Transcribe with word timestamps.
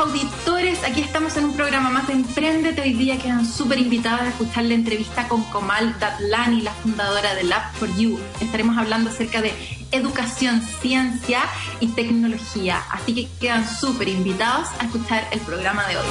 Auditores, 0.00 0.82
aquí 0.82 1.02
estamos 1.02 1.36
en 1.36 1.44
un 1.44 1.52
programa 1.54 1.90
más 1.90 2.06
de 2.06 2.14
Emprendete. 2.14 2.80
Hoy 2.80 2.94
día 2.94 3.18
quedan 3.18 3.46
súper 3.46 3.78
invitados 3.78 4.22
a 4.22 4.28
escuchar 4.28 4.64
la 4.64 4.72
entrevista 4.72 5.28
con 5.28 5.42
Comal 5.44 5.98
Datlani, 5.98 6.62
la 6.62 6.72
fundadora 6.72 7.34
de 7.34 7.42
Lab 7.44 7.74
for 7.74 7.94
You. 7.96 8.18
Estaremos 8.40 8.78
hablando 8.78 9.10
acerca 9.10 9.42
de 9.42 9.52
educación, 9.92 10.62
ciencia 10.80 11.42
y 11.80 11.88
tecnología. 11.88 12.82
Así 12.90 13.14
que 13.14 13.28
quedan 13.40 13.68
súper 13.68 14.08
invitados 14.08 14.68
a 14.78 14.86
escuchar 14.86 15.28
el 15.32 15.40
programa 15.40 15.86
de 15.86 15.98
hoy. 15.98 16.06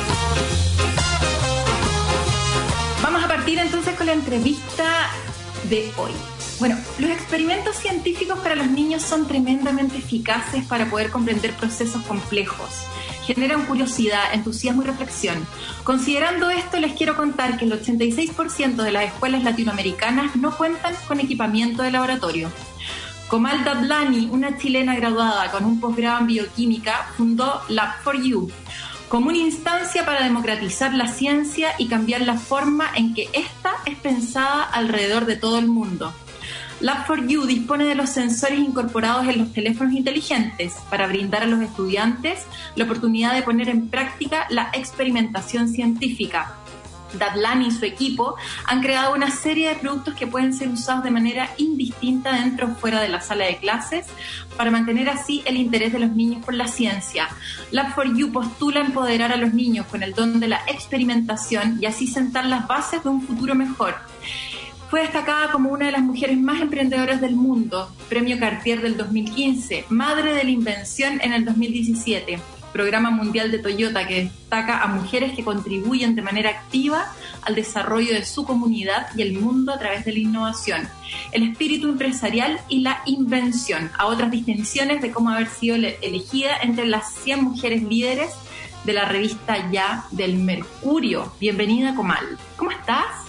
Vamos 3.01 3.23
a 3.23 3.27
partir 3.27 3.57
entonces 3.57 3.95
con 3.95 4.05
la 4.05 4.13
entrevista 4.13 5.09
de 5.67 5.91
hoy. 5.97 6.11
Bueno, 6.59 6.77
los 6.99 7.09
experimentos 7.09 7.75
científicos 7.77 8.37
para 8.39 8.53
los 8.53 8.67
niños 8.67 9.01
son 9.01 9.27
tremendamente 9.27 9.97
eficaces 9.97 10.63
para 10.65 10.91
poder 10.91 11.09
comprender 11.09 11.53
procesos 11.53 12.03
complejos 12.03 12.85
generan 13.33 13.65
curiosidad, 13.65 14.33
entusiasmo 14.33 14.83
y 14.83 14.85
reflexión. 14.85 15.45
Considerando 15.83 16.49
esto, 16.49 16.79
les 16.79 16.93
quiero 16.93 17.15
contar 17.15 17.57
que 17.57 17.65
el 17.65 17.73
86% 17.73 18.75
de 18.75 18.91
las 18.91 19.05
escuelas 19.05 19.43
latinoamericanas 19.43 20.35
no 20.35 20.55
cuentan 20.55 20.95
con 21.07 21.19
equipamiento 21.19 21.83
de 21.83 21.91
laboratorio. 21.91 22.51
Comal 23.27 23.63
Dadlani, 23.63 24.29
una 24.31 24.57
chilena 24.57 24.95
graduada 24.95 25.51
con 25.51 25.65
un 25.65 25.79
posgrado 25.79 26.19
en 26.19 26.27
bioquímica, 26.27 27.11
fundó 27.15 27.61
Lab 27.69 28.01
for 28.03 28.19
You 28.21 28.49
como 29.09 29.29
una 29.29 29.39
instancia 29.39 30.05
para 30.05 30.23
democratizar 30.23 30.93
la 30.93 31.07
ciencia 31.07 31.71
y 31.79 31.87
cambiar 31.87 32.21
la 32.21 32.37
forma 32.37 32.85
en 32.95 33.15
que 33.15 33.27
ésta 33.33 33.73
es 33.85 33.97
pensada 33.97 34.63
alrededor 34.63 35.25
de 35.25 35.35
todo 35.35 35.57
el 35.57 35.67
mundo. 35.67 36.13
Lab4U 36.81 37.45
dispone 37.45 37.83
de 37.83 37.95
los 37.95 38.09
sensores 38.09 38.57
incorporados 38.57 39.27
en 39.27 39.39
los 39.39 39.51
teléfonos 39.51 39.93
inteligentes 39.93 40.75
para 40.89 41.07
brindar 41.07 41.43
a 41.43 41.47
los 41.47 41.61
estudiantes 41.61 42.45
la 42.75 42.85
oportunidad 42.85 43.33
de 43.33 43.41
poner 43.41 43.67
en 43.67 43.89
práctica 43.89 44.47
la 44.49 44.69
experimentación 44.73 45.67
científica. 45.67 46.55
Dadlani 47.13 47.67
y 47.67 47.71
su 47.71 47.85
equipo 47.85 48.35
han 48.65 48.81
creado 48.81 49.13
una 49.13 49.31
serie 49.31 49.69
de 49.69 49.75
productos 49.75 50.13
que 50.13 50.27
pueden 50.27 50.53
ser 50.53 50.69
usados 50.69 51.03
de 51.03 51.11
manera 51.11 51.49
indistinta 51.57 52.33
dentro 52.33 52.67
o 52.67 52.75
fuera 52.75 53.01
de 53.01 53.09
la 53.09 53.19
sala 53.19 53.45
de 53.45 53.57
clases 53.57 54.05
para 54.55 54.71
mantener 54.71 55.09
así 55.09 55.41
el 55.45 55.57
interés 55.57 55.91
de 55.91 55.99
los 55.99 56.11
niños 56.11 56.45
por 56.45 56.53
la 56.53 56.67
ciencia. 56.67 57.27
Lab4U 57.71 58.31
postula 58.31 58.79
empoderar 58.79 59.31
a 59.31 59.37
los 59.37 59.53
niños 59.53 59.85
con 59.87 60.03
el 60.03 60.13
don 60.13 60.39
de 60.39 60.47
la 60.47 60.61
experimentación 60.67 61.77
y 61.81 61.87
así 61.87 62.07
sentar 62.07 62.45
las 62.45 62.67
bases 62.67 63.03
de 63.03 63.09
un 63.09 63.21
futuro 63.21 63.55
mejor. 63.55 63.95
Fue 64.89 65.01
destacada 65.01 65.51
como 65.51 65.69
una 65.69 65.85
de 65.85 65.91
las 65.91 66.01
mujeres 66.01 66.35
más 66.39 66.61
emprendedoras 66.61 67.21
del 67.21 67.35
mundo, 67.35 67.95
Premio 68.09 68.39
Cartier 68.39 68.81
del 68.81 68.97
2015, 68.97 69.85
Madre 69.89 70.33
de 70.33 70.43
la 70.43 70.49
Invención 70.49 71.19
en 71.21 71.31
el 71.31 71.45
2017, 71.45 72.39
Programa 72.73 73.11
Mundial 73.11 73.51
de 73.51 73.59
Toyota 73.59 74.07
que 74.07 74.23
destaca 74.23 74.81
a 74.81 74.87
mujeres 74.87 75.33
que 75.35 75.43
contribuyen 75.43 76.15
de 76.15 76.23
manera 76.23 76.49
activa 76.49 77.05
al 77.43 77.53
desarrollo 77.53 78.13
de 78.13 78.25
su 78.25 78.45
comunidad 78.45 79.09
y 79.15 79.21
el 79.21 79.33
mundo 79.33 79.71
a 79.71 79.77
través 79.77 80.05
de 80.05 80.13
la 80.13 80.19
innovación, 80.19 80.89
el 81.33 81.43
espíritu 81.43 81.87
empresarial 81.87 82.59
y 82.67 82.79
la 82.79 83.03
invención, 83.05 83.91
a 83.95 84.07
otras 84.07 84.31
distinciones 84.31 85.03
de 85.03 85.11
cómo 85.11 85.29
haber 85.29 85.49
sido 85.49 85.75
elegida 85.75 86.57
entre 86.63 86.87
las 86.87 87.13
100 87.13 87.43
mujeres 87.43 87.83
líderes 87.83 88.31
de 88.85 88.93
la 88.93 89.05
revista 89.05 89.69
Ya 89.69 90.05
del 90.09 90.37
Mercurio. 90.37 91.31
Bienvenida, 91.39 91.93
Comal. 91.93 92.39
¿Cómo 92.57 92.71
estás? 92.71 93.28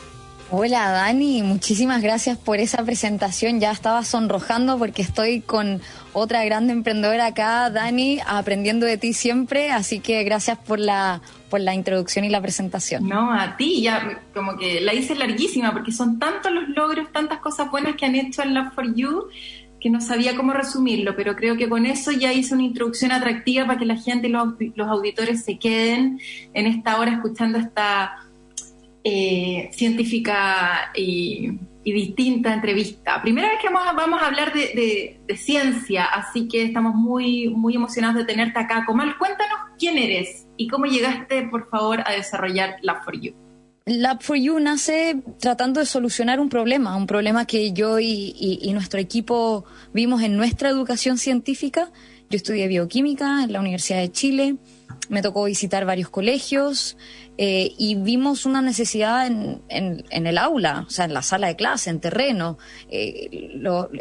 Hola 0.53 0.91
Dani, 0.91 1.45
muchísimas 1.45 2.03
gracias 2.03 2.37
por 2.37 2.59
esa 2.59 2.85
presentación. 2.85 3.61
Ya 3.61 3.71
estaba 3.71 4.03
sonrojando 4.03 4.79
porque 4.79 5.01
estoy 5.01 5.43
con 5.43 5.81
otra 6.13 6.45
grande 6.45 6.73
emprendedora 6.73 7.27
acá, 7.27 7.71
Dani, 7.71 8.19
aprendiendo 8.27 8.85
de 8.85 8.99
ti 8.99 9.13
siempre, 9.13 9.71
así 9.71 10.01
que 10.01 10.25
gracias 10.25 10.59
por 10.59 10.81
la 10.81 11.21
por 11.49 11.61
la 11.61 11.75
introducción 11.75 12.25
y 12.25 12.31
la 12.31 12.41
presentación. 12.41 13.09
No, 13.09 13.33
a 13.33 13.57
ti, 13.57 13.83
ya 13.83 14.23
como 14.35 14.57
que 14.57 14.81
la 14.81 14.93
hice 14.93 15.15
larguísima 15.15 15.73
porque 15.73 15.93
son 15.93 16.19
tantos 16.19 16.51
los 16.51 16.69
logros, 16.71 17.13
tantas 17.13 17.39
cosas 17.39 17.71
buenas 17.71 17.95
que 17.95 18.07
han 18.07 18.17
hecho 18.17 18.43
en 18.43 18.55
Love 18.55 18.75
for 18.75 18.93
You 18.93 19.29
que 19.81 19.89
no 19.89 20.01
sabía 20.01 20.37
cómo 20.37 20.53
resumirlo, 20.53 21.17
pero 21.17 21.37
creo 21.37 21.57
que 21.57 21.69
con 21.69 21.87
eso 21.87 22.11
ya 22.11 22.33
hice 22.33 22.55
una 22.55 22.65
introducción 22.65 23.13
atractiva 23.13 23.67
para 23.67 23.79
que 23.79 23.87
la 23.87 23.97
gente 23.97 24.29
y 24.29 24.31
los, 24.31 24.49
los 24.75 24.89
auditores 24.89 25.43
se 25.45 25.59
queden 25.59 26.21
en 26.53 26.67
esta 26.67 26.99
hora 26.99 27.13
escuchando 27.13 27.57
esta 27.57 28.30
eh, 29.05 29.71
científica 29.73 30.93
y, 30.95 31.59
distinta 31.83 32.55
entrevista. 32.55 33.21
Primera 33.21 33.49
vez 33.49 33.59
que 33.61 33.69
vamos, 33.69 34.23
a 34.23 34.27
hablar 34.27 34.53
de, 34.53 35.19
ciencia, 35.35 36.05
así 36.05 36.47
que 36.47 36.63
estamos 36.63 36.95
muy, 36.95 37.49
muy 37.49 37.75
emocionados 37.75 38.17
de 38.19 38.25
tenerte 38.25 38.61
acá. 38.61 38.85
Comal, 38.87 39.19
cuéntanos 39.19 39.59
quién 39.77 39.99
eres 39.99 40.47
y 40.57 40.69
cómo 40.69 40.85
llegaste, 40.87 41.49
por 41.49 41.69
favor, 41.69 42.01
a 42.07 42.13
desarrollar 42.13 42.77
Lab4U. 42.83 43.35
Lab4U 43.87 44.63
nace 44.63 45.21
tratando 45.41 45.81
de 45.81 45.87
solucionar 45.87 46.39
un 46.39 46.49
problema, 46.49 46.97
un 46.97 47.09
problema 47.09 47.45
que 47.45 47.73
yo 47.73 47.99
y 47.99 48.71
nuestro 48.73 49.01
equipo 49.01 49.65
vimos 49.93 50.23
en 50.23 50.37
nuestra 50.37 50.69
educación 50.69 51.19
científica. 51.19 51.91
Yo 52.31 52.37
estudié 52.37 52.69
bioquímica 52.69 53.43
en 53.43 53.53
la 53.53 53.59
Universidad 53.59 53.99
de 53.99 54.13
Chile, 54.13 54.57
me 55.09 55.21
tocó 55.21 55.43
visitar 55.47 55.85
varios 55.85 56.11
colegios, 56.11 56.97
eh, 57.39 57.73
y 57.77 57.97
vimos 57.97 58.47
una 58.47 58.63
necesidad 58.63 59.27
en, 59.27 59.63
en, 59.69 60.27
el 60.29 60.39
aula, 60.39 60.85
o 60.87 60.91
sea, 60.91 61.07
en 61.07 61.13
la 61.13 61.23
sala 61.23 61.49
de 61.49 61.57
clase, 61.57 61.91
en 61.91 61.99
terreno. 61.99 62.57
Eh, 62.89 63.51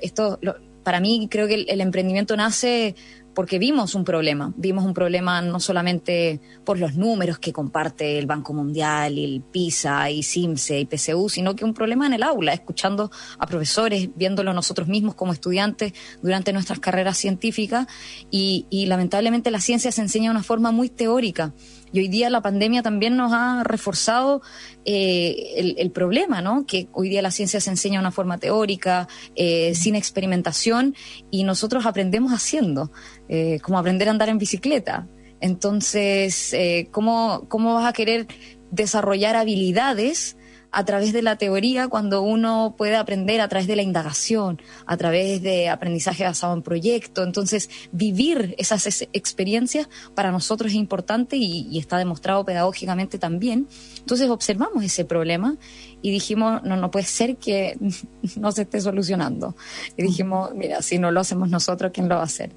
esto, 0.03 0.39
para 0.84 1.00
mí 1.00 1.28
creo 1.31 1.47
que 1.47 1.66
el, 1.68 1.81
emprendimiento 1.81 2.38
nace 2.38 2.94
porque 3.39 3.57
vimos 3.57 3.95
un 3.95 4.03
problema, 4.03 4.53
vimos 4.57 4.83
un 4.83 4.94
problema 4.94 5.41
no 5.41 5.61
solamente 5.61 6.41
por 6.66 6.77
los 6.77 6.95
números 6.95 7.39
que 7.39 7.53
comparte 7.53 8.19
el 8.19 8.25
Banco 8.25 8.53
Mundial 8.53 9.17
y 9.17 9.23
el 9.23 9.41
PISA 9.41 10.11
y 10.11 10.23
CIMSE 10.23 10.81
y 10.81 10.85
PCU, 10.85 11.29
sino 11.29 11.55
que 11.55 11.63
un 11.63 11.73
problema 11.73 12.05
en 12.05 12.11
el 12.11 12.23
aula, 12.23 12.51
escuchando 12.51 13.09
a 13.38 13.47
profesores, 13.47 14.09
viéndolo 14.13 14.51
nosotros 14.51 14.89
mismos 14.89 15.16
como 15.16 15.31
estudiantes 15.31 15.94
durante 16.22 16.51
nuestras 16.51 16.79
carreras 16.79 17.17
científicas. 17.17 17.88
Y, 18.29 18.66
y 18.69 18.88
lamentablemente 18.88 19.51
la 19.51 19.61
ciencia 19.61 19.94
se 19.94 20.01
enseña 20.01 20.31
de 20.31 20.31
una 20.31 20.44
forma 20.44 20.71
muy 20.71 20.89
teórica 20.89 21.53
y 21.91 22.00
hoy 22.00 22.07
día 22.07 22.29
la 22.29 22.41
pandemia 22.41 22.81
también 22.81 23.17
nos 23.17 23.31
ha 23.33 23.63
reforzado 23.63 24.41
eh, 24.85 25.75
el, 25.77 25.91
problema, 25.91 26.41
¿no? 26.41 26.66
Que 26.66 26.88
hoy 26.94 27.09
día 27.09 27.22
la 27.22 27.31
ciencia 27.31 27.59
se 27.59 27.69
enseña 27.69 28.00
de 28.00 28.01
una 28.01 28.11
forma 28.11 28.38
teórica, 28.38 29.07
eh, 29.35 29.73
sin 29.75 29.95
experimentación, 29.95 30.95
y 31.31 31.44
nosotros 31.44 31.85
aprendemos 31.85 32.31
haciendo, 32.31 32.91
eh, 33.27 33.59
como 33.61 33.79
aprender 33.79 34.07
a 34.07 34.11
andar 34.11 34.29
en 34.29 34.38
bicicleta. 34.38 35.07
Entonces, 35.41 36.53
¿cómo, 36.91 37.45
¿cómo 37.47 37.75
vas 37.75 37.85
a 37.85 37.94
querer 37.94 38.27
desarrollar 38.71 39.38
habilidades 39.38 40.35
a 40.72 40.85
través 40.85 41.13
de 41.13 41.22
la 41.22 41.35
teoría 41.38 41.88
cuando 41.88 42.21
uno 42.21 42.75
puede 42.77 42.95
aprender 42.95 43.42
a 43.42 43.48
través 43.48 43.68
de 43.68 43.75
la 43.75 43.81
indagación, 43.81 44.62
a 44.86 44.98
través 44.98 45.42
de 45.42 45.69
aprendizaje 45.69 46.24
basado 46.24 46.54
en 46.54 46.62
proyecto. 46.62 47.24
Entonces, 47.24 47.69
vivir 47.92 48.56
esas 48.57 49.07
experiencias 49.13 49.89
para 50.13 50.31
nosotros 50.31 50.71
es 50.71 50.77
importante 50.77 51.38
y, 51.38 51.77
está 51.80 51.98
demostrado 51.98 52.45
pedagógicamente 52.45 53.18
también. 53.18 53.68
Entonces, 54.00 54.30
observamos 54.30 54.83
ese 54.83 55.06
problema 55.06 55.57
y 56.01 56.12
dijimos, 56.12 56.62
no, 56.63 56.75
no 56.75 56.92
puede 56.92 57.06
ser 57.06 57.38
que 57.38 57.77
no 58.38 58.51
se 58.51 58.63
esté 58.63 58.80
solucionando. 58.81 59.56
Y 59.98 60.04
dijimos, 60.04 60.51
mira, 60.54 60.81
si 60.81 61.00
no 61.00 61.12
lo 61.12 61.21
hacemos 61.21 61.50
nosotros, 61.50 61.92
¿quién 61.94 62.10
lo 62.10 62.16
va 62.16 62.21
a 62.21 62.25
hacer? 62.25 62.51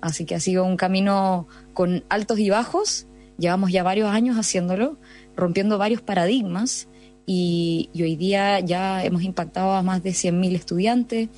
Así 0.00 0.24
que 0.24 0.36
ha 0.36 0.40
sido 0.40 0.64
un 0.64 0.76
camino 0.76 1.48
con 1.74 2.04
altos 2.08 2.38
y 2.38 2.50
bajos. 2.50 3.06
Llevamos 3.38 3.72
ya 3.72 3.82
varios 3.82 4.10
años 4.10 4.36
haciéndolo, 4.36 4.98
rompiendo 5.34 5.78
varios 5.78 6.02
paradigmas 6.02 6.88
y, 7.26 7.90
hoy 7.94 8.16
día 8.16 8.60
ya 8.60 9.04
hemos 9.04 9.22
impactado 9.22 9.72
a 9.72 9.82
más 9.82 10.02
de 10.02 10.10
100.000 10.10 10.54
estudiantes, 10.54 11.28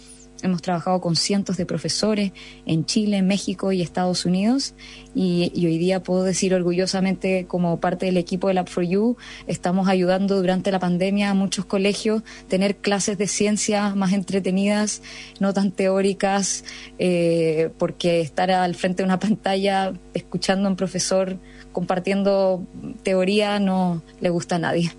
Hemos 0.44 0.60
trabajado 0.60 1.00
con 1.00 1.16
cientos 1.16 1.56
de 1.56 1.64
profesores 1.64 2.32
en 2.66 2.84
Chile, 2.84 3.22
México 3.22 3.72
y 3.72 3.80
Estados 3.80 4.26
Unidos 4.26 4.74
y, 5.14 5.50
hoy 5.54 5.78
día 5.78 6.02
puedo 6.02 6.22
decir 6.22 6.54
orgullosamente 6.54 7.46
como 7.46 7.80
parte 7.80 8.04
del 8.04 8.18
equipo 8.18 8.48
de 8.48 8.54
Lab 8.54 8.68
for 8.68 8.84
You, 8.84 9.16
estamos 9.46 9.88
ayudando 9.88 10.36
durante 10.36 10.70
la 10.70 10.78
pandemia 10.78 11.30
a 11.30 11.34
muchos 11.34 11.64
colegios 11.64 12.24
tener 12.46 12.76
clases 12.76 13.16
de 13.16 13.26
ciencia 13.26 13.94
más 13.94 14.12
entretenidas, 14.12 15.00
no 15.40 15.54
tan 15.54 15.72
teóricas, 15.72 16.64
eh, 16.98 17.70
porque 17.78 18.20
estar 18.20 18.50
al 18.50 18.74
frente 18.74 19.02
de 19.02 19.06
una 19.06 19.18
pantalla 19.20 19.94
escuchando 20.12 20.68
a 20.68 20.72
un 20.72 20.76
profesor 20.76 21.38
compartiendo 21.72 22.66
teoría 23.02 23.58
no 23.60 24.02
le 24.20 24.28
gusta 24.28 24.56
a 24.56 24.58
nadie. 24.58 24.92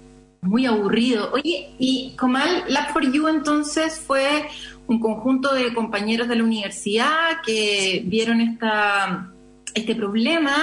Muy 0.46 0.66
aburrido. 0.66 1.32
Oye, 1.34 1.76
y 1.80 2.16
Comal, 2.16 2.66
Lab 2.68 2.94
for 2.94 3.12
You 3.12 3.28
entonces 3.28 4.00
fue 4.00 4.48
un 4.88 5.00
conjunto 5.00 5.54
de 5.54 5.74
compañeros 5.74 6.28
de 6.28 6.36
la 6.36 6.44
universidad 6.44 7.42
que 7.46 8.04
vieron 8.06 8.42
esta, 8.42 9.34
este 9.74 9.96
problema 9.96 10.56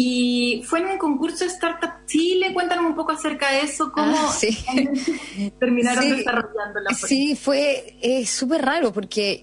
y 0.00 0.62
fue 0.64 0.78
en 0.78 0.86
un 0.86 0.98
concurso 0.98 1.44
de 1.44 1.50
Startup 1.50 2.06
Chile. 2.06 2.54
Cuéntanos 2.54 2.86
un 2.86 2.94
poco 2.94 3.10
acerca 3.10 3.50
de 3.50 3.62
eso, 3.62 3.90
cómo 3.90 4.16
ah, 4.16 4.32
terminaron 5.58 6.08
desarrollando 6.08 6.80
la 6.88 6.94
Sí, 6.94 7.34
fue 7.34 7.96
súper 8.24 8.64
raro 8.64 8.92
porque 8.92 9.42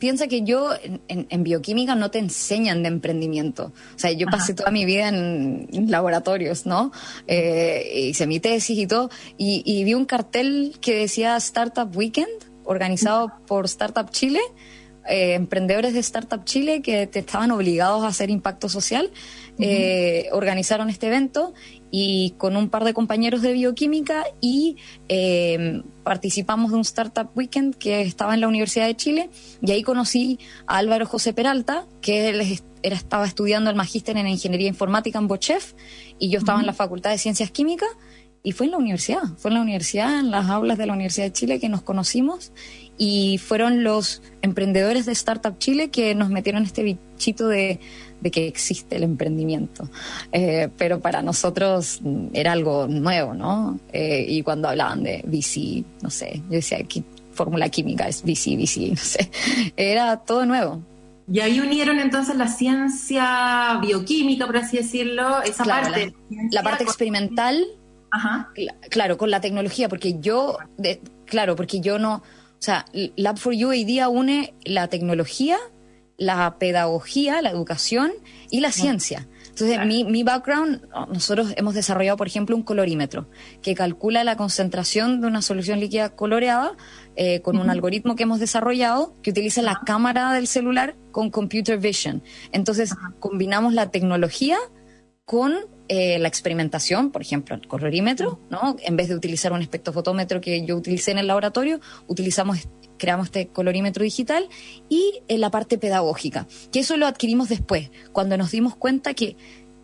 piensa 0.00 0.26
que 0.26 0.42
yo 0.42 0.70
en, 1.06 1.44
bioquímica 1.44 1.94
no 1.94 2.10
te 2.10 2.18
enseñan 2.18 2.82
de 2.82 2.88
emprendimiento. 2.88 3.72
O 3.94 3.98
sea, 3.98 4.10
yo 4.10 4.26
pasé 4.26 4.54
toda 4.54 4.72
mi 4.72 4.84
vida 4.84 5.08
en, 5.08 5.68
laboratorios, 5.88 6.66
¿no? 6.66 6.90
Eh, 7.28 8.08
hice 8.08 8.26
mi 8.26 8.40
tesis 8.40 8.76
y 8.76 8.86
todo, 8.88 9.10
y, 9.36 9.84
vi 9.84 9.94
un 9.94 10.06
cartel 10.06 10.76
que 10.80 10.94
decía 10.96 11.36
Startup 11.36 11.88
Weekend, 11.94 12.30
organizado 12.64 13.32
por 13.46 13.66
Startup 13.66 14.10
Chile. 14.10 14.40
Eh, 15.08 15.34
emprendedores 15.34 15.94
de 15.94 16.00
Startup 16.00 16.44
Chile 16.44 16.82
que 16.82 17.06
te 17.06 17.20
estaban 17.20 17.50
obligados 17.52 18.04
a 18.04 18.08
hacer 18.08 18.28
impacto 18.28 18.68
social, 18.68 19.10
eh, 19.58 20.28
organizaron 20.32 20.90
este 20.90 21.06
evento 21.06 21.54
y 21.90 22.34
con 22.36 22.54
un 22.56 22.68
par 22.68 22.84
de 22.84 22.92
compañeros 22.92 23.40
de 23.40 23.52
bioquímica 23.52 24.24
y 24.42 24.76
eh, 25.08 25.82
participamos 26.04 26.70
de 26.70 26.76
un 26.76 26.82
Startup 26.82 27.28
Weekend 27.34 27.76
que 27.76 28.02
estaba 28.02 28.34
en 28.34 28.42
la 28.42 28.48
Universidad 28.48 28.86
de 28.86 28.94
Chile 28.94 29.30
y 29.62 29.70
ahí 29.70 29.82
conocí 29.82 30.38
a 30.66 30.76
Álvaro 30.76 31.06
José 31.06 31.32
Peralta, 31.32 31.86
que 32.02 32.28
él 32.28 32.60
era, 32.82 32.96
estaba 32.96 33.26
estudiando 33.26 33.70
el 33.70 33.76
magíster 33.76 34.18
en 34.18 34.28
Ingeniería 34.28 34.68
Informática 34.68 35.18
en 35.18 35.28
Bochef 35.28 35.72
y 36.18 36.28
yo 36.28 36.38
estaba 36.38 36.60
en 36.60 36.66
la 36.66 36.74
Facultad 36.74 37.10
de 37.10 37.18
Ciencias 37.18 37.50
Químicas 37.50 37.88
y 38.42 38.52
fue 38.52 38.66
en 38.66 38.72
la 38.72 38.78
universidad, 38.78 39.22
fue 39.36 39.50
en 39.50 39.56
la 39.56 39.62
universidad, 39.62 40.20
en 40.20 40.30
las 40.30 40.48
aulas 40.48 40.78
de 40.78 40.86
la 40.86 40.92
Universidad 40.92 41.26
de 41.26 41.32
Chile 41.32 41.60
que 41.60 41.68
nos 41.68 41.82
conocimos 41.82 42.52
y 43.00 43.38
fueron 43.38 43.82
los 43.82 44.22
emprendedores 44.42 45.06
de 45.06 45.12
Startup 45.12 45.58
Chile 45.58 45.90
que 45.90 46.14
nos 46.14 46.28
metieron 46.30 46.62
este 46.62 46.82
bichito 46.82 47.48
de 47.48 47.80
de 48.20 48.30
que 48.30 48.46
existe 48.46 48.96
el 48.96 49.02
emprendimiento. 49.02 49.88
Eh, 50.32 50.68
pero 50.76 51.00
para 51.00 51.22
nosotros 51.22 52.00
era 52.32 52.52
algo 52.52 52.86
nuevo, 52.86 53.34
¿no? 53.34 53.78
Eh, 53.92 54.24
y 54.28 54.42
cuando 54.42 54.68
hablaban 54.68 55.02
de 55.02 55.22
VC, 55.26 55.84
no 56.02 56.10
sé, 56.10 56.42
yo 56.48 56.56
decía, 56.56 56.82
que 56.84 57.02
fórmula 57.32 57.68
química 57.68 58.08
es 58.08 58.22
VC, 58.22 58.56
VC, 58.56 58.90
no 58.90 58.96
sé. 58.96 59.30
Era 59.76 60.16
todo 60.18 60.46
nuevo. 60.46 60.82
Y 61.32 61.40
ahí 61.40 61.60
unieron 61.60 62.00
entonces 62.00 62.36
la 62.36 62.48
ciencia 62.48 63.78
bioquímica, 63.80 64.46
por 64.46 64.56
así 64.56 64.78
decirlo, 64.78 65.42
esa 65.42 65.64
parte. 65.64 66.12
La, 66.50 66.62
parte 66.64 66.82
experimental, 66.82 67.64
Ajá. 68.10 68.50
claro, 68.90 69.16
con 69.16 69.30
la 69.30 69.40
tecnología, 69.40 69.88
porque 69.88 70.18
yo, 70.18 70.58
de, 70.76 71.00
claro, 71.26 71.54
porque 71.54 71.80
yo 71.80 72.00
no, 72.00 72.24
o 72.60 72.62
sea, 72.62 72.84
Lab 73.16 73.38
for 73.38 73.54
You 73.54 73.70
hoy 73.70 73.84
día 73.84 74.08
une 74.08 74.54
la 74.64 74.88
tecnología 74.88 75.58
la 76.20 76.58
pedagogía, 76.58 77.40
la 77.40 77.48
educación 77.48 78.12
y 78.50 78.60
la 78.60 78.70
ciencia. 78.70 79.26
Entonces, 79.48 79.78
mi, 79.86 80.04
mi 80.04 80.22
background, 80.22 80.82
nosotros 81.10 81.54
hemos 81.56 81.74
desarrollado, 81.74 82.18
por 82.18 82.26
ejemplo, 82.26 82.54
un 82.54 82.62
colorímetro 82.62 83.26
que 83.62 83.74
calcula 83.74 84.22
la 84.22 84.36
concentración 84.36 85.22
de 85.22 85.26
una 85.26 85.40
solución 85.40 85.80
líquida 85.80 86.10
coloreada 86.10 86.76
eh, 87.16 87.40
con 87.40 87.56
un 87.56 87.70
algoritmo 87.70 88.16
que 88.16 88.24
hemos 88.24 88.38
desarrollado 88.38 89.14
que 89.22 89.30
utiliza 89.30 89.62
la 89.62 89.80
cámara 89.86 90.32
del 90.34 90.46
celular 90.46 90.94
con 91.10 91.30
computer 91.30 91.78
vision. 91.78 92.22
Entonces, 92.52 92.94
combinamos 93.18 93.72
la 93.72 93.90
tecnología 93.90 94.58
con 95.24 95.54
eh, 95.92 96.20
la 96.20 96.28
experimentación, 96.28 97.10
por 97.10 97.20
ejemplo, 97.20 97.56
el 97.56 97.66
colorímetro, 97.66 98.38
¿no? 98.48 98.76
En 98.78 98.94
vez 98.94 99.08
de 99.08 99.16
utilizar 99.16 99.52
un 99.52 99.60
espectrofotómetro 99.60 100.40
que 100.40 100.64
yo 100.64 100.76
utilicé 100.76 101.10
en 101.10 101.18
el 101.18 101.26
laboratorio, 101.26 101.80
utilizamos 102.06 102.58
creamos 102.96 103.26
este 103.26 103.48
colorímetro 103.48 104.04
digital 104.04 104.48
y 104.88 105.20
en 105.26 105.40
la 105.40 105.50
parte 105.50 105.78
pedagógica, 105.78 106.46
que 106.70 106.78
eso 106.78 106.96
lo 106.96 107.08
adquirimos 107.08 107.48
después, 107.48 107.90
cuando 108.12 108.36
nos 108.36 108.52
dimos 108.52 108.76
cuenta 108.76 109.14
que 109.14 109.36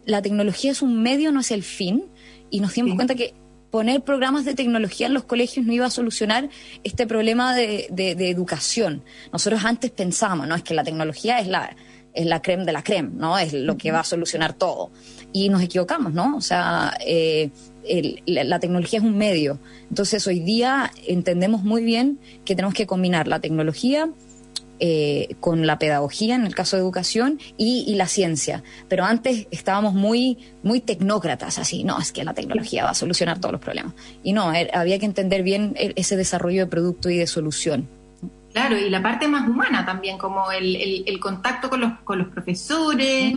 la 0.05 0.23
tecnología 0.23 0.71
es 0.71 0.81
un 0.81 1.03
medio, 1.03 1.33
no 1.33 1.41
es 1.41 1.51
el 1.51 1.65
fin, 1.65 2.05
y 2.51 2.61
nos 2.61 2.75
dimos 2.75 2.95
cuenta 2.95 3.17
que 3.17 3.35
poner 3.73 4.05
programas 4.05 4.45
de 4.45 4.55
tecnología 4.55 5.09
en 5.09 5.15
los 5.15 5.25
colegios 5.25 5.67
no 5.67 5.73
iba 5.73 5.87
a 5.87 5.91
solucionar 5.91 6.51
este 6.85 7.09
problema 7.09 7.53
de, 7.53 7.89
educación. 8.31 9.03
Nosotros 9.33 9.65
antes 9.65 9.91
pensábamos, 9.91 10.47
¿no? 10.47 10.55
Es 10.55 10.63
que 10.63 10.75
la 10.75 10.85
tecnología 10.85 11.41
es 11.41 11.49
la, 11.49 11.75
es 12.15 12.27
la 12.27 12.43
creme 12.43 12.65
de 12.65 12.73
la 12.73 12.85
creme, 12.85 13.11
¿no? 13.13 13.37
Es 13.39 13.53
lo 13.53 13.77
que 13.77 13.91
va 13.91 14.01
a 14.01 14.05
solucionar 14.05 14.53
todo. 14.53 14.93
Y 15.33 15.49
nos 15.49 15.63
equivocamos, 15.63 16.13
¿no? 16.13 16.37
O 16.37 16.41
sea, 16.41 16.97
eh, 17.07 17.51
la, 18.27 18.59
tecnología 18.59 18.99
es 18.99 19.05
un 19.05 19.17
medio. 19.17 19.59
Entonces 19.89 20.27
hoy 20.27 20.41
día 20.41 20.91
entendemos 21.07 21.63
muy 21.63 21.83
bien 21.83 22.19
que 22.45 22.55
tenemos 22.55 22.75
que 22.75 22.87
combinar 22.87 23.29
la 23.29 23.41
tecnología 23.41 24.09
eh, 24.79 25.37
con 25.41 25.67
la 25.67 25.79
pedagogía, 25.79 26.35
en 26.35 26.45
el 26.45 26.55
caso 26.55 26.77
de 26.77 26.83
educación, 26.83 27.41
y, 27.57 27.95
la 27.95 28.07
ciencia. 28.07 28.63
Pero 28.89 29.05
antes 29.05 29.47
estábamos 29.51 29.95
muy, 29.95 30.39
muy 30.63 30.81
tecnócratas, 30.81 31.59
así, 31.59 31.83
no, 31.83 31.99
es 31.99 32.13
que 32.13 32.25
la 32.25 32.35
tecnología 32.35 32.85
va 32.85 32.91
a 32.91 32.95
solucionar 32.95 33.39
todos 33.39 33.53
los 33.53 33.61
problemas. 33.61 33.95
Y 34.23 34.33
no, 34.33 34.53
er, 34.53 34.71
había 34.75 34.99
que 34.99 35.07
entender 35.07 35.43
bien 35.43 35.75
e, 35.77 35.93
ese 35.97 36.17
desarrollo 36.17 36.65
de 36.65 36.67
producto 36.67 37.09
y 37.09 37.17
de 37.17 37.27
solución. 37.27 37.89
Claro, 38.53 38.77
y 38.79 38.91
la 38.91 39.03
parte 39.03 39.29
más 39.29 39.49
humana 39.49 39.85
también, 39.87 40.19
como 40.19 40.51
el, 40.51 41.05
el, 41.07 41.21
contacto 41.21 41.71
con 41.71 41.81
los, 41.81 41.93
con 42.05 42.19
los 42.19 42.29
profesores, 42.29 43.35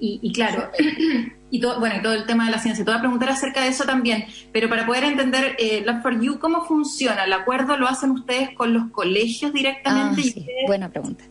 y, 0.00 0.32
claro, 0.32 0.70
y 1.50 1.60
todo, 1.60 1.78
bueno, 1.78 1.96
y 1.98 2.02
todo 2.02 2.12
el 2.12 2.26
tema 2.26 2.46
de 2.46 2.52
la 2.52 2.58
ciencia. 2.58 2.84
Te 2.84 2.90
voy 2.90 2.98
a 2.98 3.00
preguntar 3.00 3.28
acerca 3.30 3.62
de 3.62 3.68
eso 3.68 3.84
también, 3.84 4.26
pero 4.52 4.68
para 4.68 4.86
poder 4.86 5.04
entender 5.04 5.56
eh, 5.58 5.82
Love 5.84 6.02
for 6.02 6.20
You, 6.20 6.38
¿cómo 6.38 6.64
funciona? 6.64 7.24
¿El 7.24 7.32
acuerdo 7.32 7.76
lo 7.76 7.86
hacen 7.86 8.10
ustedes 8.10 8.50
con 8.50 8.72
los 8.72 8.90
colegios 8.90 9.52
directamente? 9.52 10.22
Ah, 10.36 10.66
Buena 10.66 10.90
pregunta. 10.90 11.24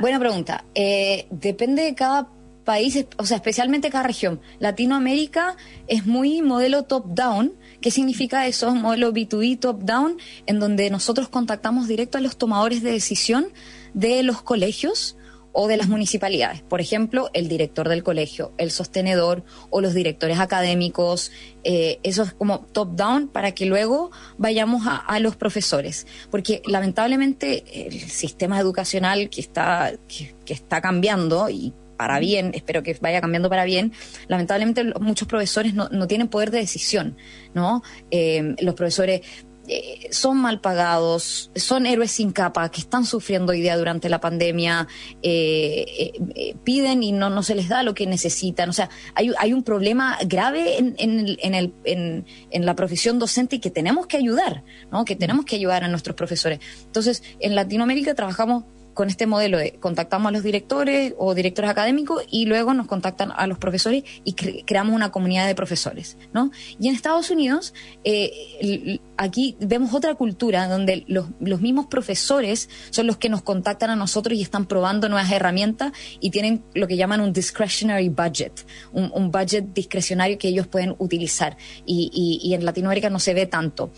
Buena 0.00 0.18
pregunta. 0.18 0.64
Eh, 0.74 1.26
depende 1.30 1.82
de 1.82 1.94
cada 1.94 2.28
país, 2.64 3.06
o 3.16 3.26
sea, 3.26 3.36
especialmente 3.36 3.90
cada 3.90 4.04
región. 4.04 4.40
Latinoamérica 4.58 5.56
es 5.86 6.06
muy 6.06 6.42
modelo 6.42 6.84
top-down. 6.84 7.52
¿Qué 7.80 7.90
significa 7.90 8.46
eso? 8.46 8.74
Modelo 8.74 9.12
B2B 9.12 9.58
top-down, 9.58 10.18
en 10.46 10.60
donde 10.60 10.90
nosotros 10.90 11.28
contactamos 11.28 11.88
directo 11.88 12.18
a 12.18 12.20
los 12.20 12.36
tomadores 12.36 12.82
de 12.82 12.92
decisión 12.92 13.46
de 13.94 14.22
los 14.22 14.42
colegios 14.42 15.16
o 15.52 15.68
de 15.68 15.76
las 15.76 15.88
municipalidades. 15.88 16.62
Por 16.62 16.80
ejemplo, 16.80 17.30
el 17.34 17.48
director 17.48 17.88
del 17.88 18.02
colegio, 18.02 18.52
el 18.58 18.70
sostenedor 18.70 19.44
o 19.70 19.80
los 19.80 19.94
directores 19.94 20.38
académicos. 20.38 21.30
Eh, 21.64 22.00
eso 22.02 22.22
es 22.22 22.32
como 22.32 22.60
top-down 22.72 23.28
para 23.28 23.52
que 23.52 23.66
luego 23.66 24.10
vayamos 24.38 24.82
a, 24.86 25.18
los 25.20 25.36
profesores. 25.36 26.06
Porque 26.30 26.62
lamentablemente 26.66 27.64
el 27.86 28.00
sistema 28.10 28.58
educacional 28.58 29.28
que 29.30 29.40
está, 29.40 29.92
que, 30.08 30.34
está 30.52 30.80
cambiando 30.80 31.48
y 31.48 31.72
para 31.96 32.18
bien, 32.18 32.50
espero 32.54 32.82
que 32.82 32.96
vaya 33.00 33.20
cambiando 33.20 33.48
para 33.48 33.64
bien, 33.64 33.92
lamentablemente 34.26 34.82
muchos 35.00 35.28
profesores 35.28 35.72
no, 35.74 35.88
no 35.90 36.08
tienen 36.08 36.26
poder 36.26 36.50
de 36.50 36.58
decisión, 36.58 37.16
¿no? 37.54 37.82
Eh, 38.10 38.56
los 38.60 38.74
profesores 38.74 39.20
eh, 39.68 40.08
son 40.10 40.38
mal 40.38 40.60
pagados, 40.60 41.50
son 41.54 41.86
héroes 41.86 42.10
sin 42.10 42.32
capa 42.32 42.68
que 42.70 42.80
están 42.80 43.04
sufriendo 43.04 43.52
hoy 43.52 43.60
día 43.60 43.76
durante 43.76 44.08
la 44.08 44.20
pandemia, 44.20 44.88
eh, 45.22 46.12
eh, 46.34 46.56
piden 46.64 47.02
y 47.02 47.12
no, 47.12 47.30
no 47.30 47.42
se 47.42 47.54
les 47.54 47.68
da 47.68 47.82
lo 47.82 47.94
que 47.94 48.06
necesitan. 48.06 48.68
O 48.70 48.72
sea, 48.72 48.90
hay, 49.14 49.32
hay 49.38 49.52
un 49.52 49.62
problema 49.62 50.18
grave 50.26 50.78
en, 50.78 50.94
en, 50.98 51.36
en, 51.40 51.54
el, 51.54 51.74
en, 51.84 52.26
en 52.50 52.66
la 52.66 52.74
profesión 52.74 53.18
docente 53.18 53.56
y 53.56 53.58
que 53.60 53.70
tenemos 53.70 54.06
que 54.06 54.16
ayudar, 54.16 54.64
¿no? 54.90 55.04
que 55.04 55.14
tenemos 55.16 55.44
que 55.44 55.56
ayudar 55.56 55.84
a 55.84 55.88
nuestros 55.88 56.16
profesores. 56.16 56.58
Entonces, 56.84 57.22
en 57.38 57.54
Latinoamérica 57.54 58.14
trabajamos 58.14 58.64
con 58.94 59.08
este 59.08 59.26
modelo 59.26 59.58
de 59.58 59.74
contactamos 59.74 60.28
a 60.28 60.32
los 60.32 60.42
directores 60.42 61.14
o 61.18 61.34
directores 61.34 61.70
académicos 61.70 62.24
y 62.30 62.46
luego 62.46 62.74
nos 62.74 62.86
contactan 62.86 63.32
a 63.34 63.46
los 63.46 63.58
profesores 63.58 64.04
y 64.24 64.34
creamos 64.34 64.94
una 64.94 65.10
comunidad 65.10 65.46
de 65.46 65.54
profesores, 65.54 66.16
¿no? 66.32 66.50
Y 66.78 66.88
en 66.88 66.94
Estados 66.94 67.30
Unidos, 67.30 67.74
eh, 68.04 68.98
aquí 69.16 69.56
vemos 69.60 69.94
otra 69.94 70.14
cultura 70.14 70.68
donde 70.68 71.04
los, 71.06 71.26
los, 71.40 71.60
mismos 71.60 71.86
profesores 71.86 72.68
son 72.90 73.06
los 73.06 73.16
que 73.16 73.28
nos 73.28 73.42
contactan 73.42 73.90
a 73.90 73.96
nosotros 73.96 74.36
y 74.36 74.42
están 74.42 74.66
probando 74.66 75.08
nuevas 75.08 75.30
herramientas 75.30 75.92
y 76.20 76.30
tienen 76.30 76.64
lo 76.74 76.86
que 76.86 76.96
llaman 76.96 77.20
un 77.20 77.32
discretionary 77.32 78.08
budget, 78.08 78.66
un, 78.92 79.30
budget 79.30 79.72
discrecionario 79.72 80.38
que 80.38 80.48
ellos 80.48 80.66
pueden 80.66 80.94
utilizar 80.98 81.56
y, 81.86 82.40
y, 82.42 82.54
en 82.54 82.64
Latinoamérica 82.64 83.10
no 83.10 83.18
se 83.18 83.34
ve 83.34 83.46
tanto. 83.46 83.90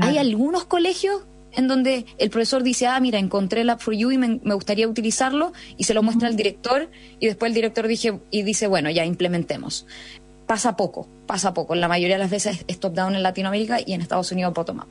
Hay 0.00 0.18
algunos 0.18 0.64
colegios 0.64 1.22
en 1.52 1.68
donde 1.68 2.06
el 2.18 2.30
profesor 2.30 2.62
dice, 2.62 2.86
ah, 2.86 3.00
mira, 3.00 3.18
encontré 3.18 3.62
el 3.62 3.70
App 3.70 3.80
for 3.80 3.94
You 3.94 4.10
y 4.10 4.18
me, 4.18 4.38
gustaría 4.54 4.88
utilizarlo, 4.88 5.52
y 5.76 5.84
se 5.84 5.94
lo 5.94 6.02
muestra 6.02 6.28
al 6.28 6.36
director, 6.36 6.90
y 7.20 7.26
después 7.26 7.50
el 7.50 7.54
director 7.54 7.86
dije, 7.86 8.18
y 8.30 8.42
dice, 8.42 8.66
bueno, 8.66 8.90
ya 8.90 9.04
implementemos. 9.04 9.86
Pasa 10.46 10.76
poco, 10.76 11.08
pasa 11.26 11.52
poco. 11.52 11.74
La 11.74 11.88
mayoría 11.88 12.16
de 12.16 12.22
las 12.22 12.30
veces 12.30 12.64
es 12.66 12.80
top-down 12.80 13.14
en 13.14 13.22
Latinoamérica 13.22 13.78
y 13.84 13.92
en 13.92 14.00
Estados 14.00 14.32
Unidos 14.32 14.54
bottom-up. 14.54 14.88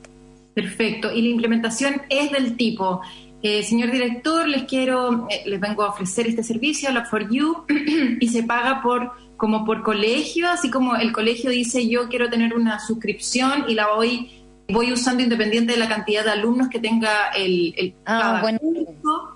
Perfecto. 0.54 1.12
Y 1.12 1.22
la 1.24 1.30
implementación 1.30 2.02
es 2.10 2.32
del 2.32 2.58
tipo, 2.58 3.02
eh, 3.42 3.64
señor 3.64 3.92
director, 3.92 4.48
les 4.48 4.64
quiero, 4.64 5.28
eh, 5.30 5.44
les 5.46 5.60
vengo 5.60 5.84
a 5.84 5.90
ofrecer 5.90 6.28
este 6.28 6.44
servicio, 6.44 6.90
App 6.90 7.08
for 7.08 7.30
You, 7.30 7.66
y 8.20 8.28
se 8.28 8.44
paga 8.44 8.82
por 8.82 9.12
como 9.38 9.66
por 9.66 9.84
colegio, 9.84 10.50
así 10.50 10.70
como 10.70 10.96
el 10.96 11.12
colegio 11.14 11.52
dice 11.52 11.88
yo 11.88 12.10
quiero 12.10 12.30
tener 12.30 12.56
una 12.56 12.80
suscripción 12.80 13.66
y 13.68 13.76
la 13.76 13.94
voy 13.94 14.32
voy 14.70 14.92
usando 14.92 15.24
independiente 15.24 15.74
de 15.74 15.80
la 15.80 15.88
cantidad 15.88 16.24
de 16.26 16.32
alumnos 16.32 16.68
que 16.70 16.80
tenga 16.80 17.30
el, 17.36 17.74
el 17.78 17.96
ah, 18.06 18.40
bueno. 18.42 18.60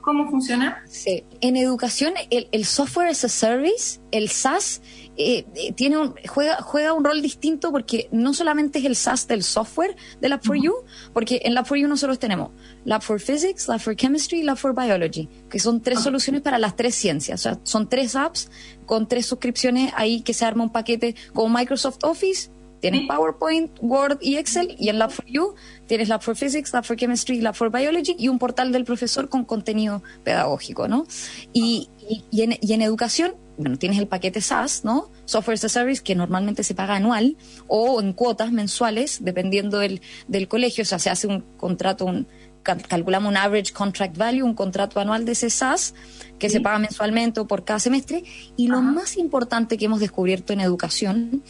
¿Cómo 0.01 0.29
funciona? 0.29 0.83
Sí. 0.87 1.23
En 1.39 1.55
educación, 1.55 2.13
el, 2.29 2.49
el, 2.51 2.65
software 2.65 3.07
as 3.07 3.23
a 3.23 3.29
service, 3.29 4.01
el 4.11 4.29
SaaS, 4.29 4.81
eh, 5.15 5.45
eh, 5.55 5.71
tiene 5.73 5.97
un, 5.97 6.15
juega, 6.27 6.61
juega 6.61 6.93
un 6.93 7.05
rol 7.05 7.21
distinto 7.21 7.71
porque 7.71 8.09
no 8.11 8.33
solamente 8.33 8.79
es 8.79 8.85
el 8.85 8.95
SaaS 8.95 9.27
del 9.27 9.43
software 9.43 9.95
de 10.19 10.27
Lab 10.27 10.43
for 10.43 10.57
You, 10.57 10.73
porque 11.13 11.41
en 11.45 11.53
Lab 11.53 11.65
for 11.65 11.77
You 11.77 11.87
nosotros 11.87 12.19
tenemos 12.19 12.51
Lab 12.83 13.01
for 13.01 13.19
Physics, 13.19 13.67
Lab 13.67 13.79
for 13.79 13.95
Chemistry 13.95 14.39
y 14.39 14.43
Lab 14.43 14.57
for 14.57 14.75
Biology, 14.75 15.29
que 15.49 15.59
son 15.59 15.81
tres 15.81 16.01
soluciones 16.01 16.41
para 16.41 16.57
las 16.57 16.75
tres 16.75 16.95
ciencias. 16.95 17.39
O 17.39 17.43
sea, 17.43 17.59
son 17.63 17.87
tres 17.87 18.15
apps 18.15 18.49
con 18.85 19.07
tres 19.07 19.25
suscripciones 19.25 19.93
ahí 19.95 20.21
que 20.21 20.33
se 20.33 20.43
arma 20.43 20.63
un 20.63 20.71
paquete 20.71 21.15
como 21.33 21.57
Microsoft 21.57 22.03
Office 22.03 22.49
Tienes 22.81 23.07
PowerPoint, 23.07 23.71
Word 23.79 24.17
y 24.21 24.35
Excel 24.35 24.75
y 24.77 24.89
en 24.89 24.99
Lab 24.99 25.11
for 25.11 25.25
You 25.25 25.55
tienes 25.91 26.07
Lab 26.07 26.21
for 26.21 26.37
Physics, 26.37 26.71
Lab 26.73 26.85
for 26.85 26.95
Chemistry, 26.95 27.41
Lab 27.41 27.53
for 27.53 27.69
Biology 27.69 28.15
y 28.17 28.29
un 28.29 28.39
portal 28.39 28.71
del 28.71 28.85
profesor 28.85 29.27
con 29.27 29.43
contenido 29.43 30.01
pedagógico, 30.23 30.87
¿no? 30.87 31.05
Y, 31.51 31.89
y, 32.31 32.41
en, 32.43 32.57
y 32.61 32.73
en 32.73 32.81
educación, 32.81 33.35
bueno, 33.57 33.77
tienes 33.77 33.99
el 33.99 34.07
paquete 34.07 34.39
SaaS, 34.39 34.85
¿no? 34.85 35.11
Software 35.25 35.55
as 35.55 35.65
a 35.65 35.69
Service, 35.69 36.01
que 36.01 36.15
normalmente 36.15 36.63
se 36.63 36.73
paga 36.75 36.95
anual 36.95 37.35
o 37.67 37.99
en 37.99 38.13
cuotas 38.13 38.53
mensuales, 38.53 39.19
dependiendo 39.21 39.79
del, 39.79 40.01
del 40.29 40.47
colegio. 40.47 40.83
O 40.83 40.85
sea, 40.85 40.97
se 40.97 41.09
hace 41.09 41.27
un 41.27 41.41
contrato, 41.57 42.05
un, 42.05 42.25
calculamos 42.63 43.29
un 43.29 43.37
average 43.37 43.73
contract 43.73 44.17
value, 44.17 44.45
un 44.45 44.53
contrato 44.53 44.99
anual 45.01 45.25
de 45.25 45.33
ese 45.33 45.49
SaaS 45.49 45.93
que 46.39 46.49
se 46.49 46.61
paga 46.61 46.79
mensualmente 46.79 47.41
o 47.41 47.47
por 47.47 47.65
cada 47.65 47.79
semestre. 47.79 48.23
Y 48.55 48.67
lo 48.67 48.81
más 48.81 49.17
importante 49.17 49.77
que 49.77 49.85
hemos 49.85 49.99
descubierto 49.99 50.53
en 50.53 50.61
educación 50.61 51.43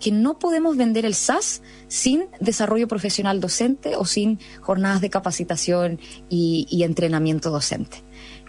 que 0.00 0.12
no 0.12 0.38
podemos 0.38 0.76
vender 0.76 1.04
el 1.06 1.14
SaaS 1.14 1.62
sin 1.88 2.26
desarrollo 2.40 2.88
profesional 2.88 3.40
docente 3.40 3.96
o 3.96 4.04
sin 4.04 4.38
jornadas 4.60 5.00
de 5.00 5.10
capacitación 5.10 5.98
y, 6.28 6.82
entrenamiento 6.82 7.50
docente. 7.50 7.98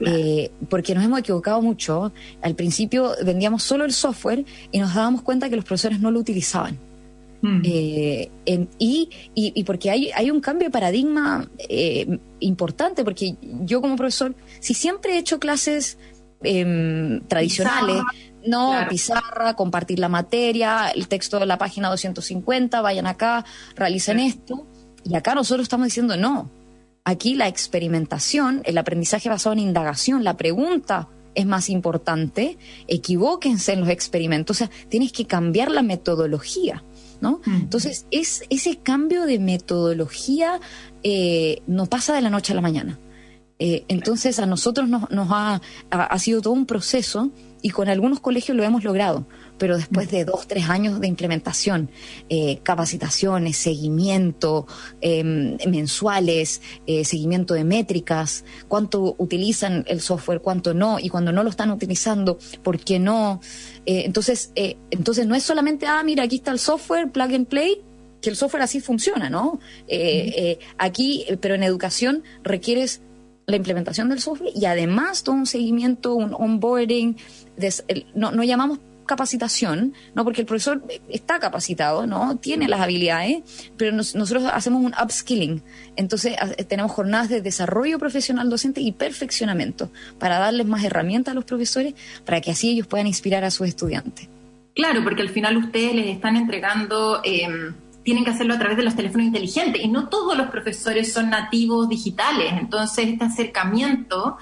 Eh, 0.05 0.51
porque 0.69 0.93
nos 0.93 1.03
hemos 1.03 1.19
equivocado 1.19 1.61
mucho. 1.61 2.11
Al 2.41 2.55
principio 2.55 3.13
vendíamos 3.23 3.63
solo 3.63 3.85
el 3.85 3.93
software 3.93 4.45
y 4.71 4.79
nos 4.79 4.93
dábamos 4.93 5.21
cuenta 5.21 5.49
que 5.49 5.55
los 5.55 5.65
profesores 5.65 5.99
no 5.99 6.11
lo 6.11 6.19
utilizaban. 6.19 6.77
Mm. 7.41 7.61
Eh, 7.63 8.29
y, 8.79 9.09
y, 9.35 9.63
porque 9.63 9.91
hay, 9.91 10.11
hay 10.11 10.31
un 10.31 10.41
cambio 10.41 10.67
de 10.67 10.71
paradigma 10.71 11.49
eh, 11.69 12.19
importante, 12.39 13.03
porque 13.03 13.35
yo 13.61 13.81
como 13.81 13.95
profesor, 13.95 14.35
si 14.59 14.73
siempre 14.73 15.13
he 15.13 15.17
hecho 15.19 15.39
clases 15.39 15.97
em, 16.41 17.21
tradicionales, 17.27 18.01
no, 18.47 18.73
pizarra, 18.89 19.55
compartir 19.55 19.99
la 19.99 20.09
materia, 20.09 20.89
el 20.89 21.07
texto 21.07 21.39
de 21.39 21.45
la 21.45 21.57
página 21.57 21.89
250, 21.89 22.81
vayan 22.81 23.07
acá, 23.07 23.45
realicen 23.75 24.19
esto. 24.19 24.65
Y 25.03 25.15
acá 25.15 25.35
nosotros 25.35 25.63
estamos 25.63 25.87
diciendo 25.87 26.17
no. 26.17 26.49
Aquí 27.03 27.35
la 27.35 27.47
experimentación, 27.47 28.61
el 28.65 28.77
aprendizaje 28.77 29.29
basado 29.29 29.53
en 29.53 29.59
indagación, 29.59 30.23
la 30.23 30.35
pregunta 30.35 31.07
es 31.35 31.45
más 31.45 31.69
importante, 31.69 32.57
equivóquense 32.87 33.71
en 33.71 33.81
los 33.81 33.89
experimentos, 33.89 34.57
o 34.57 34.59
sea, 34.59 34.71
tienes 34.89 35.11
que 35.11 35.25
cambiar 35.25 35.71
la 35.71 35.83
metodología. 35.83 36.83
¿No? 37.19 37.41
Entonces, 37.47 38.05
es, 38.11 38.43
ese 38.51 38.77
cambio 38.77 39.25
de 39.25 39.39
metodología 39.39 40.59
eh, 41.01 41.63
no 41.65 41.87
pasa 41.87 42.13
de 42.13 42.21
la 42.21 42.29
noche 42.29 42.53
a 42.53 42.55
la 42.55 42.61
mañana. 42.61 42.99
Eh, 43.57 43.85
entonces, 43.87 44.37
a 44.37 44.45
nosotros 44.45 44.87
nos, 44.87 45.09
nos 45.09 45.27
ha, 45.31 45.61
ha, 45.89 46.19
sido 46.19 46.41
todo 46.41 46.53
un 46.53 46.67
proceso 46.67 47.31
y 47.67 47.69
con 47.69 47.89
algunos 47.89 48.21
colegios 48.21 48.55
lo 48.55 48.63
hemos 48.63 48.86
logrado, 48.86 49.27
pero 49.57 49.75
después 49.75 50.09
de 50.09 50.24
dos, 50.24 50.47
tres 50.47 50.69
años 50.69 51.01
de 51.01 51.07
implementación, 51.07 51.91
eh, 52.29 52.59
capacitaciones, 52.63 53.57
seguimiento 53.57 54.65
em, 55.01 55.57
mensuales, 55.67 56.62
eh, 56.86 57.03
seguimiento 57.03 57.55
de 57.55 57.65
métricas, 57.65 58.45
cuánto 58.69 59.15
utilizan 59.17 59.83
el 59.89 60.00
software, 60.00 60.39
cuánto 60.39 60.74
no, 60.74 60.97
y 60.97 61.09
cuando 61.09 61.33
no 61.33 61.43
lo 61.43 61.50
están 61.50 61.71
utilizando, 61.71 62.39
¿por 62.63 62.79
qué 62.79 63.00
no? 63.00 63.41
Eh, 63.86 64.03
entonces, 64.05 64.53
entonces 64.55 65.27
no 65.27 65.36
es 65.36 65.43
solamente, 65.43 65.88
ah, 65.88 66.01
mira, 66.05 66.24
aquí 66.24 66.38
está 66.38 66.51
el 66.51 66.59
software, 66.59 67.12
plug 67.12 67.33
and 67.33 67.47
play, 67.47 67.81
que 68.21 68.29
el 68.29 68.38
software 68.38 68.63
así 68.63 68.79
funciona, 68.79 69.29
¿no? 69.29 69.59
aquí, 70.77 71.25
pero 71.41 71.55
en 71.55 71.63
educación 71.63 72.24
requieres 72.43 73.01
la 73.47 73.55
implementación 73.55 74.09
del 74.09 74.19
software 74.19 74.51
y 74.53 74.65
además 74.65 75.23
todo 75.23 75.35
un 75.35 75.45
seguimiento, 75.45 76.13
un 76.15 76.33
onboarding, 76.33 77.15
no, 78.13 78.31
no 78.31 78.43
llamamos 78.43 78.79
capacitación, 79.05 79.93
no 80.13 80.25
porque 80.25 80.41
el 80.41 80.47
profesor 80.47 80.83
está 81.07 81.39
capacitado, 81.39 82.05
no 82.05 82.35
tiene 82.35 82.67
las 82.67 82.81
habilidades, 82.81 83.71
pero 83.77 83.93
nosotros 83.93 84.43
hacemos 84.51 84.83
un 84.83 84.93
upskilling. 85.01 85.63
Entonces 85.95 86.35
tenemos 86.67 86.91
jornadas 86.91 87.29
de 87.29 87.41
desarrollo 87.41 87.99
profesional 87.99 88.49
docente 88.49 88.81
y 88.81 88.91
perfeccionamiento 88.91 89.89
para 90.19 90.39
darles 90.39 90.67
más 90.67 90.83
herramientas 90.83 91.31
a 91.31 91.35
los 91.35 91.45
profesores 91.45 91.93
para 92.25 92.41
que 92.41 92.51
así 92.51 92.71
ellos 92.71 92.85
puedan 92.85 93.07
inspirar 93.07 93.45
a 93.45 93.51
sus 93.51 93.69
estudiantes. 93.69 94.27
Claro, 94.75 95.05
porque 95.05 95.21
al 95.21 95.29
final 95.29 95.55
ustedes 95.55 95.95
les 95.95 96.07
están 96.07 96.35
entregando 96.35 97.21
em, 97.23 97.73
tienen 98.07 98.23
que 98.23 98.31
hacerlo 98.31 98.53
a 98.53 98.57
través 98.57 98.77
de 98.77 98.83
los 98.83 98.95
teléfonos 98.95 99.27
inteligentes 99.27 99.83
y 99.83 99.89
no 99.89 100.07
todos 100.07 100.37
los 100.37 100.47
profesores 100.47 101.11
son 101.11 101.29
nativos 101.29 101.89
digitales. 101.89 102.53
Entonces, 102.57 103.05
este 103.05 103.25
acercamiento 103.25 104.37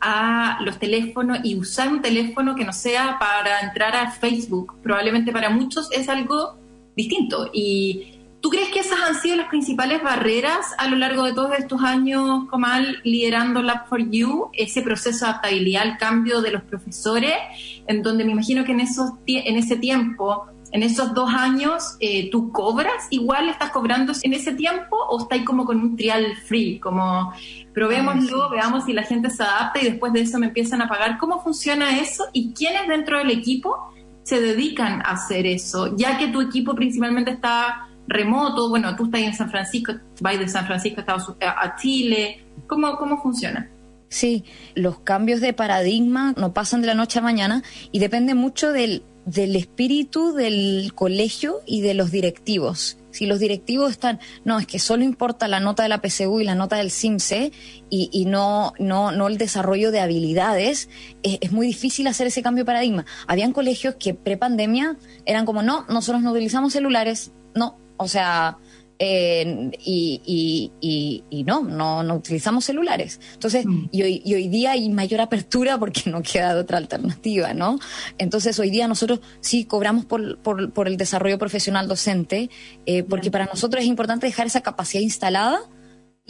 a 0.00 0.60
los 0.64 0.78
teléfonos 0.78 1.40
y 1.42 1.56
usar 1.56 1.88
un 1.88 2.00
teléfono 2.00 2.54
que 2.54 2.64
no 2.64 2.72
sea 2.72 3.18
para 3.18 3.58
entrar 3.62 3.96
a 3.96 4.12
Facebook, 4.12 4.76
probablemente 4.84 5.32
para 5.32 5.50
muchos 5.50 5.90
es 5.90 6.08
algo 6.08 6.58
distinto. 6.94 7.50
¿Y 7.52 8.20
tú 8.40 8.50
crees 8.50 8.68
que 8.68 8.78
esas 8.78 9.00
han 9.00 9.20
sido 9.20 9.34
las 9.34 9.48
principales 9.48 10.00
barreras 10.00 10.66
a 10.78 10.86
lo 10.86 10.94
largo 10.94 11.24
de 11.24 11.32
todos 11.32 11.58
estos 11.58 11.82
años, 11.82 12.44
Comal, 12.48 13.00
liderando 13.02 13.62
Lab 13.62 13.88
for 13.88 13.98
You, 14.08 14.50
ese 14.52 14.80
proceso 14.80 15.24
de 15.24 15.32
adaptabilidad 15.32 15.82
al 15.82 15.98
cambio 15.98 16.40
de 16.40 16.52
los 16.52 16.62
profesores, 16.62 17.34
en 17.88 18.00
donde 18.04 18.24
me 18.24 18.30
imagino 18.30 18.64
que 18.64 18.70
en, 18.70 18.78
esos, 18.78 19.10
en 19.26 19.56
ese 19.56 19.74
tiempo 19.74 20.46
en 20.70 20.82
esos 20.82 21.14
dos 21.14 21.30
años, 21.32 21.96
eh, 22.00 22.30
¿tú 22.30 22.52
cobras 22.52 23.06
igual? 23.10 23.48
¿Estás 23.48 23.70
cobrando 23.70 24.12
en 24.22 24.32
ese 24.34 24.52
tiempo 24.52 24.96
o 25.08 25.22
estás 25.22 25.40
como 25.44 25.64
con 25.64 25.80
un 25.80 25.96
trial 25.96 26.36
free? 26.44 26.78
Como 26.78 27.32
probémoslo, 27.72 28.50
veamos 28.50 28.84
si 28.84 28.92
la 28.92 29.02
gente 29.02 29.30
se 29.30 29.42
adapta 29.42 29.80
y 29.80 29.84
después 29.84 30.12
de 30.12 30.20
eso 30.20 30.38
me 30.38 30.46
empiezan 30.46 30.82
a 30.82 30.88
pagar. 30.88 31.18
¿Cómo 31.18 31.42
funciona 31.42 31.98
eso? 31.98 32.24
¿Y 32.32 32.52
quiénes 32.52 32.86
dentro 32.88 33.18
del 33.18 33.30
equipo 33.30 33.76
se 34.22 34.40
dedican 34.40 35.00
a 35.00 35.12
hacer 35.12 35.46
eso? 35.46 35.96
Ya 35.96 36.18
que 36.18 36.28
tu 36.28 36.40
equipo 36.42 36.74
principalmente 36.74 37.30
está 37.30 37.88
remoto, 38.06 38.68
bueno, 38.68 38.94
tú 38.96 39.06
estás 39.06 39.20
en 39.20 39.34
San 39.34 39.50
Francisco, 39.50 39.92
vas 40.20 40.38
de 40.38 40.48
San 40.48 40.66
Francisco 40.66 41.02
a, 41.06 41.64
a 41.64 41.76
Chile. 41.76 42.44
¿Cómo, 42.66 42.96
¿Cómo 42.96 43.22
funciona? 43.22 43.70
Sí, 44.08 44.44
los 44.74 45.00
cambios 45.00 45.40
de 45.40 45.52
paradigma 45.52 46.32
no 46.36 46.54
pasan 46.54 46.80
de 46.80 46.86
la 46.86 46.94
noche 46.94 47.18
a 47.18 47.22
mañana 47.22 47.62
y 47.92 47.98
depende 47.98 48.34
mucho 48.34 48.72
del 48.72 49.02
del 49.28 49.56
espíritu 49.56 50.32
del 50.32 50.92
colegio 50.94 51.60
y 51.66 51.82
de 51.82 51.92
los 51.92 52.10
directivos. 52.10 52.96
Si 53.10 53.26
los 53.26 53.38
directivos 53.38 53.90
están, 53.90 54.20
no, 54.44 54.58
es 54.58 54.66
que 54.66 54.78
solo 54.78 55.02
importa 55.02 55.48
la 55.48 55.60
nota 55.60 55.82
de 55.82 55.88
la 55.90 56.00
PSU 56.00 56.40
y 56.40 56.44
la 56.44 56.54
nota 56.54 56.76
del 56.76 56.90
CIMSE 56.90 57.52
y, 57.90 58.08
y 58.12 58.24
no, 58.24 58.72
no, 58.78 59.12
no 59.12 59.28
el 59.28 59.36
desarrollo 59.36 59.90
de 59.90 60.00
habilidades, 60.00 60.88
es, 61.22 61.38
es, 61.40 61.52
muy 61.52 61.66
difícil 61.66 62.06
hacer 62.06 62.26
ese 62.26 62.42
cambio 62.42 62.62
de 62.62 62.66
paradigma. 62.66 63.04
Habían 63.26 63.52
colegios 63.52 63.96
que 63.96 64.14
pre-pandemia 64.14 64.96
eran 65.26 65.44
como, 65.44 65.62
no, 65.62 65.84
nosotros 65.88 66.22
no 66.22 66.32
utilizamos 66.32 66.72
celulares, 66.72 67.32
no, 67.54 67.78
o 67.98 68.08
sea, 68.08 68.58
eh, 68.98 69.70
y, 69.84 70.72
y, 70.80 71.24
y, 71.30 71.44
no, 71.44 71.62
no, 71.62 72.02
no 72.02 72.14
utilizamos 72.16 72.64
celulares. 72.64 73.20
Entonces, 73.34 73.64
mm. 73.64 73.88
y, 73.92 74.02
hoy, 74.02 74.22
y 74.24 74.34
hoy 74.34 74.48
día 74.48 74.72
hay 74.72 74.88
mayor 74.90 75.20
apertura 75.20 75.78
porque 75.78 76.10
no 76.10 76.22
queda 76.22 76.56
otra 76.56 76.78
alternativa, 76.78 77.54
¿no? 77.54 77.78
Entonces, 78.18 78.58
hoy 78.58 78.70
día 78.70 78.88
nosotros 78.88 79.20
sí 79.40 79.64
cobramos 79.64 80.04
por, 80.04 80.38
por, 80.38 80.72
por 80.72 80.88
el 80.88 80.96
desarrollo 80.96 81.38
profesional 81.38 81.86
docente, 81.86 82.50
eh, 82.86 83.02
porque 83.04 83.30
para 83.30 83.46
nosotros 83.46 83.82
es 83.82 83.88
importante 83.88 84.26
dejar 84.26 84.46
esa 84.46 84.60
capacidad 84.60 85.02
instalada 85.02 85.60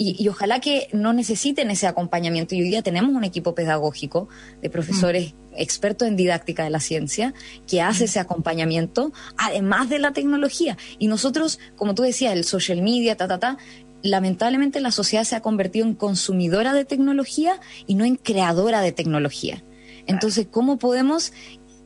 y, 0.01 0.29
ojalá 0.29 0.61
que 0.61 0.89
no 0.93 1.13
necesiten 1.13 1.73
ese 1.73 1.89
acompañamiento. 1.89 2.55
Y 2.55 2.63
hoy 2.63 2.69
día 2.69 2.83
tenemos 2.83 3.11
un 3.15 3.25
equipo 3.25 3.57
pedagógico 3.57 4.29
de 4.63 4.71
profesores 4.71 5.35
mm. 5.35 5.55
expertos 5.57 6.07
en 6.07 6.15
didáctica 6.15 6.63
de 6.63 6.71
la 6.71 6.79
ciencia 6.79 7.35
que 7.67 7.83
hace 7.83 8.05
ese 8.05 8.21
acompañamiento, 8.21 9.13
además 9.37 9.89
de 9.89 9.99
la 9.99 10.13
tecnología. 10.13 10.79
Y 11.01 11.09
nosotros, 11.09 11.59
como 11.75 11.97
tú 11.97 12.03
decías, 12.03 12.33
el 12.33 12.45
social 12.45 12.81
media, 12.81 13.17
ta, 13.17 13.27
ta, 13.27 13.41
ta, 13.41 13.59
lamentablemente 14.03 14.81
la 14.81 14.93
sociedad 14.93 15.25
se 15.25 15.35
ha 15.35 15.41
convertido 15.41 15.85
en 15.85 15.95
consumidora 15.95 16.75
de 16.75 16.85
tecnología 16.85 17.59
y 17.89 17.97
no 17.97 18.05
en 18.05 18.15
creadora 18.15 18.83
de 18.83 18.93
tecnología. 18.93 19.65
Entonces, 20.07 20.47
¿cómo 20.49 20.79
podemos 20.79 21.33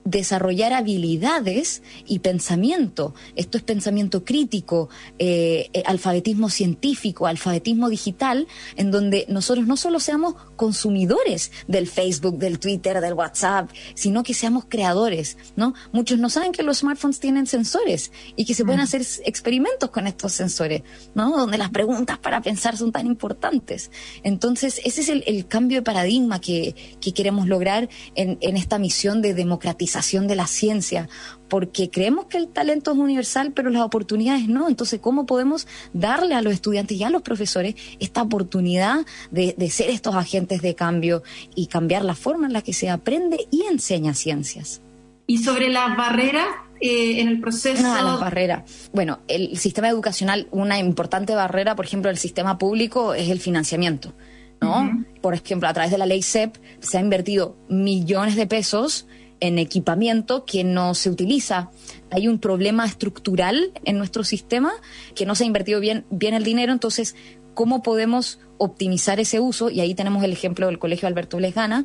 desarrollar 0.05 0.73
habilidades 0.73 1.83
y 2.07 2.19
pensamiento. 2.21 3.15
Esto 3.37 3.59
es 3.59 3.65
pensamiento 3.65 4.25
crítico, 4.25 4.89
eh, 5.19 5.71
eh, 5.73 5.83
alfabetismo 5.87 6.51
científico, 6.51 7.27
alfabetismo 7.27 7.89
digital, 7.89 8.49
en 8.77 8.91
donde 8.91 9.27
nosotros 9.29 9.67
no 9.67 9.77
solo 9.77 10.01
seamos 10.01 10.35
consumidores 10.57 11.53
del 11.69 11.87
Facebook, 11.87 12.39
del 12.39 12.59
Twitter, 12.59 13.01
del 13.01 13.15
WhatsApp, 13.15 13.71
sino 13.95 14.23
que 14.23 14.35
seamos 14.35 14.65
creadores, 14.69 15.37
¿no? 15.57 15.75
Muchos 15.93 16.19
no 16.19 16.31
saben 16.31 16.53
que 16.53 16.63
los 16.63 16.79
smartphones 16.79 17.21
tienen 17.21 17.47
sensores 17.47 18.13
y 18.37 18.45
que 18.45 18.55
se 18.55 18.65
pueden 18.65 18.81
mm. 18.81 18.85
hacer 18.85 19.03
experimentos 19.25 19.91
con 19.91 20.07
estos 20.07 20.33
sensores, 20.33 20.83
¿no? 21.15 21.37
Donde 21.37 21.59
las 21.59 21.71
preguntas 21.71 22.19
para 22.19 22.41
pensar 22.43 22.77
son 22.77 22.93
tan 22.93 23.07
importantes. 23.07 23.91
Entonces, 24.23 24.81
ese 24.85 25.01
es 25.03 25.09
el, 25.09 25.47
cambio 25.47 25.79
de 25.79 25.83
paradigma 25.83 26.41
que, 26.41 26.75
queremos 27.13 27.47
lograr 27.47 27.91
en, 28.15 28.39
en 28.41 28.57
esta 28.57 28.79
misión 28.79 29.21
de 29.21 29.35
democratizar 29.35 29.92
de 29.93 30.37
la 30.37 30.47
ciencia, 30.47 31.09
porque 31.49 31.91
creemos 31.91 32.27
que 32.27 32.39
el 32.39 32.49
talento 32.49 32.93
es 32.93 32.99
universal, 32.99 33.53
pero 33.55 33.71
las 33.71 33.83
oportunidades 33.83 34.49
no. 34.49 34.69
Entonces, 34.69 35.01
¿cómo 35.01 35.27
podemos 35.27 35.67
darle 35.93 36.35
a 36.35 36.43
los 36.43 36.55
estudiantes 36.55 36.97
y 36.97 37.05
a 37.05 37.11
los 37.11 37.23
profesores 37.23 37.75
esta 38.01 38.23
oportunidad 38.23 39.05
de, 39.31 39.55
ser 39.71 39.91
estos 39.91 40.15
agentes 40.15 40.63
de 40.63 40.75
cambio 40.75 41.23
y 41.55 41.67
cambiar 41.67 42.05
la 42.05 42.15
forma 42.15 42.47
en 42.47 42.53
la 42.53 42.63
que 42.63 42.73
se 42.73 42.91
aprende 42.91 43.47
y 43.51 43.63
enseña 43.63 44.15
ciencias? 44.15 44.81
Y 45.27 45.39
sobre 45.39 45.69
las 45.69 45.97
barreras 45.97 46.47
eh, 46.81 47.21
en 47.21 47.29
el 47.29 47.41
proceso. 47.41 47.83
No. 47.83 48.19
Bueno, 48.93 49.21
el 49.29 49.57
sistema 49.59 49.89
educacional, 49.89 50.49
una 50.51 50.79
importante 50.79 51.35
barrera, 51.35 51.77
por 51.77 51.85
ejemplo, 51.85 52.09
del 52.09 52.19
sistema 52.19 52.59
público 52.59 53.15
es 53.15 53.29
el 53.31 53.41
financiamiento. 53.41 54.13
¿no? 54.63 55.05
Por 55.21 55.35
ejemplo, 55.35 55.69
a 55.69 55.73
través 55.73 55.91
de 55.91 55.99
la 55.99 56.07
ley 56.07 56.23
CEP 56.23 56.57
se 56.81 56.99
ha 56.99 57.01
invertido 57.01 57.57
millones 57.69 58.37
de 58.37 58.47
pesos 58.47 59.07
en 59.43 59.59
equipamiento 59.59 60.45
que 60.45 60.63
no 60.63 60.95
se 60.95 61.11
utiliza. 61.11 61.71
Hay 62.11 62.29
un 62.29 62.39
problema 62.39 62.87
estructural 62.87 63.73
en 63.85 63.99
nuestro 63.99 64.23
sistema 64.23 64.73
que 65.17 65.27
no 65.27 65.35
se 65.35 65.43
ha 65.43 65.49
invertido 65.49 65.81
bien, 65.81 66.07
bien 66.11 66.35
el 66.35 66.45
dinero, 66.45 66.73
entonces, 66.73 67.17
¿cómo 67.53 67.83
podemos 67.83 68.39
optimizar 68.59 69.19
ese 69.19 69.41
uso? 69.41 69.69
Y 69.69 69.81
ahí 69.81 69.97
tenemos 69.97 70.23
el 70.23 70.33
ejemplo 70.33 70.67
del 70.67 70.79
Colegio 70.79 71.09
Alberto 71.09 71.41
Lesgana, 71.41 71.85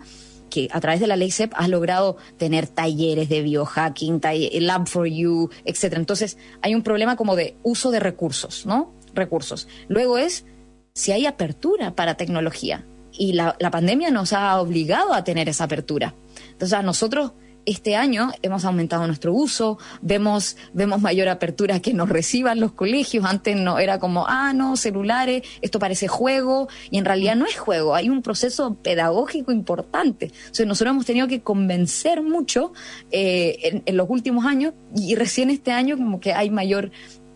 que 0.51 0.69
a 0.71 0.79
través 0.79 0.99
de 0.99 1.07
la 1.07 1.15
ley 1.15 1.31
CEP 1.31 1.51
ha 1.55 1.67
logrado 1.67 2.17
tener 2.37 2.67
talleres 2.67 3.27
de 3.27 3.41
biohacking, 3.41 4.21
Lab 4.61 4.87
for 4.87 5.07
You, 5.07 5.49
etcétera. 5.65 5.99
Entonces, 5.99 6.37
hay 6.61 6.75
un 6.75 6.83
problema 6.83 7.15
como 7.15 7.35
de 7.35 7.55
uso 7.63 7.89
de 7.89 7.99
recursos, 7.99 8.67
¿no? 8.67 8.93
Recursos. 9.15 9.67
Luego 9.87 10.19
es 10.19 10.45
si 10.93 11.11
hay 11.11 11.25
apertura 11.25 11.95
para 11.95 12.17
tecnología. 12.17 12.85
Y 13.11 13.33
la, 13.33 13.55
la 13.59 13.71
pandemia 13.71 14.11
nos 14.11 14.31
ha 14.31 14.61
obligado 14.61 15.15
a 15.15 15.23
tener 15.23 15.49
esa 15.49 15.63
apertura. 15.63 16.13
Entonces, 16.51 16.77
a 16.77 16.83
nosotros 16.83 17.31
este 17.67 17.97
año 17.97 18.31
hemos 18.41 18.63
aumentado 18.63 19.05
nuestro 19.05 19.33
uso, 19.33 19.77
vemos, 20.01 20.55
vemos 20.73 21.01
mayor 21.01 21.27
apertura 21.27 21.81
que 21.81 21.93
nos 21.93 22.07
reciban 22.07 22.61
los 22.61 22.71
colegios. 22.71 23.25
Antes 23.25 23.57
no 23.57 23.77
era 23.77 23.99
como, 23.99 24.25
ah, 24.25 24.53
no, 24.53 24.77
celulares, 24.77 25.43
esto 25.61 25.77
parece 25.77 26.07
juego, 26.07 26.69
y 26.89 26.97
en 26.97 27.03
realidad 27.03 27.35
no 27.35 27.45
es 27.45 27.57
juego, 27.57 27.93
hay 27.93 28.09
un 28.09 28.21
proceso 28.21 28.75
pedagógico 28.75 29.51
importante. 29.51 30.31
O 30.49 30.55
sea, 30.55 30.65
nosotros 30.65 30.93
hemos 30.93 31.05
tenido 31.05 31.27
que 31.27 31.41
convencer 31.41 32.23
mucho 32.23 32.71
eh, 33.11 33.81
en, 33.85 33.97
los 33.97 34.09
últimos 34.09 34.45
años, 34.45 34.73
y 34.95 35.15
recién 35.15 35.49
este 35.49 35.71
año 35.73 35.97
como 35.97 36.21
que 36.21 36.31
hay 36.31 36.49
mayor 36.49 36.91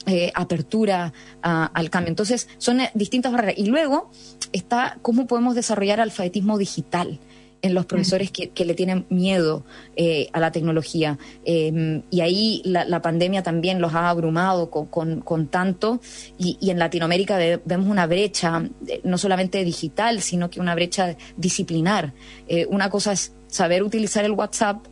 eh, 0.06 0.32
apertura 0.34 1.12
al 1.42 1.90
cambio. 1.90 2.10
Entonces, 2.10 2.48
son 2.58 2.80
eh, 2.80 2.90
distintas 2.94 3.34
barreras. 3.34 3.56
Y 3.58 3.66
luego 3.66 4.10
está 4.54 4.98
cómo 5.02 5.28
podemos 5.28 5.56
desarrollar 5.56 6.00
alfabetismo 6.00 6.58
digital 6.58 7.20
en 7.62 7.74
los 7.74 7.86
profesores 7.86 8.32
que, 8.32 8.66
le 8.66 8.74
tienen 8.74 9.06
miedo 9.10 9.64
eh, 9.96 10.30
a 10.34 10.40
la 10.40 10.52
tecnología. 10.52 11.18
Em, 11.46 12.04
y 12.10 12.22
ahí 12.22 12.62
la, 12.66 13.02
pandemia 13.02 13.44
también 13.44 13.82
los 13.82 13.94
ha 13.94 14.10
abrumado 14.10 14.70
con, 14.70 15.48
tanto. 15.48 16.00
Y, 16.38 16.58
en 16.70 16.80
Latinoamérica 16.80 17.38
vemos 17.66 17.88
una 17.88 18.08
brecha, 18.08 18.64
eh, 18.88 19.02
no 19.04 19.18
solamente 19.18 19.64
digital, 19.64 20.22
sino 20.22 20.50
que 20.50 20.60
una 20.60 20.76
brecha 20.76 21.16
disciplinar. 21.38 22.14
Eh, 22.48 22.66
una 22.70 22.90
cosa 22.90 23.14
es 23.14 23.34
saber 23.48 23.84
utilizar 23.84 24.26
el 24.26 24.32
WhatsApp. 24.32 24.88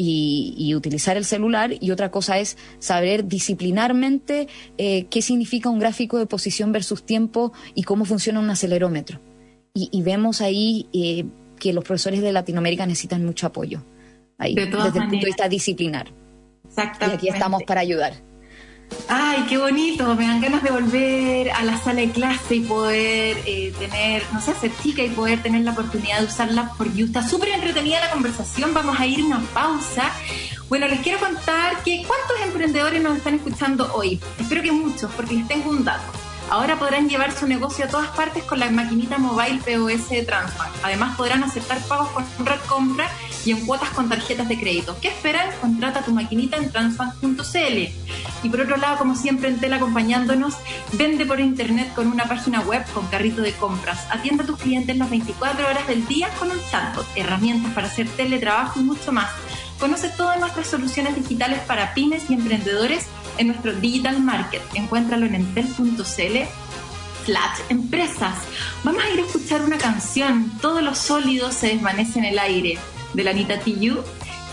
Y, 0.00 0.72
utilizar 0.76 1.16
el 1.16 1.24
celular 1.24 1.72
y 1.80 1.90
otra 1.90 2.12
cosa 2.12 2.38
es 2.38 2.56
saber 2.78 3.26
disciplinarmente 3.26 4.46
qué 4.76 5.22
significa 5.22 5.70
un 5.70 5.80
gráfico 5.80 6.18
de 6.18 6.26
posición 6.26 6.70
versus 6.70 7.02
tiempo 7.02 7.52
y 7.74 7.82
cómo 7.82 8.04
funciona 8.04 8.38
un 8.38 8.48
acelerómetro. 8.48 9.18
Y, 9.74 9.88
y 9.90 10.02
vemos 10.02 10.40
ahí 10.40 10.86
que 11.58 11.72
los 11.72 11.84
profesores 11.84 12.22
de 12.22 12.32
Latinoamérica 12.32 12.86
necesitan 12.86 13.24
mucho 13.24 13.46
apoyo 13.46 13.82
ahí, 14.38 14.54
desde 14.54 14.70
el 14.70 15.06
punto 15.08 15.08
de 15.10 15.24
vista 15.26 15.48
disciplinar. 15.48 16.12
Exactamente. 16.66 17.26
Y 17.26 17.28
aquí 17.28 17.36
estamos 17.36 17.62
para 17.64 17.80
ayudar. 17.80 18.14
Ay, 19.08 19.44
qué 19.48 19.58
bonito, 19.58 20.14
me 20.14 20.26
dan 20.26 20.40
ganas 20.40 20.62
de 20.62 20.70
volver 20.70 21.50
a 21.50 21.62
la 21.62 21.76
sala 21.78 22.00
de 22.00 22.10
clase 22.10 22.56
y 22.56 22.60
poder 22.60 23.36
eh, 23.46 23.72
tener, 23.78 24.22
no 24.32 24.40
sé, 24.40 24.52
hacer 24.52 24.70
chica 24.82 25.02
y 25.02 25.10
poder 25.10 25.42
tener 25.42 25.62
la 25.62 25.72
oportunidad 25.72 26.20
de 26.20 26.26
usarla 26.26 26.72
por 26.76 26.92
you. 26.94 27.06
Está 27.06 27.26
súper 27.26 27.50
entretenida 27.50 28.00
la 28.00 28.10
conversación, 28.10 28.72
vamos 28.74 28.98
a 28.98 29.06
ir 29.06 29.20
a 29.20 29.26
una 29.26 29.40
pausa. 29.52 30.10
Bueno, 30.68 30.88
les 30.88 31.00
quiero 31.00 31.18
contar 31.18 31.82
que 31.82 32.02
cuántos 32.06 32.46
emprendedores 32.46 33.02
nos 33.02 33.16
están 33.16 33.34
escuchando 33.34 33.90
hoy. 33.94 34.20
Espero 34.38 34.62
que 34.62 34.72
muchos, 34.72 35.10
porque 35.12 35.34
les 35.34 35.48
tengo 35.48 35.70
un 35.70 35.84
dato. 35.84 36.27
Ahora 36.50 36.78
podrán 36.78 37.10
llevar 37.10 37.32
su 37.32 37.46
negocio 37.46 37.84
a 37.84 37.88
todas 37.88 38.08
partes 38.08 38.42
con 38.44 38.58
la 38.58 38.70
maquinita 38.70 39.18
mobile 39.18 39.58
POS 39.58 40.08
de 40.08 40.22
Transbank. 40.22 40.70
Además 40.82 41.14
podrán 41.14 41.44
aceptar 41.44 41.78
pagos 41.82 42.08
con 42.08 42.24
red 42.46 42.60
compra 42.66 43.10
y 43.44 43.50
en 43.50 43.66
cuotas 43.66 43.90
con 43.90 44.08
tarjetas 44.08 44.48
de 44.48 44.58
crédito. 44.58 44.96
¿Qué 45.00 45.08
esperan? 45.08 45.50
Contrata 45.60 46.02
tu 46.02 46.12
maquinita 46.12 46.56
en 46.56 46.72
transbank.cl. 46.72 47.78
Y 48.42 48.48
por 48.48 48.60
otro 48.60 48.78
lado, 48.78 48.96
como 48.96 49.14
siempre, 49.14 49.48
en 49.48 49.60
Tel 49.60 49.74
acompañándonos, 49.74 50.54
vende 50.92 51.26
por 51.26 51.38
internet 51.38 51.92
con 51.94 52.06
una 52.06 52.24
página 52.24 52.62
web 52.62 52.82
con 52.94 53.06
carrito 53.08 53.42
de 53.42 53.52
compras. 53.52 54.06
Atiende 54.10 54.44
a 54.44 54.46
tus 54.46 54.58
clientes 54.58 54.96
las 54.96 55.10
24 55.10 55.66
horas 55.66 55.86
del 55.86 56.06
día 56.06 56.30
con 56.38 56.50
un 56.50 56.58
chatbot, 56.70 57.06
herramientas 57.14 57.74
para 57.74 57.88
hacer 57.88 58.08
teletrabajo 58.08 58.80
y 58.80 58.84
mucho 58.84 59.12
más. 59.12 59.30
Conoce 59.78 60.08
todas 60.08 60.40
nuestras 60.40 60.66
soluciones 60.66 61.14
digitales 61.14 61.60
para 61.60 61.94
pymes 61.94 62.30
y 62.30 62.34
emprendedores 62.34 63.06
en 63.38 63.48
nuestro 63.48 63.72
Digital 63.74 64.20
Market. 64.22 64.62
Encuéntralo 64.74 65.26
en 65.26 65.34
entel.cl 65.34 66.02
slash 67.24 67.58
empresas. 67.68 68.34
Vamos 68.84 69.02
a 69.02 69.10
ir 69.10 69.20
a 69.20 69.26
escuchar 69.26 69.62
una 69.62 69.78
canción, 69.78 70.52
Todos 70.60 70.82
los 70.82 70.98
sólidos 70.98 71.54
se 71.54 71.68
desvanece 71.68 72.18
en 72.18 72.24
el 72.26 72.38
aire, 72.38 72.78
de 73.14 73.24
la 73.24 73.30
Anita 73.30 73.58
Tijoux. 73.60 74.04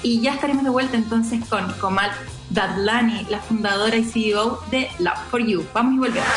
Y 0.03 0.21
ya 0.21 0.35
estaremos 0.35 0.63
de 0.63 0.69
vuelta 0.69 0.97
entonces 0.97 1.43
con 1.45 1.71
Komal 1.73 2.11
Dadlani, 2.49 3.25
la 3.29 3.39
fundadora 3.39 3.95
y 3.95 4.03
CEO 4.03 4.61
de 4.69 4.89
Love 4.99 5.19
for 5.29 5.45
You. 5.45 5.65
Vamos 5.73 5.95
y 5.95 5.97
volvemos. 5.97 6.29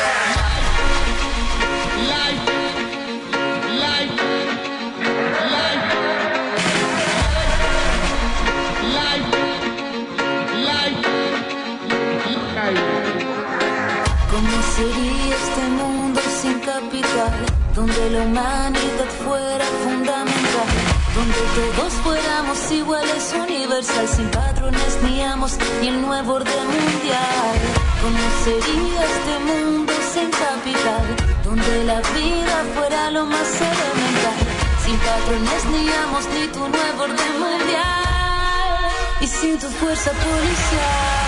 Sería 14.78 15.34
este 15.34 15.64
mundo 15.80 16.20
sin 16.40 16.58
capital? 16.60 17.34
Donde 17.74 18.10
la 18.10 18.20
humanidad 18.26 19.10
fuera 19.24 19.66
fundamental, 19.84 20.70
donde 21.16 21.40
todos 21.56 21.92
fuéramos 22.04 22.58
iguales, 22.70 23.34
universal, 23.44 24.08
sin 24.08 24.28
patrones 24.30 24.92
ni 25.04 25.22
amos, 25.22 25.52
y 25.82 25.88
el 25.88 26.00
nuevo 26.00 26.34
orden 26.34 26.66
mundial. 26.76 27.56
¿Cómo 28.02 28.24
sería 28.44 29.00
este 29.12 29.34
mundo 29.50 29.92
sin 30.12 30.30
capital? 30.44 31.06
Donde 31.44 31.84
la 31.90 32.00
vida 32.16 32.56
fuera 32.74 33.10
lo 33.10 33.26
más 33.26 33.50
elemental, 33.72 34.38
sin 34.84 34.96
patrones 35.08 35.62
ni 35.72 35.82
amos, 36.04 36.24
ni 36.34 36.46
tu 36.54 36.62
nuevo 36.76 37.02
orden 37.08 37.32
mundial, 37.44 38.90
y 39.20 39.26
sin 39.26 39.58
tu 39.58 39.68
fuerza 39.80 40.10
policial. 40.12 41.27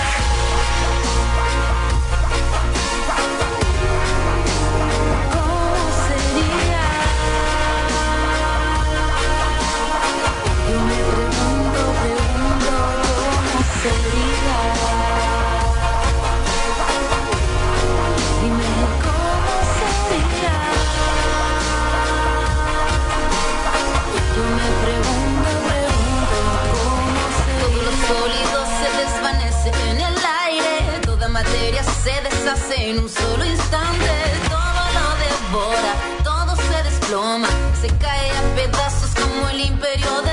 se 32.03 32.13
deshace 32.23 32.91
en 32.91 32.99
un 32.99 33.09
solo 33.09 33.45
instante, 33.45 34.11
todo 34.49 34.83
lo 34.97 35.07
devora, 35.25 35.93
todo 36.25 36.57
se 36.57 36.83
desploma, 36.83 37.49
se 37.79 37.89
cae 37.99 38.31
a 38.31 38.43
pedazos 38.55 39.11
como 39.21 39.49
el 39.49 39.61
imperio 39.61 40.23
de 40.23 40.30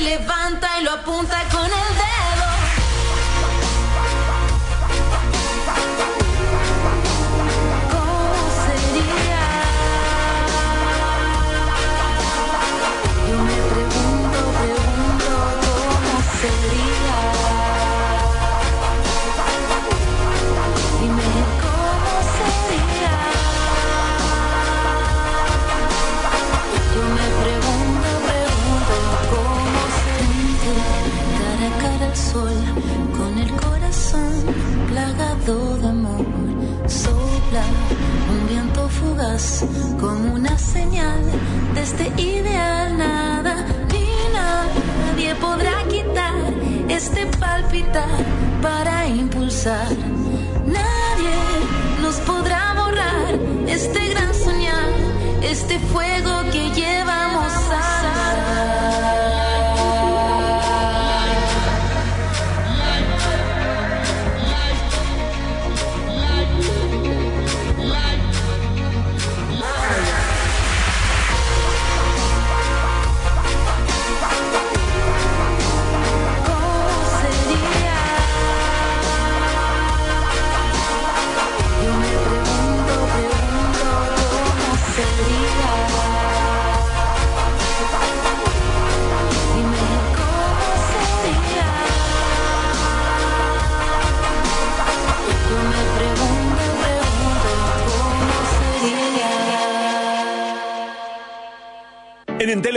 levanta 0.00 0.80
y 0.80 0.84
lo 0.84 0.92
apunta 0.92 1.42
con 1.50 1.64
el 1.64 1.70
dedo. 1.70 2.03
Como 40.00 40.34
una 40.34 40.58
señal 40.58 41.20
de 41.74 41.82
este 41.82 42.06
ideal. 42.20 42.98
Nada 42.98 43.66
ni 43.92 44.06
nadie 44.32 45.34
podrá 45.36 45.72
quitar 45.88 46.34
este 46.88 47.26
palpitar 47.38 48.08
para 48.62 49.06
impulsar. 49.06 49.88
Nadie 50.66 51.36
nos 52.02 52.16
podrá 52.30 52.74
borrar 52.74 53.38
este 53.66 54.08
gran 54.08 54.34
soñar, 54.34 54.90
este 55.42 55.78
fuego 55.78 56.32
que 56.52 56.70
llevamos 56.70 57.52
a 57.70 58.03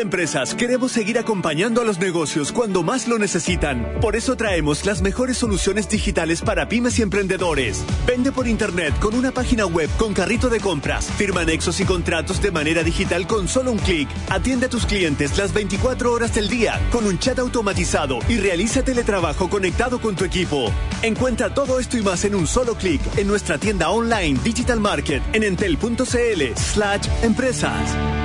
Empresas 0.07 0.55
queremos 0.55 0.93
seguir 0.93 1.19
acompañando 1.19 1.81
a 1.81 1.83
los 1.83 1.99
negocios 1.99 2.53
cuando 2.53 2.81
más 2.81 3.09
lo 3.09 3.19
necesitan. 3.19 3.99
Por 3.99 4.15
eso 4.15 4.37
traemos 4.37 4.85
las 4.85 5.01
mejores 5.01 5.37
soluciones 5.37 5.89
digitales 5.89 6.41
para 6.41 6.69
pymes 6.69 6.97
y 6.97 7.01
emprendedores. 7.01 7.83
Vende 8.05 8.31
por 8.31 8.47
internet 8.47 8.97
con 9.01 9.15
una 9.15 9.33
página 9.33 9.65
web 9.65 9.89
con 9.97 10.13
carrito 10.13 10.47
de 10.47 10.61
compras. 10.61 11.11
Firma 11.17 11.41
anexos 11.41 11.81
y 11.81 11.83
contratos 11.83 12.41
de 12.41 12.51
manera 12.51 12.83
digital 12.83 13.27
con 13.27 13.49
solo 13.49 13.73
un 13.73 13.79
clic. 13.79 14.07
Atiende 14.29 14.67
a 14.67 14.69
tus 14.69 14.85
clientes 14.85 15.37
las 15.37 15.51
24 15.51 16.13
horas 16.13 16.33
del 16.33 16.47
día 16.47 16.79
con 16.89 17.05
un 17.05 17.19
chat 17.19 17.37
automatizado 17.39 18.19
y 18.29 18.37
realiza 18.37 18.83
teletrabajo 18.83 19.49
conectado 19.49 19.99
con 19.99 20.15
tu 20.15 20.23
equipo. 20.23 20.71
Encuentra 21.01 21.53
todo 21.53 21.81
esto 21.81 21.97
y 21.97 22.01
más 22.01 22.23
en 22.23 22.35
un 22.35 22.47
solo 22.47 22.75
clic 22.75 23.01
en 23.17 23.27
nuestra 23.27 23.57
tienda 23.57 23.89
online 23.89 24.39
Digital 24.41 24.79
Market 24.79 25.21
en 25.33 25.43
entel.cl 25.43 26.55
slash 26.55 27.09
empresas. 27.23 28.16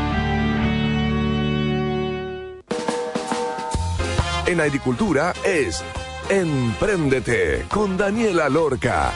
En 4.52 4.60
agricultura 4.60 5.32
es 5.46 5.82
Empréndete 6.28 7.64
con 7.70 7.96
Daniela 7.96 8.50
Lorca. 8.50 9.10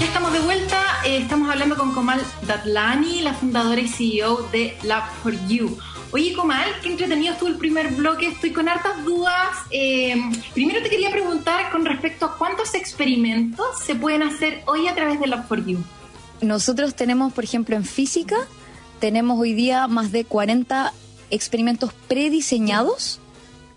Ya 0.00 0.06
estamos 0.06 0.32
de 0.32 0.38
vuelta, 0.38 0.82
eh, 1.04 1.18
estamos 1.18 1.50
hablando 1.50 1.76
con 1.76 1.92
Comal 1.92 2.22
Datlani, 2.46 3.20
la 3.20 3.34
fundadora 3.34 3.78
y 3.78 3.88
CEO 3.88 4.48
de 4.50 4.74
Lab 4.84 5.02
for 5.22 5.34
You. 5.48 5.76
Oye, 6.12 6.32
Comal, 6.32 6.64
qué 6.82 6.92
entretenido 6.92 7.34
estuvo 7.34 7.50
el 7.50 7.58
primer 7.58 7.92
bloque, 7.92 8.28
estoy 8.28 8.54
con 8.54 8.70
hartas 8.70 9.04
dudas. 9.04 9.58
Eh, 9.70 10.16
primero 10.54 10.82
te 10.82 10.88
quería 10.88 11.10
preguntar 11.10 11.70
con 11.70 11.84
respecto 11.84 12.24
a 12.24 12.38
cuántos 12.38 12.74
experimentos 12.74 13.80
se 13.84 13.96
pueden 13.96 14.22
hacer 14.22 14.62
hoy 14.64 14.88
a 14.88 14.94
través 14.94 15.20
de 15.20 15.26
Lab 15.26 15.46
for 15.46 15.62
You. 15.62 15.76
Nosotros 16.40 16.94
tenemos, 16.94 17.34
por 17.34 17.44
ejemplo, 17.44 17.76
en 17.76 17.84
física, 17.84 18.36
tenemos 18.98 19.38
hoy 19.38 19.52
día 19.52 19.88
más 19.88 20.10
de 20.10 20.24
40 20.24 20.94
experimentos 21.30 21.92
prediseñados, 22.08 23.20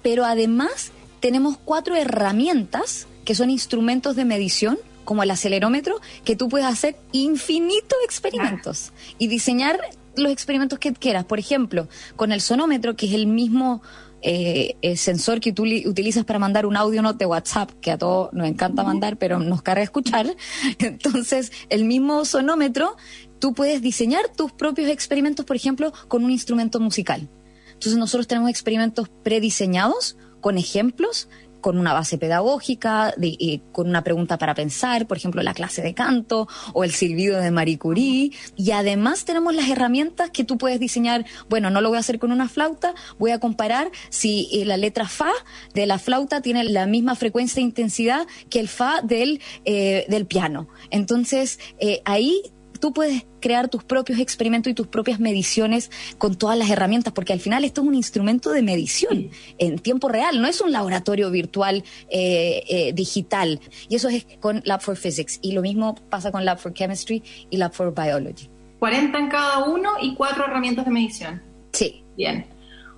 pero 0.02 0.26
además 0.26 0.92
tenemos 1.20 1.58
cuatro 1.58 1.96
herramientas 1.96 3.08
que 3.26 3.36
son 3.36 3.50
instrumentos 3.50 4.16
de 4.16 4.26
medición, 4.26 4.78
como 5.04 5.24
el 5.24 5.32
acelerómetro, 5.32 6.00
que 6.26 6.36
tú 6.36 6.50
puedes 6.50 6.68
hacer 6.68 6.98
infinitos 7.12 7.98
experimentos 8.04 8.92
y 9.18 9.28
diseñar 9.28 9.80
los 10.16 10.32
experimentos 10.32 10.80
que 10.80 10.94
quieras. 10.94 11.26
Por 11.26 11.40
ejemplo, 11.40 11.88
con 12.16 12.32
el 12.32 12.42
sonómetro, 12.42 12.96
que 12.96 13.06
es 13.06 13.14
el 13.14 13.28
mismo 13.28 13.82
eh, 14.22 14.76
eh, 14.82 14.98
sensor 14.98 15.40
que 15.40 15.54
tú 15.54 15.64
li- 15.64 15.88
utilizas 15.88 16.26
para 16.26 16.40
mandar 16.40 16.66
un 16.66 16.76
audio 16.76 17.02
note 17.02 17.20
de 17.20 17.26
WhatsApp, 17.28 17.72
que 17.82 17.92
a 17.92 17.98
todos 17.98 18.34
nos 18.34 18.48
encanta 18.48 18.84
mandar, 18.84 19.18
pero 19.18 19.40
nos 19.40 19.62
carga 19.62 19.84
escuchar. 19.84 20.36
Entonces, 20.80 21.52
el 21.70 21.86
mismo 21.86 22.26
sonómetro, 22.26 22.98
tú 23.40 23.54
puedes 23.54 23.82
diseñar 23.82 24.24
tus 24.36 24.52
propios 24.52 24.90
experimentos, 24.90 25.46
por 25.46 25.56
ejemplo, 25.56 25.94
con 26.08 26.24
un 26.26 26.32
instrumento 26.32 26.80
musical. 26.80 27.30
Entonces, 27.78 27.98
nosotros 27.98 28.28
tenemos 28.28 28.50
experimentos 28.50 29.10
prediseñados 29.24 30.18
con 30.42 30.58
ejemplos 30.58 31.30
con 31.62 31.78
una 31.78 31.94
base 31.94 32.18
pedagógica, 32.18 33.14
de, 33.18 33.36
eh, 33.40 33.62
con 33.72 33.90
una 33.90 34.04
pregunta 34.04 34.38
para 34.38 34.56
pensar, 34.56 35.08
por 35.08 35.18
ejemplo, 35.18 35.42
la 35.42 35.54
clase 35.54 35.82
de 35.82 35.94
canto 35.94 36.48
o 36.74 36.84
el 36.84 36.92
silbido 36.92 37.42
de 37.42 37.52
Marie 37.52 37.78
Curie. 37.78 38.32
Y 38.56 38.72
además 38.72 39.26
tenemos 39.26 39.54
las 39.54 39.70
herramientas 39.70 40.30
que 40.30 40.44
tú 40.44 40.58
puedes 40.58 40.80
diseñar. 40.80 41.26
Bueno, 41.50 41.70
no 41.70 41.82
lo 41.82 41.90
voy 41.90 41.98
a 41.98 42.00
hacer 42.00 42.20
con 42.20 42.32
una 42.32 42.48
flauta, 42.48 42.94
voy 43.18 43.32
a 43.32 43.40
comparar 43.40 43.92
si 44.10 44.50
eh, 44.54 44.66
la 44.66 44.78
letra 44.78 45.08
Fa 45.08 45.32
de 45.74 45.86
la 45.86 46.00
flauta 46.00 46.42
tiene 46.42 46.64
la 46.64 46.86
misma 46.86 47.16
frecuencia 47.16 47.60
e 47.60 47.64
intensidad 47.64 48.28
que 48.50 48.60
el 48.60 48.68
Fa 48.68 49.02
del, 49.02 49.42
eh, 49.66 50.06
del 50.08 50.26
piano. 50.26 50.70
Entonces, 50.90 51.60
ahí 52.06 52.42
tú 52.80 52.94
puedes 52.94 53.26
crear 53.40 53.70
tus 53.70 53.84
propios 53.84 54.20
experimentos 54.20 54.72
y 54.72 54.74
tus 54.74 54.88
propias 54.88 55.20
mediciones 55.20 55.92
con 56.18 56.36
todas 56.36 56.58
las 56.58 56.70
herramientas, 56.70 57.14
porque 57.14 57.34
al 57.34 57.40
final 57.40 57.64
esto 57.64 57.82
es 57.82 57.88
un 57.88 57.96
instrumento 57.96 58.52
de 58.52 58.62
medición 58.62 59.30
en 59.58 59.80
tiempo 59.80 60.10
real, 60.10 60.42
no 60.42 60.48
es 60.48 60.62
un 60.62 60.72
laboratorio 60.72 61.32
virtual 61.32 61.84
eh, 62.10 62.64
eh, 62.68 62.94
digital. 62.94 63.60
Y 63.90 63.96
eso 63.96 64.10
es 64.10 64.26
con 64.40 64.62
Lab 64.66 64.82
for 64.82 64.98
Physics. 64.98 65.40
Y 65.42 65.54
lo 65.54 65.62
mismo 65.62 65.96
pasa 66.10 66.32
con 66.32 66.46
Lab 66.46 66.60
for 66.60 66.74
Chemistry 66.74 67.24
y 67.50 67.58
Lab 67.58 67.74
for 67.74 67.94
Biology. 67.94 68.50
40 68.80 69.18
en 69.18 69.28
cada 69.30 69.66
uno 69.66 69.92
y 70.02 70.16
cuatro 70.16 70.46
herramientas 70.46 70.86
de 70.86 70.92
medición. 70.92 71.42
Sí. 71.74 72.04
Bien. 72.16 72.46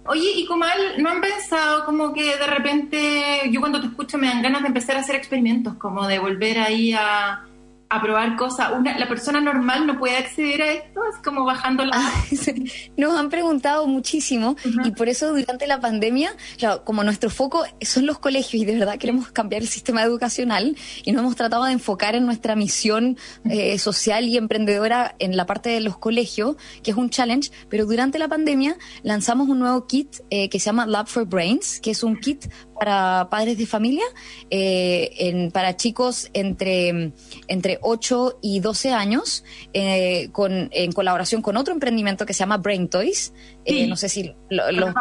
Oye, 0.05 0.31
y 0.35 0.45
Comal, 0.45 0.79
¿no 0.97 1.09
han 1.09 1.21
pensado 1.21 1.85
como 1.85 2.13
que 2.13 2.35
de 2.35 2.47
repente, 2.47 3.41
yo 3.51 3.59
cuando 3.59 3.79
te 3.79 3.87
escucho 3.87 4.17
me 4.17 4.27
dan 4.27 4.41
ganas 4.41 4.61
de 4.63 4.69
empezar 4.69 4.95
a 4.95 5.01
hacer 5.01 5.15
experimentos, 5.15 5.75
como 5.75 6.07
de 6.07 6.17
volver 6.17 6.57
ahí 6.57 6.93
a, 6.93 7.45
a 7.89 8.01
probar 8.01 8.35
cosas? 8.35 8.71
Una, 8.77 8.97
¿La 8.97 9.07
persona 9.07 9.41
normal 9.41 9.87
no 9.87 9.97
puede 9.97 10.17
acceder 10.17 10.61
a 10.61 10.71
esto? 10.73 11.01
Es 11.11 11.17
como 11.23 11.43
bajando 11.43 11.83
la... 11.85 11.91
Ah, 11.95 12.23
Nos 12.97 13.17
han 13.17 13.29
preguntado 13.29 13.87
muchísimo 13.87 14.55
y 14.85 14.91
por 14.91 15.09
eso 15.09 15.33
durante 15.33 15.65
la 15.65 15.79
pandemia, 15.79 16.31
claro, 16.57 16.83
como 16.85 17.03
nuestro 17.03 17.29
foco 17.29 17.63
son 17.81 18.05
los 18.05 18.19
colegios 18.19 18.61
y 18.61 18.65
de 18.65 18.77
verdad 18.77 18.97
queremos 18.97 19.31
cambiar 19.31 19.63
el 19.63 19.67
sistema 19.67 20.03
educacional 20.03 20.75
y 21.03 21.11
nos 21.11 21.21
hemos 21.21 21.35
tratado 21.35 21.63
de 21.63 21.71
enfocar 21.71 22.15
en 22.15 22.25
nuestra 22.25 22.55
misión 22.55 23.17
eh, 23.49 23.79
social 23.79 24.25
y 24.25 24.37
emprendedora 24.37 25.15
en 25.17 25.35
la 25.35 25.47
parte 25.47 25.69
de 25.69 25.81
los 25.81 25.97
colegios, 25.97 26.57
que 26.83 26.91
es 26.91 26.97
un 26.97 27.09
challenge, 27.09 27.51
pero 27.69 27.85
durante 27.85 28.19
la 28.19 28.27
pandemia 28.27 28.77
lanzamos 29.01 29.49
un 29.49 29.59
nuevo 29.59 29.87
kit 29.87 30.17
eh, 30.29 30.49
que 30.49 30.59
se 30.59 30.67
llama 30.67 30.85
Lab 30.85 31.07
for 31.07 31.25
Brains, 31.25 31.79
que 31.79 31.91
es 31.91 32.03
un 32.03 32.17
kit 32.17 32.45
para 32.79 33.27
padres 33.29 33.57
de 33.57 33.65
familia, 33.65 34.05
eh, 34.49 35.11
en, 35.17 35.51
para 35.51 35.75
chicos 35.75 36.29
entre, 36.33 37.11
entre 37.47 37.78
8 37.81 38.39
y 38.41 38.59
12 38.59 38.93
años, 38.93 39.43
eh, 39.73 40.29
con, 40.31 40.69
en 40.71 40.91
colaboración 40.91 41.41
con 41.41 41.57
otro 41.57 41.73
emprendimiento 41.73 42.25
que 42.25 42.33
se 42.33 42.39
llama 42.39 42.57
Brain 42.57 42.89
Toys. 42.89 43.33
Eh, 43.65 43.87
no 43.87 43.95
sé 43.95 44.09
si 44.09 44.33
lo, 44.49 44.71
lo, 44.71 44.93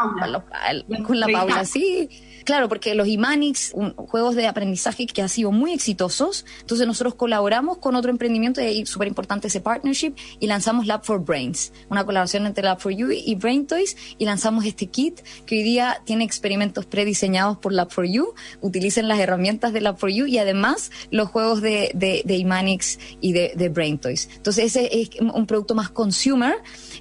con 1.05 1.21
la 1.21 1.29
Paula, 1.29 1.64
sí 1.64 2.09
Claro, 2.49 2.67
porque 2.71 2.95
los 2.95 3.07
Imanix, 3.09 3.75
juegos 3.95 4.35
de 4.35 4.47
aprendizaje 4.47 5.05
que 5.05 5.21
han 5.21 5.29
sido 5.29 5.53
muy 5.53 5.75
exitosos, 5.75 6.47
entonces 6.63 6.87
nosotros 6.87 7.15
colaboramos 7.15 7.77
con 7.77 7.95
otro 7.95 8.11
emprendimiento 8.11 8.63
y 8.63 8.87
súper 8.87 9.07
importante 9.07 9.49
ese 9.49 9.61
partnership 9.61 10.15
y 10.41 10.47
lanzamos 10.47 10.87
Lab 10.87 11.05
for 11.05 11.23
Brains, 11.23 11.75
una 11.91 12.07
colaboración 12.07 12.47
entre 12.47 12.65
Lab 12.65 12.81
for 12.81 12.91
You 12.91 13.11
y 13.11 13.35
Brain 13.35 13.67
Toys 13.67 13.99
y 14.17 14.25
lanzamos 14.25 14.65
este 14.65 14.87
kit 14.87 15.21
que 15.45 15.57
hoy 15.57 15.63
día 15.63 16.01
tiene 16.07 16.25
experimentos 16.25 16.87
prediseñados 16.87 17.59
por 17.59 17.75
Lab 17.75 17.91
for 17.91 18.07
You, 18.07 18.33
utilicen 18.63 19.09
las 19.09 19.19
herramientas 19.19 19.75
de 19.75 19.83
Lab 19.83 19.99
for 19.99 20.09
You 20.09 20.25
y 20.25 20.39
además 20.39 20.91
los 21.11 21.29
juegos 21.29 21.61
de, 21.61 21.91
de, 21.95 22.35
Imanix 22.35 22.99
y 23.21 23.35
de, 23.35 23.53
de 23.57 23.69
Brain 23.69 23.99
Toys. 23.99 24.27
Entonces 24.37 24.75
ese 24.75 25.03
es 25.03 25.11
un 25.21 25.45
producto 25.45 25.75
más 25.75 25.91
consumer 25.91 26.55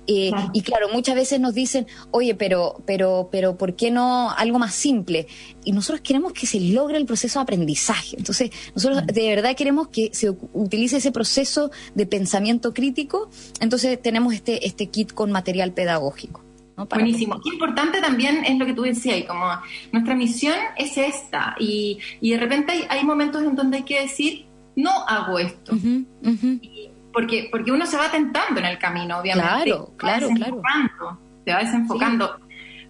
eh, 0.08 0.32
y 0.54 0.62
claro, 0.62 0.88
muchas 0.91 1.15
veces 1.15 1.39
nos 1.39 1.54
dicen, 1.54 1.86
oye, 2.12 2.34
pero, 2.34 2.82
pero, 2.86 3.28
pero, 3.32 3.58
¿por 3.58 3.76
qué 3.76 3.91
no 3.91 4.32
algo 4.32 4.58
más 4.58 4.74
simple? 4.74 5.28
Y 5.65 5.74
nosotros 5.74 6.02
queremos 6.02 6.32
que 6.32 6.48
se 6.48 6.62
logre 6.62 6.98
el 6.98 7.06
proceso 7.06 7.39
de 7.39 7.43
aprendizaje. 7.43 8.15
Entonces, 8.17 8.52
nosotros 8.74 9.06
de 9.06 9.30
verdad 9.30 9.56
queremos 9.56 9.89
que 9.89 10.10
se 10.13 10.30
utilice 10.54 10.98
ese 10.98 11.12
proceso 11.12 11.72
de 11.93 12.06
pensamiento 12.06 12.74
crítico. 12.74 13.30
Entonces, 13.60 14.02
tenemos 14.02 14.34
este, 14.34 14.65
este 14.65 14.88
kit 14.88 15.12
con 15.12 15.32
material 15.32 15.74
pedagógico. 15.74 16.43
Buenísimo. 16.89 17.41
Qué 17.41 17.50
importante 17.50 18.00
también 18.00 18.46
es 18.46 18.58
lo 18.58 18.65
que 18.65 18.74
tú 18.74 18.84
decías, 18.84 19.17
y 19.17 19.24
como 19.24 19.46
nuestra 19.91 20.15
misión 20.15 20.56
es 20.78 20.96
esta, 20.98 21.56
y, 21.60 21.98
y 22.22 22.32
de 22.32 22.38
repente 22.38 22.72
hay, 22.89 23.04
momentos 23.04 23.41
en 23.43 23.56
donde 23.56 23.78
hay 23.78 23.84
que 23.84 24.02
decir, 24.02 24.46
no 24.76 24.91
hago 25.08 25.39
esto 25.39 25.74
porque, 27.18 27.48
porque 27.50 27.72
uno 27.72 27.88
se 27.88 27.98
va 27.98 28.12
tentando 28.12 28.60
en 28.60 28.68
el 28.68 28.78
camino, 28.78 29.18
obviamente. 29.18 29.64
Claro, 29.64 29.92
claro, 29.98 30.30
claro. 30.36 30.62
Se 31.44 31.52
va 31.52 31.60
desenfocando. 31.62 32.40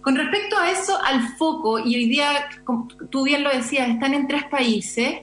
Con 0.02 0.16
respecto 0.16 0.58
a 0.58 0.70
eso, 0.70 1.02
al 1.02 1.28
foco, 1.38 1.78
y 1.78 1.96
hoy 1.96 2.08
día, 2.10 2.46
como 2.62 2.88
tú 3.10 3.24
bien 3.24 3.42
lo 3.42 3.48
decías, 3.48 3.88
están 3.88 4.12
en 4.12 4.28
tres 4.28 4.44
países. 4.44 5.22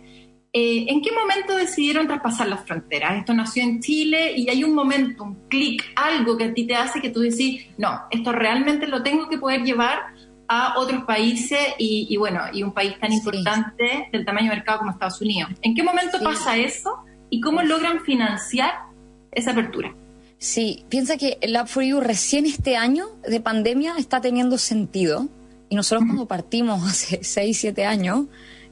Eh, 0.52 0.86
¿En 0.88 1.04
qué 1.04 1.12
momento 1.12 1.56
decidieron 1.56 2.08
traspasar 2.08 2.48
las 2.48 2.66
fronteras? 2.66 3.20
Esto 3.20 3.36
nació 3.36 3.62
en 3.62 3.80
Chile 3.80 4.34
y 4.36 4.50
hay 4.50 4.64
un 4.64 4.74
momento, 4.74 5.24
un 5.24 5.48
clic, 5.50 5.84
algo 5.96 6.36
que 6.36 6.46
a 6.46 6.54
ti 6.56 6.66
te 6.66 6.76
hace 6.76 7.00
que 7.00 7.12
tú 7.12 7.20
decís, 7.20 7.68
no, 7.78 8.06
esto 8.10 8.32
realmente 8.32 8.88
lo 8.88 9.04
tengo 9.04 9.30
que 9.30 9.38
poder 9.38 9.62
llevar 9.62 10.00
a 10.48 10.80
otros 10.80 11.04
países 11.04 11.60
y, 11.78 12.18
bueno, 12.18 12.42
y 12.52 12.64
un 12.64 12.74
país 12.74 13.00
tan 13.00 13.14
importante 13.14 14.10
del 14.12 14.26
tamaño 14.26 14.50
de 14.50 14.56
mercado 14.56 14.80
como 14.80 14.90
Estados 14.90 15.22
Unidos. 15.22 15.52
¿En 15.62 15.76
qué 15.76 15.84
momento 15.84 16.18
pasa 16.24 16.58
eso 16.58 17.04
y 17.30 17.40
cómo 17.40 17.62
logran 17.62 18.00
financiar 18.00 18.95
esa 19.36 19.52
apertura. 19.52 19.96
Sí, 20.38 20.86
piensa 20.90 21.18
que 21.18 21.38
el 21.42 21.54
Lab 21.54 21.68
for 21.68 21.84
You 21.84 22.02
recién 22.02 22.46
este 22.46 22.76
año 22.76 23.08
de 23.28 23.40
pandemia 23.40 23.96
está 23.98 24.22
teniendo 24.22 24.58
sentido. 24.58 25.28
Y 25.70 25.76
nosotros 25.76 26.06
cuando 26.06 26.28
partimos 26.28 26.84
hace 26.90 27.24
6, 27.24 27.58
7 27.58 27.86
años, 27.86 28.26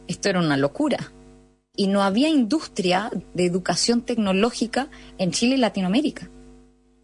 esto 0.08 0.30
era 0.30 0.40
una 0.40 0.58
locura. 0.58 1.12
Y 1.76 1.88
no 1.88 2.04
había 2.04 2.30
industria 2.30 3.10
de 3.34 3.46
educación 3.46 4.02
tecnológica 4.02 4.90
en 5.18 5.32
Chile 5.32 5.56
y 5.56 5.60
Latinoamérica. 5.60 6.30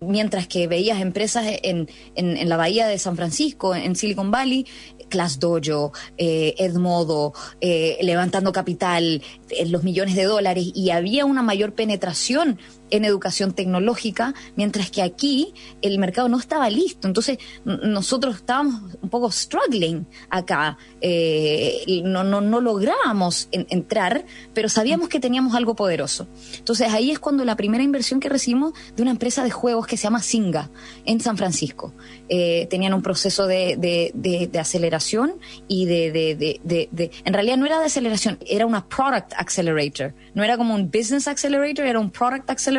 Mientras 0.02 0.48
que 0.48 0.67
veías 0.67 1.02
empresas 1.02 1.45
en, 1.63 1.89
en, 2.15 2.48
la 2.48 2.56
bahía 2.56 2.88
de 2.88 3.00
San 3.00 3.17
Francisco, 3.17 3.76
en 3.76 3.98
Silicon 3.98 4.32
Valley, 4.32 4.65
Class 5.10 5.39
Dojo, 5.39 5.91
eh, 6.17 6.56
Edmodo, 6.58 7.34
eh, 7.60 7.98
levantando 8.02 8.54
capital, 8.54 9.22
en 9.50 9.72
los 9.72 9.84
millones 9.84 10.15
de 10.15 10.24
dólares, 10.24 10.72
y 10.74 10.91
había 10.91 11.26
una 11.26 11.41
mayor 11.41 11.74
penetración 11.74 12.60
en 12.89 13.06
educación 13.06 13.54
tecnológica, 13.54 14.34
mientras 14.56 14.91
que 14.91 15.02
aquí 15.02 15.54
el 15.82 15.99
mercado 15.99 16.30
no 16.30 16.39
estaba 16.39 16.69
listo. 16.69 17.08
Entonces 17.08 17.38
nosotros 17.65 18.38
estábamos 18.38 18.95
un 19.02 19.10
poco 19.10 19.32
struggling 19.32 20.08
acá, 20.30 20.78
eh, 21.02 22.02
no, 22.04 22.23
no, 22.23 22.41
no 22.41 22.62
lográbamos 22.62 23.49
entrar, 23.52 24.25
pero 24.54 24.69
sabíamos 24.69 25.10
que 25.10 25.19
teníamos 25.19 25.56
algo 25.56 25.75
poderoso. 25.75 26.28
Entonces 26.58 26.91
ahí 26.93 27.12
es 27.12 27.19
cuando 27.19 27.45
la 27.45 27.56
primera 27.56 27.84
inversión 27.84 28.19
que 28.19 28.30
recibimos 28.30 28.73
de 28.95 29.02
una 29.02 29.12
empresa 29.12 29.43
de 29.43 29.52
juegos 29.52 29.88
que 29.88 29.97
se 29.97 30.04
llama 30.04 30.21
Singa 30.21 30.69
en 31.06 31.19
San 31.19 31.38
Francisco. 31.38 31.93
Eh, 32.28 32.67
tenían 32.69 32.93
un 32.93 33.02
proceso 33.02 33.47
de, 33.47 33.75
de, 33.78 34.60
aceleración 34.60 35.34
y 35.67 35.86
de, 35.86 36.12
de, 36.12 37.12
en 37.23 37.34
realidad 37.34 37.58
no 37.58 37.65
era 37.65 37.80
de 37.80 37.86
aceleración, 37.86 38.38
era 38.45 38.65
una 38.65 38.88
product 38.88 39.34
accelerator, 39.38 40.13
no 40.34 40.43
era 40.43 40.58
como 40.58 40.75
un 40.75 40.91
business 40.91 41.28
accelerator, 41.28 41.86
era 41.86 41.99
un 41.99 42.12
product 42.12 42.49
accelerator 42.49 42.79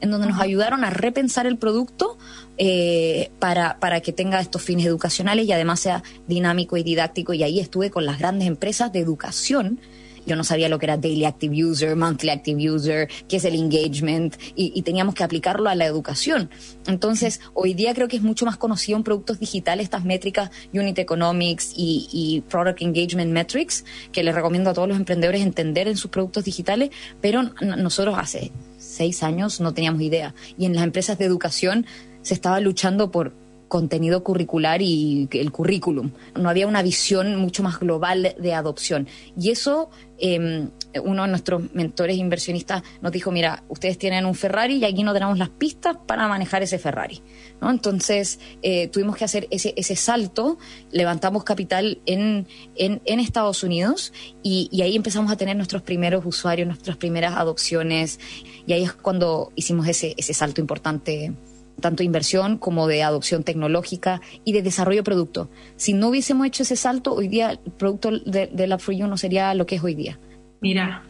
en 0.00 0.10
donde 0.10 0.26
nos 0.26 0.40
ayudaron 0.40 0.84
a 0.84 0.90
repensar 0.90 1.46
el 1.46 1.56
producto 1.56 2.18
eh, 2.58 3.30
para, 3.38 3.78
para 3.80 4.00
que 4.00 4.12
tenga 4.12 4.40
estos 4.40 4.62
fines 4.62 4.86
educacionales 4.86 5.46
y 5.46 5.52
además 5.52 5.80
sea 5.80 6.02
dinámico 6.26 6.76
y 6.76 6.82
didáctico. 6.82 7.32
Y 7.34 7.42
ahí 7.42 7.60
estuve 7.60 7.90
con 7.90 8.06
las 8.06 8.18
grandes 8.18 8.48
empresas 8.48 8.92
de 8.92 9.00
educación 9.00 9.80
yo 10.26 10.36
no 10.36 10.44
sabía 10.44 10.68
lo 10.68 10.78
que 10.78 10.86
era 10.86 10.96
Daily 10.96 11.24
Active 11.24 11.64
User, 11.64 11.96
Monthly 11.96 12.30
Active 12.30 12.70
User, 12.70 13.08
qué 13.28 13.36
es 13.36 13.44
el 13.44 13.54
engagement, 13.54 14.36
y, 14.54 14.80
teníamos 14.82 15.14
que 15.14 15.24
aplicarlo 15.24 15.68
a 15.68 15.74
la 15.74 15.86
educación. 15.86 16.50
Entonces, 16.86 17.40
hoy 17.54 17.74
día 17.74 17.94
creo 17.94 18.08
que 18.08 18.16
es 18.16 18.22
mucho 18.22 18.46
más 18.46 18.56
conocido 18.56 18.96
en 18.96 19.04
productos 19.04 19.38
digitales 19.38 19.84
estas 19.84 20.04
métricas 20.04 20.50
Unit 20.72 20.98
Economics 20.98 21.72
y, 21.76 22.08
y 22.12 22.42
Product 22.42 22.82
Engagement 22.82 23.32
Metrics, 23.32 23.84
que 24.12 24.22
les 24.22 24.34
recomiendo 24.34 24.70
a 24.70 24.74
todos 24.74 24.88
los 24.88 24.96
emprendedores 24.96 25.42
entender 25.42 25.88
en 25.88 25.96
sus 25.96 26.10
productos 26.10 26.44
digitales, 26.44 26.90
pero 27.20 27.42
nosotros 27.60 28.16
hace 28.18 28.52
seis 28.90 29.22
años 29.22 29.60
no 29.60 29.72
teníamos 29.72 30.02
idea. 30.02 30.34
Y 30.58 30.66
en 30.66 30.74
las 30.74 30.84
empresas 30.84 31.18
de 31.18 31.24
educación 31.24 31.86
se 32.22 32.34
estaba 32.34 32.60
luchando 32.60 33.10
por 33.10 33.34
contenido 33.70 34.24
curricular 34.24 34.82
y 34.82 35.28
el 35.30 35.52
currículum. 35.52 36.10
No 36.34 36.48
había 36.50 36.66
una 36.66 36.82
visión 36.82 37.36
mucho 37.36 37.62
más 37.62 37.78
global 37.78 38.34
de 38.36 38.52
adopción. 38.52 39.06
Y 39.38 39.50
eso, 39.50 39.90
em, 40.18 40.70
uno 41.04 41.22
de 41.22 41.28
nuestros 41.28 41.72
mentores 41.72 42.18
inversionistas 42.18 42.82
nos 43.00 43.12
dijo, 43.12 43.30
mira, 43.30 43.62
ustedes 43.68 43.96
tienen 43.96 44.26
un 44.26 44.34
Ferrari 44.34 44.78
y 44.78 44.84
aquí 44.84 45.04
no 45.04 45.12
tenemos 45.12 45.38
las 45.38 45.50
pistas 45.50 45.96
para 46.04 46.26
manejar 46.26 46.64
ese 46.64 46.80
Ferrari. 46.80 47.22
¿no? 47.60 47.70
Entonces, 47.70 48.40
eh, 48.62 48.88
tuvimos 48.88 49.16
que 49.16 49.24
hacer 49.24 49.46
ese, 49.52 49.72
ese 49.76 49.94
salto, 49.94 50.58
levantamos 50.90 51.44
capital 51.44 52.00
en, 52.06 52.48
en, 52.74 53.00
en 53.04 53.20
Estados 53.20 53.62
Unidos 53.62 54.12
y, 54.42 54.68
y 54.72 54.82
ahí 54.82 54.96
empezamos 54.96 55.30
a 55.30 55.36
tener 55.36 55.56
nuestros 55.56 55.82
primeros 55.82 56.26
usuarios, 56.26 56.66
nuestras 56.66 56.96
primeras 56.96 57.36
adopciones 57.36 58.18
y 58.66 58.72
ahí 58.72 58.82
es 58.82 58.92
cuando 58.94 59.52
hicimos 59.54 59.86
ese, 59.86 60.14
ese 60.18 60.34
salto 60.34 60.60
importante 60.60 61.32
tanto 61.80 62.02
inversión 62.02 62.58
como 62.58 62.86
de 62.86 63.02
adopción 63.02 63.42
tecnológica 63.42 64.20
y 64.44 64.52
de 64.52 64.62
desarrollo 64.62 64.98
de 64.98 65.04
producto. 65.04 65.50
Si 65.76 65.92
no 65.92 66.08
hubiésemos 66.08 66.46
hecho 66.46 66.62
ese 66.62 66.76
salto, 66.76 67.14
hoy 67.14 67.28
día 67.28 67.52
el 67.52 67.72
producto 67.72 68.10
de, 68.10 68.66
la 68.66 68.78
Free 68.78 68.98
no 68.98 69.16
sería 69.16 69.54
lo 69.54 69.66
que 69.66 69.76
es 69.76 69.82
hoy 69.82 69.94
día. 69.94 70.18
Mira, 70.60 71.02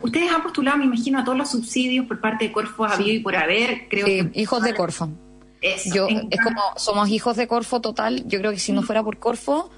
ustedes 0.00 0.30
han 0.30 0.42
postulado, 0.42 0.78
me 0.78 0.84
imagino, 0.84 1.18
a 1.18 1.24
todos 1.24 1.38
los 1.38 1.50
subsidios 1.50 2.06
por 2.06 2.20
parte 2.20 2.46
de 2.46 2.52
Corfo 2.52 2.84
habido 2.84 3.12
y 3.12 3.20
por 3.20 3.36
haber, 3.36 3.88
creo 3.88 4.06
sí, 4.06 4.28
hijos 4.34 4.62
de 4.62 4.74
Corfo. 4.74 5.10
Yo, 5.92 6.08
es 6.08 6.40
como, 6.42 6.60
somos 6.76 7.08
hijos 7.10 7.36
de 7.36 7.46
Corfo 7.46 7.80
total, 7.80 8.26
yo 8.26 8.38
creo 8.38 8.50
que 8.50 8.58
si 8.58 8.72
no 8.72 8.82
fuera 8.82 9.02
por 9.02 9.18
Corfo, 9.18 9.70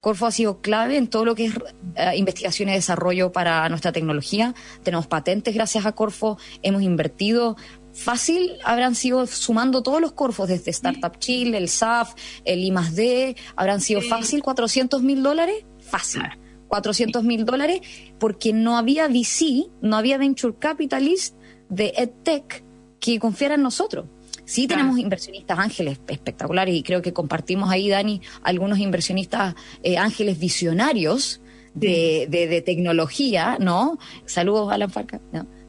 Corfo 0.00 0.26
ha 0.26 0.30
sido 0.30 0.60
clave 0.60 0.98
en 0.98 1.08
todo 1.08 1.24
lo 1.24 1.34
que 1.34 1.46
es 1.46 1.54
eh, 1.96 2.12
investigación 2.16 2.68
y 2.68 2.72
desarrollo 2.72 3.32
para 3.32 3.68
nuestra 3.68 3.90
tecnología. 3.90 4.54
Tenemos 4.84 5.08
patentes 5.08 5.52
gracias 5.52 5.84
a 5.84 5.92
Corfo, 5.92 6.38
hemos 6.62 6.82
invertido 6.82 7.56
fácil 7.96 8.58
habrán 8.64 8.94
sido 8.94 9.26
sumando 9.26 9.82
todos 9.82 10.00
los 10.00 10.12
Corfos, 10.12 10.48
desde 10.48 10.70
Startup 10.70 11.18
Chile, 11.18 11.58
el 11.58 11.68
SAF, 11.68 12.14
el 12.44 12.62
I+D, 12.62 13.36
habrán 13.56 13.80
sido 13.80 14.00
fácil 14.02 14.42
400 14.42 15.02
mil 15.02 15.22
dólares, 15.22 15.64
fácil. 15.80 16.22
400 16.68 17.22
mil 17.24 17.44
dólares, 17.44 17.80
porque 18.18 18.52
no 18.52 18.76
había 18.76 19.08
VC, 19.08 19.68
no 19.80 19.96
había 19.96 20.18
Venture 20.18 20.54
Capitalist 20.58 21.36
de 21.68 21.92
EdTech 21.96 22.64
que 23.00 23.18
confiara 23.18 23.54
en 23.54 23.62
nosotros. 23.62 24.06
Sí 24.44 24.68
tenemos 24.68 24.98
inversionistas 24.98 25.58
ángeles 25.58 25.98
espectaculares 26.08 26.74
y 26.74 26.82
creo 26.82 27.02
que 27.02 27.12
compartimos 27.12 27.70
ahí, 27.70 27.88
Dani, 27.88 28.20
algunos 28.42 28.78
inversionistas 28.78 29.56
eh, 29.82 29.98
ángeles 29.98 30.38
visionarios 30.38 31.40
de, 31.74 32.26
de, 32.30 32.62
tecnología, 32.62 33.58
¿no? 33.60 33.98
Saludos, 34.24 34.72
Alan 34.72 34.90
Farca. 34.90 35.20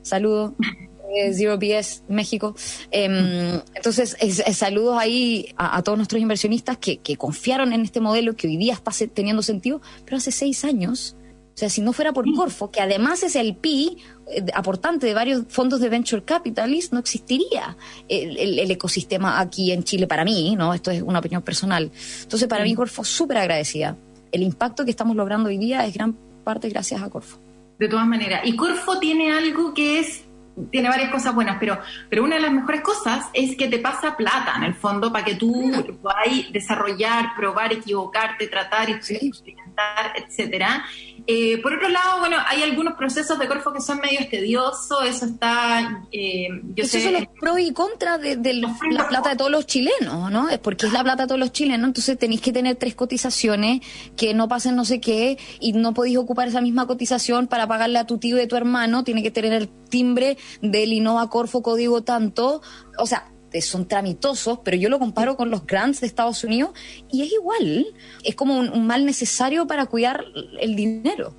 Saludos. 0.03 0.53
Zero 1.33 1.57
BS 1.57 2.03
México. 2.07 2.55
Em, 2.91 3.61
entonces, 3.75 4.17
saludos 4.53 4.97
ahí 4.99 5.53
a, 5.57 5.81
todos 5.83 5.97
nuestros 5.97 6.21
inversionistas 6.21 6.77
que, 6.77 6.99
confiaron 7.17 7.73
en 7.73 7.81
este 7.81 7.99
modelo 7.99 8.35
que 8.35 8.47
hoy 8.47 8.57
día 8.57 8.73
está 8.73 8.91
teniendo 9.13 9.41
sentido, 9.41 9.81
pero 10.05 10.17
hace 10.17 10.31
seis 10.31 10.63
años. 10.65 11.15
O 11.55 11.59
sea, 11.59 11.69
si 11.69 11.81
no 11.81 11.91
fuera 11.91 12.13
por 12.13 12.31
Corfo, 12.35 12.69
que 12.69 12.81
además 12.81 13.23
es 13.23 13.35
el 13.35 13.55
PI, 13.55 13.97
eh, 14.29 14.45
aportante 14.53 15.07
de 15.07 15.15
varios 15.15 15.43
fondos 15.49 15.79
de 15.79 15.89
venture 15.89 16.23
capitalist, 16.23 16.93
no 16.93 16.99
existiría 16.99 17.75
el, 18.07 18.69
ecosistema 18.69 19.39
aquí 19.39 19.71
en 19.71 19.83
Chile 19.83 20.05
para 20.05 20.23
mí, 20.23 20.55
¿no? 20.55 20.73
Esto 20.75 20.91
es 20.91 21.01
una 21.01 21.17
opinión 21.17 21.41
personal. 21.41 21.91
Entonces, 22.21 22.47
para 22.47 22.63
mí 22.63 22.75
Corfo 22.75 23.03
súper 23.03 23.37
agradecida 23.37 23.97
el 24.31 24.43
impacto 24.43 24.85
que 24.85 24.91
estamos 24.91 25.15
logrando 25.15 25.49
hoy 25.49 25.57
día 25.57 25.85
es 25.85 25.93
gran 25.93 26.13
parte 26.43 26.69
gracias 26.69 27.01
a 27.01 27.09
Corfo. 27.09 27.39
De 27.79 27.87
todas 27.87 28.07
maneras. 28.07 28.41
Y 28.45 28.55
Corfo 28.55 28.99
tiene 28.99 29.31
algo 29.31 29.73
que 29.73 29.99
es 29.99 30.23
tiene 30.71 30.89
varias 30.89 31.11
cosas 31.11 31.33
buenas, 31.33 31.57
pero, 31.59 31.79
pero 32.09 32.23
una 32.23 32.35
de 32.35 32.41
las 32.41 32.51
mejores 32.51 32.81
cosas 32.81 33.27
es 33.33 33.55
que 33.55 33.67
te 33.67 33.79
pasa 33.79 34.17
plata 34.17 34.53
en 34.57 34.63
el 34.63 34.73
fondo 34.73 35.11
para 35.11 35.25
que 35.25 35.35
tú 35.35 35.71
puedas 36.01 36.51
desarrollar, 36.51 37.35
probar, 37.35 37.73
equivocarte, 37.73 38.47
tratar, 38.47 38.89
experimentar, 38.89 40.13
etcétera. 40.15 40.85
Eh, 41.29 41.57
por 41.61 41.73
otro 41.73 41.89
lado, 41.89 42.19
bueno, 42.19 42.37
hay 42.47 42.63
algunos 42.63 42.93
procesos 42.93 43.37
de 43.37 43.49
Corfo 43.49 43.73
que 43.73 43.81
son 43.81 43.99
medio 43.99 44.19
tediosos, 44.29 45.03
eso 45.05 45.25
está... 45.25 46.05
Eh, 46.09 46.47
yo 46.73 46.85
sé, 46.85 47.01
son 47.01 47.13
los 47.13 47.27
pros 47.37 47.59
y 47.59 47.73
contras 47.73 48.21
de, 48.21 48.53
la 48.91 49.07
plata 49.09 49.31
de 49.31 49.35
todos 49.35 49.51
los 49.51 49.65
chilenos, 49.65 50.31
¿no? 50.31 50.47
Es 50.47 50.57
porque 50.59 50.85
es 50.85 50.93
la 50.93 51.03
plata 51.03 51.23
de 51.23 51.27
todos 51.27 51.39
los 51.39 51.51
chilenos, 51.51 51.89
entonces 51.89 52.17
tenéis 52.17 52.39
que 52.39 52.53
tener 52.53 52.77
tres 52.77 52.95
cotizaciones 52.95 53.81
que 54.15 54.33
no 54.33 54.47
pasen 54.47 54.77
no 54.77 54.85
sé 54.85 55.01
qué 55.01 55.37
y 55.59 55.73
no 55.73 55.93
podéis 55.93 56.17
ocupar 56.17 56.47
esa 56.47 56.61
misma 56.61 56.87
cotización 56.87 57.47
para 57.47 57.67
pagarle 57.67 57.99
a 57.99 58.05
tu 58.05 58.19
tío 58.19 58.37
y 58.37 58.41
a 58.43 58.47
tu 58.47 58.55
hermano, 58.55 59.03
tiene 59.03 59.21
que 59.21 59.31
tener 59.31 59.51
el 59.51 59.67
timbre 59.67 60.37
del 60.61 60.93
Innova 60.93 61.29
Corfo 61.29 61.61
código 61.61 62.03
tanto, 62.03 62.61
o 62.97 63.05
sea, 63.05 63.29
son 63.61 63.87
tramitosos, 63.87 64.59
pero 64.63 64.77
yo 64.77 64.89
lo 64.89 64.99
comparo 64.99 65.35
con 65.37 65.49
los 65.49 65.65
grants 65.65 66.01
de 66.01 66.07
Estados 66.07 66.43
Unidos 66.43 66.71
y 67.11 67.23
es 67.23 67.31
igual, 67.31 67.87
es 68.23 68.35
como 68.35 68.57
un, 68.57 68.85
mal 68.85 69.05
necesario 69.05 69.67
para 69.67 69.85
cuidar 69.85 70.25
el 70.59 70.75
dinero 70.75 71.33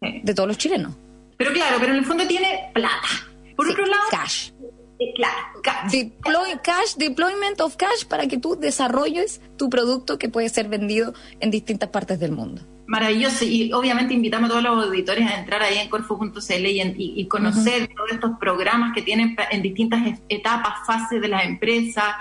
de 0.00 0.34
todos 0.34 0.48
los 0.48 0.58
chilenos. 0.58 0.94
Pero 1.36 1.52
claro, 1.52 1.76
pero 1.80 1.92
en 1.92 1.98
el 1.98 2.04
fondo 2.04 2.26
tiene 2.26 2.70
plata. 2.74 3.08
Por 3.56 3.68
otro 3.68 3.86
lado, 3.86 4.02
cash. 4.10 4.50
Eh, 4.98 5.12
claro, 5.14 5.36
cash. 5.62 6.60
cash, 6.62 6.94
deployment 6.96 7.60
of 7.60 7.76
cash 7.76 8.04
para 8.06 8.26
que 8.26 8.38
tú 8.38 8.56
desarrolles 8.56 9.40
tu 9.56 9.70
producto 9.70 10.18
que 10.18 10.28
puede 10.28 10.48
ser 10.50 10.68
vendido 10.68 11.14
en 11.40 11.50
distintas 11.50 11.88
partes 11.88 12.20
del 12.20 12.32
mundo 12.32 12.62
maravilloso 12.90 13.44
y 13.44 13.72
obviamente 13.72 14.14
invitamos 14.14 14.50
a 14.50 14.50
todos 14.50 14.64
los 14.64 14.84
auditores 14.86 15.24
a 15.30 15.38
entrar 15.38 15.62
ahí 15.62 15.78
en 15.78 15.88
corfo.cl 15.88 16.66
y, 16.66 16.92
y, 16.96 17.28
conocer 17.28 17.88
todos 17.94 18.10
estos 18.10 18.32
programas 18.40 18.92
que 18.92 19.02
tienen 19.02 19.36
en 19.52 19.62
distintas 19.62 20.18
etapas, 20.28 20.84
fases 20.84 21.20
de 21.20 21.28
las 21.28 21.44
empresas 21.44 22.16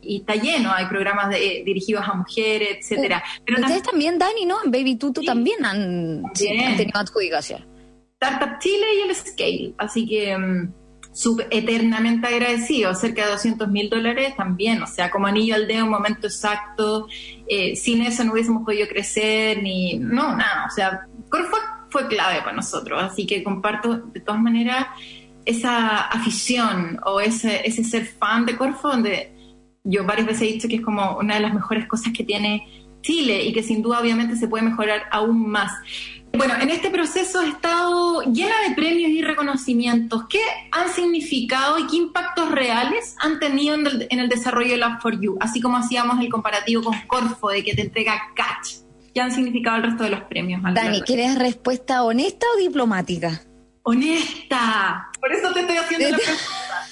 y 0.00 0.18
está 0.18 0.36
lleno, 0.36 0.72
hay 0.72 0.86
programas 0.86 1.28
de, 1.30 1.64
dirigidos 1.66 2.04
a 2.08 2.14
mujeres, 2.14 2.78
etcétera. 2.78 3.20
Pero 3.44 3.60
Ustedes 3.62 3.82
también, 3.82 4.16
Dani, 4.16 4.46
¿no? 4.46 4.62
En 4.64 4.70
Baby 4.70 4.94
Tutu 4.94 5.24
también 5.24 5.64
han, 5.64 6.22
tenido 6.34 7.00
adjudicación. 7.00 7.66
Startup 8.20 8.60
Chile 8.60 8.86
y 8.98 9.08
el 9.08 9.14
Scale, 9.16 9.74
así 9.76 10.06
que... 10.06 10.38
Mm, 10.38 10.81
sub 11.12 11.44
eternamente 11.50 12.26
agradecido, 12.26 12.94
cerca 12.94 13.26
de 13.26 13.32
200 13.32 13.68
mil 13.68 13.90
dólares 13.90 14.34
también, 14.36 14.82
o 14.82 14.86
sea, 14.86 15.10
como 15.10 15.26
anillo 15.26 15.54
al 15.54 15.68
dedo, 15.68 15.84
un 15.84 15.90
momento 15.90 16.26
exacto, 16.26 17.06
eh, 17.46 17.76
sin 17.76 18.02
eso 18.02 18.24
no 18.24 18.32
hubiésemos 18.32 18.64
podido 18.64 18.88
crecer, 18.88 19.62
ni, 19.62 19.98
no, 19.98 20.34
nada, 20.34 20.66
o 20.66 20.74
sea, 20.74 21.06
Corfo 21.28 21.56
fue 21.90 22.08
clave 22.08 22.40
para 22.40 22.56
nosotros, 22.56 23.02
así 23.02 23.26
que 23.26 23.44
comparto 23.44 23.96
de 23.96 24.20
todas 24.20 24.40
maneras 24.40 24.86
esa 25.44 25.98
afición 26.06 26.98
o 27.04 27.20
ese, 27.20 27.66
ese 27.66 27.84
ser 27.84 28.06
fan 28.06 28.46
de 28.46 28.56
Corfo, 28.56 28.88
donde 28.88 29.32
yo 29.84 30.04
varias 30.04 30.26
veces 30.26 30.42
he 30.42 30.52
dicho 30.52 30.68
que 30.68 30.76
es 30.76 30.82
como 30.82 31.18
una 31.18 31.34
de 31.34 31.40
las 31.40 31.54
mejores 31.54 31.86
cosas 31.86 32.12
que 32.16 32.24
tiene 32.24 32.66
Chile 33.02 33.42
y 33.42 33.52
que 33.52 33.62
sin 33.62 33.82
duda 33.82 34.00
obviamente 34.00 34.36
se 34.36 34.48
puede 34.48 34.64
mejorar 34.64 35.02
aún 35.10 35.50
más. 35.50 35.72
Bueno, 36.34 36.54
en 36.60 36.70
este 36.70 36.90
proceso 36.90 37.42
he 37.42 37.48
estado 37.48 38.22
llena 38.22 38.54
de 38.66 38.74
premios 38.74 39.10
y 39.10 39.22
reconocimientos. 39.22 40.24
¿Qué 40.28 40.40
han 40.70 40.88
significado 40.88 41.78
y 41.78 41.86
qué 41.86 41.96
impactos 41.96 42.50
reales 42.50 43.14
han 43.20 43.38
tenido 43.38 43.74
en 43.74 44.18
el, 44.18 44.28
desarrollo 44.28 44.70
de 44.70 44.78
Love 44.78 45.00
for 45.00 45.20
You? 45.20 45.36
Así 45.40 45.60
como 45.60 45.76
hacíamos 45.76 46.20
el 46.20 46.30
comparativo 46.30 46.82
con 46.82 46.98
Corfo, 47.06 47.50
de 47.50 47.62
que 47.62 47.74
te 47.74 47.82
entrega 47.82 48.32
Catch. 48.34 48.82
¿Qué 49.14 49.20
han 49.20 49.30
significado 49.30 49.76
el 49.76 49.82
resto 49.82 50.04
de 50.04 50.10
los 50.10 50.20
premios? 50.22 50.62
Dani, 50.72 51.02
¿quieres 51.02 51.38
respuesta 51.38 52.02
honesta 52.02 52.46
o 52.54 52.58
diplomática? 52.58 53.42
Honesta. 53.82 55.10
Por 55.20 55.32
eso 55.32 55.52
te 55.52 55.60
estoy 55.60 55.76
haciendo 55.76 56.08
la 56.10 56.16
pregunta. 56.16 56.42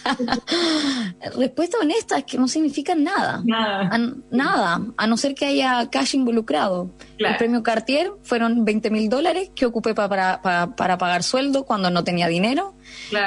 Respuesta 1.36 1.78
honesta 1.80 2.18
es 2.18 2.24
que 2.24 2.38
no 2.38 2.48
significa 2.48 2.94
nada. 2.94 3.42
Nada. 3.44 4.80
A, 4.96 5.06
no 5.06 5.16
ser 5.16 5.34
que 5.34 5.46
haya 5.46 5.88
cash 5.90 6.14
involucrado. 6.14 6.90
El 7.18 7.36
premio 7.36 7.62
Cartier 7.62 8.12
fueron 8.22 8.64
20 8.64 8.90
mil 8.90 9.08
dólares 9.08 9.50
que 9.54 9.66
ocupé 9.66 9.94
para, 9.94 10.40
para, 10.42 10.98
pagar 10.98 11.22
sueldo 11.22 11.64
cuando 11.64 11.90
no 11.90 12.04
tenía 12.04 12.28
dinero. 12.28 12.74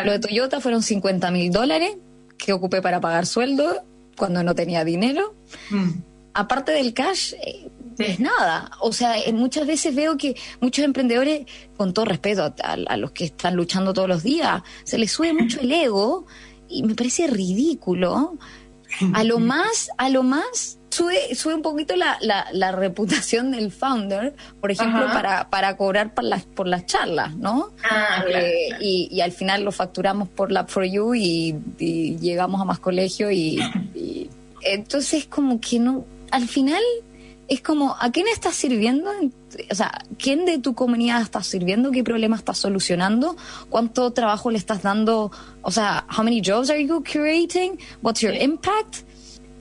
Lo 0.05 0.11
de 0.11 0.19
Toyota 0.19 0.59
fueron 0.59 0.81
50 0.81 1.31
mil 1.31 1.51
dólares 1.51 1.97
que 2.37 2.53
ocupé 2.53 2.81
para 2.81 2.99
pagar 2.99 3.25
sueldo 3.25 3.83
cuando 4.17 4.43
no 4.43 4.55
tenía 4.55 4.83
dinero. 4.83 5.35
Mm. 5.69 5.91
Aparte 6.35 6.71
del 6.71 6.93
cash, 6.93 7.33
eh, 7.33 7.69
es 7.97 8.19
nada. 8.19 8.71
O 8.79 8.91
sea, 8.91 9.19
eh, 9.19 9.31
muchas 9.33 9.67
veces 9.67 9.93
veo 9.93 10.17
que 10.17 10.35
muchos 10.59 10.83
emprendedores, 10.83 11.45
con 11.77 11.93
todo 11.93 12.05
respeto 12.05 12.43
a, 12.43 12.53
a, 12.73 12.97
los 12.97 13.11
que 13.11 13.25
están 13.25 13.55
luchando 13.55 13.93
todos 13.93 14.07
los 14.07 14.23
días, 14.23 14.63
se 14.83 14.97
les 14.97 15.11
sube 15.11 15.33
mucho 15.33 15.61
el 15.61 15.71
ego 15.71 16.25
y 16.73 16.83
me 16.83 16.95
parece 16.95 17.27
ridículo. 17.27 18.37
A 19.13 19.23
lo 19.23 19.39
más, 19.51 19.89
a 19.97 20.09
lo 20.09 20.23
más 20.23 20.79
sube, 20.89 21.35
sube 21.35 21.55
un 21.55 21.61
poquito 21.61 21.95
la, 21.95 22.17
la, 22.21 22.71
reputación 22.71 23.51
del 23.51 23.71
founder, 23.71 24.35
por 24.61 24.71
ejemplo, 24.71 25.05
para, 25.07 25.49
para 25.49 25.75
cobrar 25.75 26.13
por 26.13 26.23
las, 26.23 26.43
por 26.43 26.67
las 26.67 26.85
charlas, 26.85 27.35
¿no? 27.35 27.71
Ah, 27.83 28.23
eh, 28.29 28.69
y, 28.79 29.09
y, 29.11 29.21
al 29.21 29.31
final 29.31 29.63
lo 29.63 29.71
facturamos 29.71 30.29
por 30.29 30.51
la 30.51 30.65
For 30.65 30.85
You 30.85 31.15
y, 31.15 31.55
llegamos 31.79 32.61
a 32.61 32.65
más 32.65 32.79
colegio 32.79 33.31
y, 33.31 33.59
y, 33.95 34.29
entonces 34.61 35.25
como 35.25 35.59
que 35.59 35.79
no, 35.79 36.05
al 36.31 36.47
final 36.47 36.83
es 37.47 37.61
como, 37.61 37.95
¿a 37.99 38.11
quién 38.11 38.27
estás 38.27 38.55
sirviendo? 38.55 39.11
O 39.71 39.75
sea, 39.75 40.03
¿quién 40.17 40.45
de 40.45 40.59
tu 40.59 40.73
comunidad 40.73 41.21
estás 41.21 41.47
sirviendo? 41.47 41.91
¿Qué 41.91 42.03
problema 42.03 42.35
estás 42.35 42.57
solucionando? 42.57 43.35
¿Cuánto 43.69 44.11
trabajo 44.11 44.51
le 44.51 44.57
estás 44.57 44.83
dando? 44.83 45.31
O 45.61 45.71
sea, 45.71 46.05
how 46.15 46.23
many 46.23 46.41
jobs 46.43 46.69
are 46.69 46.85
you 46.85 47.03
creating? 47.03 47.79
What's 48.01 48.21
your 48.21 48.33
impact? 48.33 48.97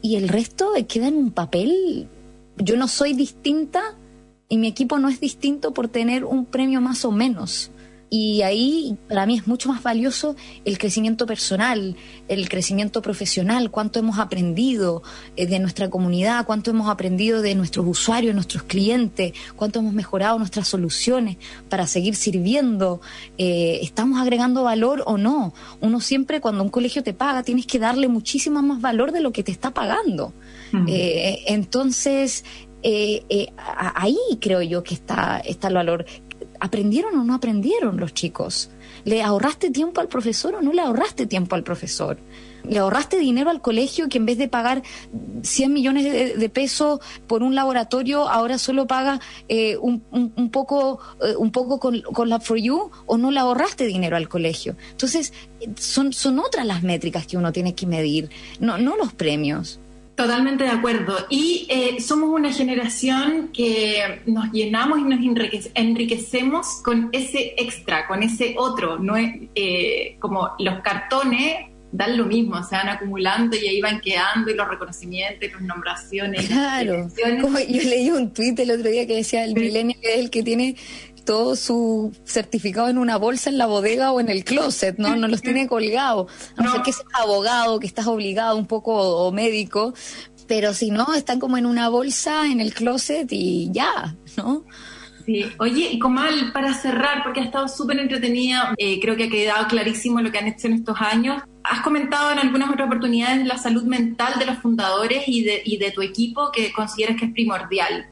Y 0.01 0.17
el 0.17 0.29
resto 0.29 0.73
queda 0.89 1.09
en 1.09 1.17
un 1.17 1.31
papel. 1.31 2.09
Yo 2.57 2.77
no 2.77 2.89
soy 2.89 3.15
distinta 3.15 3.95
y 4.49 4.59
mi 4.59 4.69
equipo 4.69 4.99
no 4.99 5.09
es 5.09 5.21
distinto 5.21 5.73
por 5.73 5.89
tener 5.89 6.25
un 6.25 6.45
premio 6.45 6.81
más 6.81 7.05
o 7.05 7.13
menos. 7.13 7.71
Y 8.15 8.43
ahí 8.43 8.99
para 9.09 9.25
mí 9.25 9.39
es 9.39 9.47
mucho 9.47 9.71
más 9.71 9.83
valioso 9.83 10.37
el 10.67 10.77
crecimiento 10.77 11.25
personal, 11.25 11.97
el 12.29 12.47
crecimiento 12.51 13.01
profesional, 13.01 13.71
cuánto 13.71 14.01
hemos 14.01 14.19
aprendido 14.19 15.03
eh, 15.35 15.47
de 15.47 15.59
nuestra 15.59 15.89
comunidad, 15.89 16.45
cuánto 16.45 16.71
hemos 16.73 16.91
aprendido 16.91 17.41
de 17.41 17.55
nuestros 17.55 17.87
usuarios, 17.87 18.35
nuestros 18.35 18.65
clientes, 18.65 19.33
cuánto 19.57 19.79
hemos 19.79 19.95
mejorado 19.95 20.39
nuestras 20.39 20.69
soluciones 20.69 21.39
para 21.71 21.87
seguir 21.87 22.15
sirviendo. 22.15 23.01
Eh, 23.39 23.79
¿Estamos 23.81 24.21
agregando 24.21 24.63
valor 24.63 25.03
o 25.07 25.17
no? 25.17 25.55
Uno 25.81 25.99
siempre 25.99 26.43
cuando 26.43 26.63
un 26.63 26.69
colegio 26.69 27.03
te 27.03 27.15
paga 27.15 27.43
tienes 27.43 27.67
que 27.67 27.79
darle 27.79 28.09
muchísimo 28.09 28.61
más 28.61 28.83
valor 28.83 29.13
de 29.13 29.23
lo 29.23 29.33
que 29.33 29.43
te 29.43 29.53
está 29.53 29.71
pagando. 29.71 30.35
Eh, 30.87 31.45
entonces, 31.47 32.45
ahí 33.95 34.19
creo 34.39 34.61
yo 34.61 34.83
que 34.83 34.93
está, 34.93 35.39
está 35.39 35.69
el 35.69 35.75
valor. 35.75 36.05
¿Aprendieron 36.63 37.19
o 37.19 37.25
no 37.25 37.35
aprendieron 37.35 37.97
los 37.97 38.15
chicos? 38.15 38.71
¿Le 39.05 39.21
ahorraste 39.21 39.73
tiempo 39.73 40.01
al 40.01 40.07
profesor 40.07 40.55
o 40.55 40.63
no 40.63 40.73
le 40.73 40.81
ahorraste 40.81 41.27
tiempo 41.27 41.57
al 41.57 41.65
profesor? 41.65 42.19
¿Le 42.63 42.79
ahorraste 42.79 43.19
dinero 43.19 43.51
al 43.51 43.61
colegio 43.61 44.09
que 44.09 44.19
en 44.19 44.27
vez 44.27 44.39
de 44.39 44.47
pagar 44.47 44.85
100 45.43 45.73
millones 45.73 46.05
de, 46.39 46.49
pesos 46.51 47.01
por 47.27 47.43
un 47.43 47.57
laboratorio, 47.57 48.29
ahora 48.29 48.59
solo 48.59 48.87
paga 48.87 49.19
eh, 49.49 49.77
un, 49.77 49.99
poco, 50.53 51.01
eh, 51.21 51.35
un 51.37 51.51
poco 51.51 51.81
con, 51.81 52.01
con, 52.03 52.29
la 52.29 52.39
For 52.39 52.59
You 52.59 52.93
o 53.07 53.19
no 53.19 53.33
le 53.33 53.41
ahorraste 53.41 53.85
dinero 53.85 54.17
al 54.17 54.29
colegio? 54.29 54.77
Entonces, 54.93 55.33
son, 55.77 56.13
son 56.13 56.39
otras 56.39 56.65
las 56.65 56.85
métricas 56.85 57.27
que 57.27 57.37
uno 57.37 57.51
tiene 57.51 57.75
que 57.75 57.89
medir, 57.89 58.31
no, 58.61 58.79
no 58.79 58.97
los 58.97 59.13
premios. 59.13 59.81
Totalmente 60.15 60.65
de 60.65 60.71
acuerdo. 60.71 61.17
Y 61.31 61.67
eh, 61.71 62.01
somos 62.01 62.31
una 62.31 62.53
generación 62.53 63.51
que 63.53 64.21
nos 64.27 64.53
llenamos 64.53 64.99
y 64.99 65.05
nos 65.05 65.21
enriquecemos 65.75 66.67
con 66.85 67.09
ese 67.13 67.55
extra, 67.57 68.07
con 68.07 68.23
ese 68.23 68.55
otro. 68.59 68.99
No 68.99 69.15
eh, 69.17 70.17
como 70.21 70.51
los 70.59 70.81
cartones 70.81 71.73
dan 71.93 72.17
lo 72.17 72.25
mismo, 72.25 72.63
se 72.65 72.75
van 72.75 72.89
acumulando 72.89 73.57
y 73.57 73.69
ahí 73.69 73.81
van 73.81 74.01
quedando 74.01 74.51
y 74.51 74.55
los 74.55 74.67
reconocimientos, 74.67 75.49
y 75.49 75.53
las 75.53 75.61
nombraciones. 75.61 76.47
Claro. 76.47 77.09
Como 77.41 77.59
yo 77.59 77.83
leí 77.83 78.11
un 78.11 78.33
tuit 78.33 78.59
el 78.59 78.71
otro 78.71 78.91
día 78.91 79.07
que 79.07 79.17
decía 79.17 79.45
el 79.45 79.55
milenio 79.55 79.97
que 80.01 80.15
es 80.15 80.21
el 80.21 80.31
que 80.31 80.43
tiene 80.43 80.77
todo 81.25 81.57
su 81.57 82.13
certificado 82.25 82.89
en 82.89 82.99
una 82.99 83.17
bolsa 83.17 83.51
en 83.51 83.59
la 83.59 83.67
bodega 83.67 84.13
o 84.13 84.21
en 84.21 84.29
el 84.29 84.45
closet, 84.45 84.99
¿no? 84.99 85.17
No 85.17 85.29
los 85.29 85.43
tiene 85.43 85.67
colgados. 85.67 86.31
A 86.57 86.63
no, 86.63 86.73
ser 86.73 86.83
que 86.83 86.93
seas 86.93 87.07
abogado, 87.15 87.81
que 87.81 87.87
estás 87.87 88.07
obligado 88.07 88.57
un 88.57 88.67
poco, 88.67 88.95
o 88.95 89.33
médico, 89.33 89.95
pero 90.47 90.75
si 90.75 90.91
no, 90.91 91.15
están 91.15 91.41
como 91.41 91.57
en 91.57 91.67
una 91.67 91.89
bolsa 91.89 92.47
en 92.47 92.61
el 92.61 92.75
closet 92.75 93.29
y 93.31 93.71
ya, 93.73 94.17
¿no? 94.37 94.65
Sí, 95.25 95.47
oye, 95.59 95.89
y 95.93 95.99
Comal, 95.99 96.53
para 96.53 96.75
cerrar, 96.75 97.23
porque 97.23 97.41
ha 97.41 97.45
estado 97.45 97.69
súper 97.69 97.99
entretenida, 97.99 98.75
eh, 98.77 98.99
creo 99.01 99.17
que 99.17 99.25
ha 99.25 99.31
quedado 99.31 99.69
clarísimo 99.69 100.21
lo 100.21 100.33
que 100.33 100.39
han 100.39 100.49
hecho 100.49 100.67
en 100.67 100.75
estos 100.75 101.01
años. 101.01 101.43
Has 101.63 101.81
comentado 101.83 102.33
en 102.33 102.41
algunas 102.41 102.71
otras 102.71 102.87
oportunidades 102.87 103.47
la 103.47 103.57
salud 103.57 103.85
mental 103.85 104.39
de 104.39 104.47
los 104.47 104.59
fundadores 104.59 105.23
y 105.27 105.45
de, 105.45 105.63
y 105.65 105.77
de 105.77 105.93
tu 105.93 106.03
equipo 106.03 106.51
que 106.51 106.73
consideras 106.73 107.17
que 107.17 107.27
es 107.27 107.33
primordial. 107.33 108.07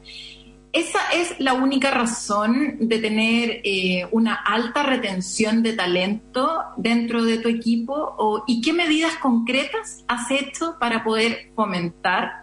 ¿Esa 0.73 0.99
es 1.13 1.35
la 1.39 1.53
única 1.53 1.91
razón 1.91 2.77
de 2.79 2.99
tener 2.99 3.61
eh, 3.63 4.07
una 4.11 4.35
alta 4.35 4.83
retención 4.83 5.63
de 5.63 5.73
talento 5.73 6.63
dentro 6.77 7.23
de 7.23 7.37
tu 7.37 7.49
equipo? 7.49 8.43
¿Y 8.47 8.61
qué 8.61 8.73
medidas 8.73 9.15
concretas 9.17 10.03
has 10.07 10.31
hecho 10.31 10.77
para 10.79 11.03
poder 11.03 11.51
fomentar 11.55 12.41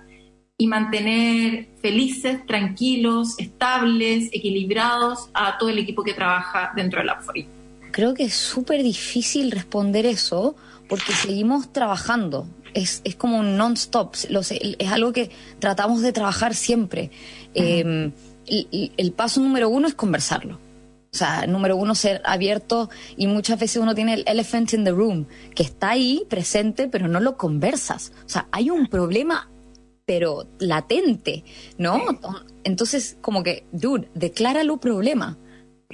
y 0.59 0.67
mantener 0.67 1.69
felices, 1.81 2.45
tranquilos, 2.47 3.39
estables, 3.39 4.29
equilibrados 4.33 5.31
a 5.33 5.57
todo 5.57 5.69
el 5.69 5.79
equipo 5.79 6.03
que 6.03 6.15
trabaja 6.15 6.73
dentro 6.75 7.01
de 7.01 7.07
la 7.07 7.21
FORI? 7.21 7.47
Creo 7.93 8.15
que 8.15 8.25
es 8.25 8.35
súper 8.35 8.83
difícil 8.83 9.51
responder 9.51 10.05
eso 10.05 10.57
porque 10.89 11.13
seguimos 11.13 11.73
trabajando. 11.73 12.47
Es 12.75 13.03
como 13.17 13.39
un 13.39 13.57
non-stop, 13.57 14.15
es 14.15 14.93
algo 14.93 15.13
que 15.13 15.31
tratamos 15.59 16.03
de 16.03 16.13
trabajar 16.13 16.55
siempre. 16.55 17.11
Eh, 17.59 18.13
el, 18.97 19.13
paso 19.13 19.41
número 19.41 19.69
uno 19.69 19.89
es 19.89 19.95
conversarlo. 19.95 20.57
O 21.11 21.17
sea, 21.17 21.47
número 21.47 21.77
uno, 21.77 21.95
ser 21.95 22.21
abierto 22.25 22.91
y 23.17 23.27
muchas 23.27 23.59
veces 23.59 23.83
uno 23.83 23.95
tiene 23.95 24.15
el 24.15 24.25
elephant 24.27 24.73
in 24.75 24.85
the 24.85 24.91
room, 24.91 25.27
que 25.55 25.63
está 25.63 25.91
ahí 25.91 26.25
presente, 26.29 26.87
pero 26.89 27.09
no 27.09 27.19
lo 27.19 27.37
conversas. 27.37 28.13
O 28.27 28.29
sea, 28.29 28.47
hay 28.53 28.71
un 28.71 28.89
problema, 28.89 29.49
pero 30.05 30.47
latente, 30.59 31.45
¿no? 31.79 32.01
Entonces, 32.65 33.17
como 33.21 33.43
que, 33.43 33.65
dude, 33.73 34.11
decláralo 34.15 34.79
problema, 34.79 35.39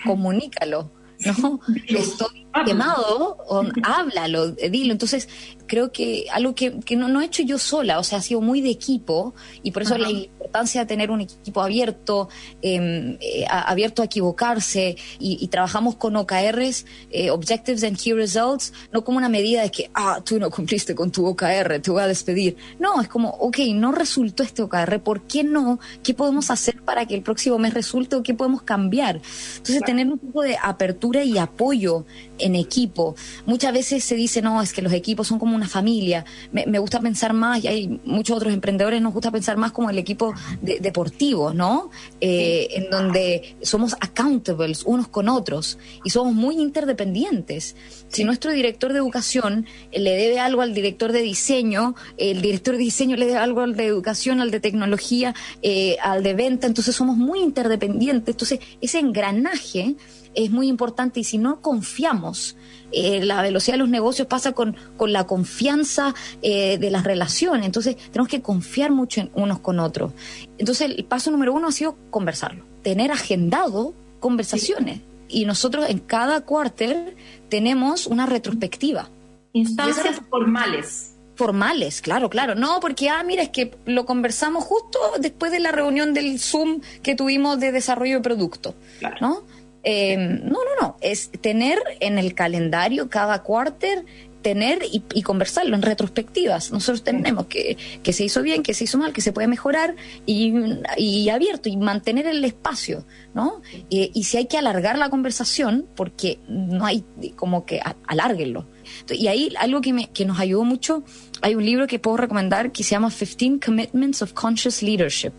comunícalo, 0.04 0.90
¿no? 1.24 1.60
Estoy 1.86 2.43
quemado, 2.62 3.36
o, 3.48 3.64
háblalo, 3.82 4.52
dilo. 4.52 4.92
Entonces, 4.92 5.28
creo 5.66 5.92
que 5.92 6.26
algo 6.32 6.54
que, 6.54 6.70
no, 6.96 7.08
no, 7.08 7.20
he 7.20 7.26
hecho 7.26 7.42
yo 7.42 7.58
sola, 7.58 7.98
o 7.98 8.04
sea, 8.04 8.18
ha 8.18 8.22
sido 8.22 8.40
muy 8.40 8.60
de 8.60 8.70
equipo 8.70 9.34
y 9.62 9.70
por 9.70 9.82
eso 9.82 9.96
la 9.98 10.10
importancia 10.10 10.82
de 10.82 10.86
tener 10.86 11.10
un 11.10 11.22
equipo 11.22 11.62
abierto, 11.62 12.28
em, 12.62 13.16
eh, 13.20 13.44
abierto 13.48 14.02
a 14.02 14.04
equivocarse 14.04 14.96
y, 15.18 15.46
trabajamos 15.48 15.96
con 15.96 16.16
OKRs, 16.16 16.86
eh, 17.10 17.30
Objectives 17.30 17.84
and 17.84 17.96
Key 17.96 18.12
Results, 18.12 18.72
no 18.92 19.04
como 19.04 19.18
una 19.18 19.28
medida 19.28 19.62
de 19.62 19.70
que, 19.70 19.90
ah, 19.94 20.20
tú 20.24 20.38
no 20.38 20.50
cumpliste 20.50 20.94
con 20.94 21.10
tu 21.10 21.26
OKR, 21.26 21.80
te 21.80 21.90
voy 21.90 22.02
a 22.02 22.06
despedir. 22.06 22.56
No, 22.78 23.00
es 23.00 23.08
como, 23.08 23.30
ok, 23.30 23.58
no 23.74 23.92
resultó 23.92 24.42
este 24.42 24.62
OKR, 24.62 25.00
¿por 25.00 25.22
qué 25.22 25.44
no? 25.44 25.78
¿Qué 26.02 26.14
podemos 26.14 26.50
hacer 26.50 26.82
para 26.82 27.06
que 27.06 27.14
el 27.14 27.22
próximo 27.22 27.58
mes 27.58 27.74
resulte 27.74 28.16
o 28.16 28.22
qué 28.22 28.34
podemos 28.34 28.62
cambiar? 28.62 29.20
Entonces, 29.56 29.82
tener 29.84 30.06
un 30.08 30.18
poco 30.18 30.42
de 30.42 30.56
apertura 30.60 31.22
y 31.24 31.38
apoyo 31.38 32.04
en 32.38 32.54
equipo. 32.54 33.14
Muchas 33.46 33.72
veces 33.72 34.04
se 34.04 34.14
dice, 34.14 34.42
no, 34.42 34.60
es 34.62 34.72
que 34.72 34.82
los 34.82 34.92
equipos 34.92 35.28
son 35.28 35.38
como 35.38 35.54
una 35.54 35.68
familia. 35.68 36.24
Me, 36.52 36.78
gusta 36.78 37.00
pensar 37.00 37.32
más, 37.32 37.62
y 37.64 37.68
hay 37.68 38.00
muchos 38.04 38.36
otros 38.36 38.52
emprendedores, 38.52 39.00
nos 39.00 39.12
gusta 39.12 39.30
pensar 39.30 39.56
más 39.56 39.72
como 39.72 39.90
el 39.90 39.98
equipo 39.98 40.34
deportivo, 40.60 41.52
¿no? 41.52 41.90
Eh, 42.20 42.68
en 42.72 42.90
donde 42.90 43.56
somos 43.62 43.94
accountables 44.00 44.82
unos 44.84 45.08
con 45.08 45.28
otros 45.28 45.78
y 46.04 46.10
somos 46.10 46.34
muy 46.34 46.56
interdependientes. 46.56 47.76
Si 48.08 48.24
nuestro 48.24 48.52
director 48.52 48.92
de 48.92 48.98
educación 48.98 49.66
le 49.92 50.16
debe 50.16 50.38
algo 50.38 50.62
al 50.62 50.74
director 50.74 51.12
de 51.12 51.22
diseño, 51.22 51.94
el 52.16 52.42
director 52.42 52.76
de 52.76 52.80
diseño 52.80 53.16
le 53.16 53.26
debe 53.26 53.38
algo 53.38 53.60
al 53.60 53.76
de 53.76 53.86
educación, 53.86 54.40
al 54.40 54.50
de 54.50 54.60
tecnología, 54.60 55.34
eh, 55.62 55.96
al 56.02 56.22
de 56.22 56.34
venta, 56.34 56.66
entonces 56.66 56.94
somos 56.94 57.16
muy 57.16 57.40
interdependientes. 57.40 58.34
Entonces, 58.34 58.60
ese 58.80 58.98
engranaje 58.98 59.96
es 60.34 60.50
muy 60.50 60.68
importante 60.68 61.20
y 61.20 61.24
si 61.24 61.38
no 61.38 61.60
confiamos, 61.60 62.56
eh, 62.92 63.24
la 63.24 63.42
velocidad 63.42 63.74
de 63.74 63.78
los 63.78 63.88
negocios 63.88 64.28
pasa 64.28 64.52
con, 64.52 64.76
con 64.96 65.12
la 65.12 65.26
confianza 65.26 66.14
eh, 66.42 66.78
de 66.78 66.90
las 66.90 67.04
relaciones, 67.04 67.66
entonces 67.66 67.96
tenemos 67.96 68.28
que 68.28 68.42
confiar 68.42 68.90
mucho 68.90 69.20
en 69.20 69.30
unos 69.34 69.60
con 69.60 69.80
otros. 69.80 70.12
Entonces 70.58 70.90
el 70.90 71.04
paso 71.04 71.30
número 71.30 71.52
uno 71.52 71.68
ha 71.68 71.72
sido 71.72 71.96
conversarlo, 72.10 72.64
tener 72.82 73.10
agendado 73.12 73.94
conversaciones 74.20 75.00
y 75.28 75.44
nosotros 75.44 75.88
en 75.88 75.98
cada 75.98 76.42
cuarter 76.42 77.16
tenemos 77.48 78.06
una 78.06 78.26
retrospectiva. 78.26 79.10
Instancias 79.52 80.20
formales 80.30 81.14
formales, 81.36 82.00
claro, 82.00 82.30
claro. 82.30 82.54
No, 82.54 82.80
porque, 82.80 83.08
ah, 83.08 83.22
mira, 83.24 83.42
es 83.42 83.48
que 83.50 83.76
lo 83.86 84.06
conversamos 84.06 84.64
justo 84.64 84.98
después 85.18 85.52
de 85.52 85.60
la 85.60 85.72
reunión 85.72 86.14
del 86.14 86.38
Zoom 86.38 86.80
que 87.02 87.14
tuvimos 87.14 87.58
de 87.60 87.72
desarrollo 87.72 88.16
de 88.16 88.22
producto, 88.22 88.74
claro. 88.98 89.16
¿no? 89.20 89.42
Eh, 89.84 90.16
no, 90.16 90.58
no, 90.64 90.80
no, 90.80 90.96
es 91.00 91.30
tener 91.40 91.78
en 92.00 92.18
el 92.18 92.34
calendario 92.34 93.08
cada 93.08 93.42
cuarter 93.42 94.04
tener 94.44 94.80
y, 94.92 95.22
conversarlo 95.22 95.74
en 95.74 95.80
retrospectivas. 95.80 96.70
Nosotros 96.70 97.02
tenemos 97.02 97.46
que, 97.46 97.78
que 98.02 98.12
se 98.12 98.24
hizo 98.24 98.42
bien, 98.42 98.62
que 98.62 98.74
se 98.74 98.84
hizo 98.84 98.98
mal, 98.98 99.14
que 99.14 99.22
se 99.22 99.32
puede 99.32 99.48
mejorar 99.48 99.96
y, 100.26 101.30
abierto 101.30 101.70
y 101.70 101.78
mantener 101.78 102.26
el 102.26 102.44
espacio, 102.44 103.06
¿no? 103.32 103.62
y 103.88 104.24
si 104.24 104.36
hay 104.36 104.46
que 104.46 104.58
alargar 104.58 104.98
la 104.98 105.08
conversación, 105.08 105.86
porque 105.96 106.38
no 106.46 106.84
hay 106.84 107.04
como 107.36 107.64
que 107.64 107.80
alárguenlo. 108.06 108.66
Y 109.08 109.28
ahí 109.28 109.54
algo 109.58 109.80
que, 109.80 109.94
me, 109.94 110.10
que 110.10 110.26
nos 110.26 110.38
ayudó 110.38 110.64
mucho, 110.64 111.04
hay 111.40 111.54
un 111.54 111.64
libro 111.64 111.86
que 111.86 111.98
puedo 111.98 112.18
recomendar 112.18 112.70
que 112.70 112.84
se 112.84 112.90
llama 112.90 113.10
15 113.10 113.60
Commitments 113.64 114.20
of 114.20 114.34
Conscious 114.34 114.82
Leadership. 114.82 115.32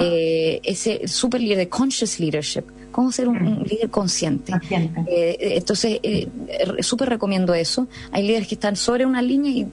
Eh, 0.00 0.60
ese 0.62 1.08
super 1.08 1.40
líder 1.40 1.58
de 1.58 1.68
Conscious 1.68 2.20
Leadership 2.20 2.64
cómo 2.94 3.10
ser 3.10 3.26
un, 3.26 3.64
líder 3.68 3.90
consciente. 3.90 4.52
Eh, 5.08 5.36
entonces, 5.56 5.98
eh, 6.04 6.28
súper 6.78 7.08
recomiendo 7.08 7.52
eso. 7.52 7.88
Hay 8.12 8.24
líderes 8.24 8.46
que 8.46 8.54
están 8.54 8.76
sobre 8.76 9.04
una 9.04 9.20
línea 9.20 9.50
y 9.50 9.66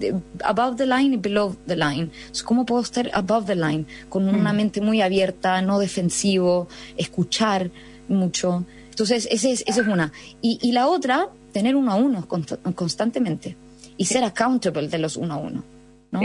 above 0.43 0.76
the 0.78 0.88
line 0.88 1.13
y 1.13 1.17
below 1.17 1.55
the 1.67 1.76
line. 1.76 2.09
¿Cómo 2.43 2.65
puedo 2.65 2.82
estar 2.82 3.11
above 3.13 3.45
the 3.45 3.55
line? 3.55 3.86
Con 4.09 4.28
una 4.28 4.51
mm. 4.51 4.55
mente 4.55 4.82
muy 4.82 5.03
abierta, 5.03 5.61
no 5.61 5.78
defensivo, 5.78 6.67
escuchar 6.97 7.69
mucho. 8.07 8.65
Entonces, 8.89 9.28
esa 9.30 9.49
es, 9.49 9.63
es 9.67 9.78
una. 9.78 10.11
Y, 10.41 10.72
la 10.72 10.88
otra, 10.88 11.30
tener 11.53 11.76
uno 11.76 11.91
a 11.91 11.95
uno 11.97 12.28
constantemente 12.74 13.55
y 13.97 14.05
ser 14.05 14.24
accountable 14.24 14.88
de 14.88 14.97
los 14.97 15.15
uno 15.15 15.36
a 15.36 15.38
uno. 15.38 15.63
¿no? 16.09 16.22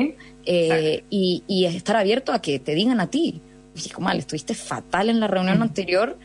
Eh, 0.47 1.05
y, 1.11 1.43
y, 1.47 1.67
estar 1.67 1.97
abierto 1.97 2.33
a 2.33 2.41
que 2.41 2.59
te 2.59 2.75
digan 2.75 3.01
a 3.01 3.09
ti, 3.09 3.43
hijo 3.85 4.01
mal, 4.01 4.19
estuviste 4.19 4.55
fatal 4.55 5.11
en 5.11 5.21
la 5.21 5.27
reunión 5.27 5.59
mm. 5.59 5.63
anterior, 5.63 6.17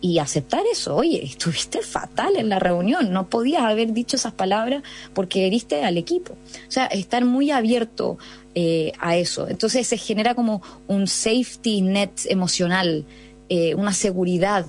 y 0.00 0.18
aceptar 0.18 0.62
eso. 0.70 0.96
Oye, 0.96 1.24
estuviste 1.24 1.82
fatal 1.82 2.36
en 2.36 2.48
la 2.48 2.58
reunión, 2.58 3.12
no 3.12 3.28
podías 3.28 3.62
haber 3.62 3.92
dicho 3.92 4.16
esas 4.16 4.32
palabras 4.32 4.82
porque 5.14 5.46
heriste 5.46 5.84
al 5.84 5.96
equipo. 5.96 6.34
O 6.34 6.70
sea, 6.70 6.86
estar 6.86 7.24
muy 7.24 7.50
abierto 7.50 8.18
eh, 8.54 8.92
a 8.98 9.16
eso. 9.16 9.48
Entonces 9.48 9.86
se 9.86 9.96
genera 9.96 10.34
como 10.34 10.62
un 10.86 11.06
safety 11.06 11.82
net 11.82 12.12
emocional, 12.26 13.04
eh, 13.48 13.74
una 13.74 13.92
seguridad, 13.92 14.66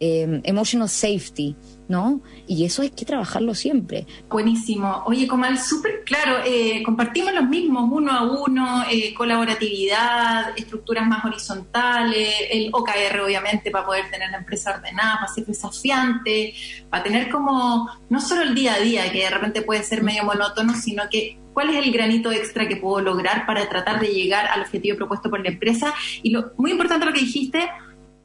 eh, 0.00 0.40
emotional 0.44 0.88
safety 0.88 1.56
¿no? 1.90 2.20
Y 2.46 2.64
eso 2.64 2.82
hay 2.82 2.90
que 2.90 3.04
trabajarlo 3.04 3.52
siempre. 3.52 4.06
Buenísimo. 4.28 5.02
Oye, 5.06 5.26
Comal, 5.26 5.58
súper 5.58 6.04
claro, 6.04 6.36
eh, 6.46 6.84
compartimos 6.84 7.34
los 7.34 7.48
mismos 7.48 7.90
uno 7.92 8.12
a 8.12 8.22
uno, 8.22 8.84
eh, 8.88 9.12
colaboratividad, 9.12 10.56
estructuras 10.56 11.04
más 11.08 11.24
horizontales, 11.24 12.32
el 12.48 12.70
OKR 12.72 13.20
obviamente 13.24 13.72
para 13.72 13.84
poder 13.84 14.08
tener 14.08 14.30
la 14.30 14.38
empresa 14.38 14.76
ordenada, 14.76 15.16
para 15.16 15.32
ser 15.32 15.46
desafiante, 15.46 16.54
para 16.88 17.02
tener 17.02 17.28
como 17.28 17.90
no 18.08 18.20
solo 18.20 18.42
el 18.42 18.54
día 18.54 18.74
a 18.74 18.78
día, 18.78 19.10
que 19.10 19.24
de 19.24 19.30
repente 19.30 19.62
puede 19.62 19.82
ser 19.82 20.04
medio 20.04 20.22
monótono, 20.22 20.74
sino 20.74 21.02
que 21.10 21.40
cuál 21.52 21.70
es 21.70 21.84
el 21.84 21.90
granito 21.90 22.30
extra 22.30 22.68
que 22.68 22.76
puedo 22.76 23.00
lograr 23.00 23.46
para 23.46 23.68
tratar 23.68 23.98
de 23.98 24.08
llegar 24.08 24.46
al 24.46 24.60
objetivo 24.60 24.96
propuesto 24.96 25.28
por 25.28 25.40
la 25.40 25.48
empresa. 25.48 25.92
Y 26.22 26.30
lo 26.30 26.52
muy 26.56 26.70
importante 26.70 27.04
lo 27.04 27.12
que 27.12 27.20
dijiste, 27.20 27.68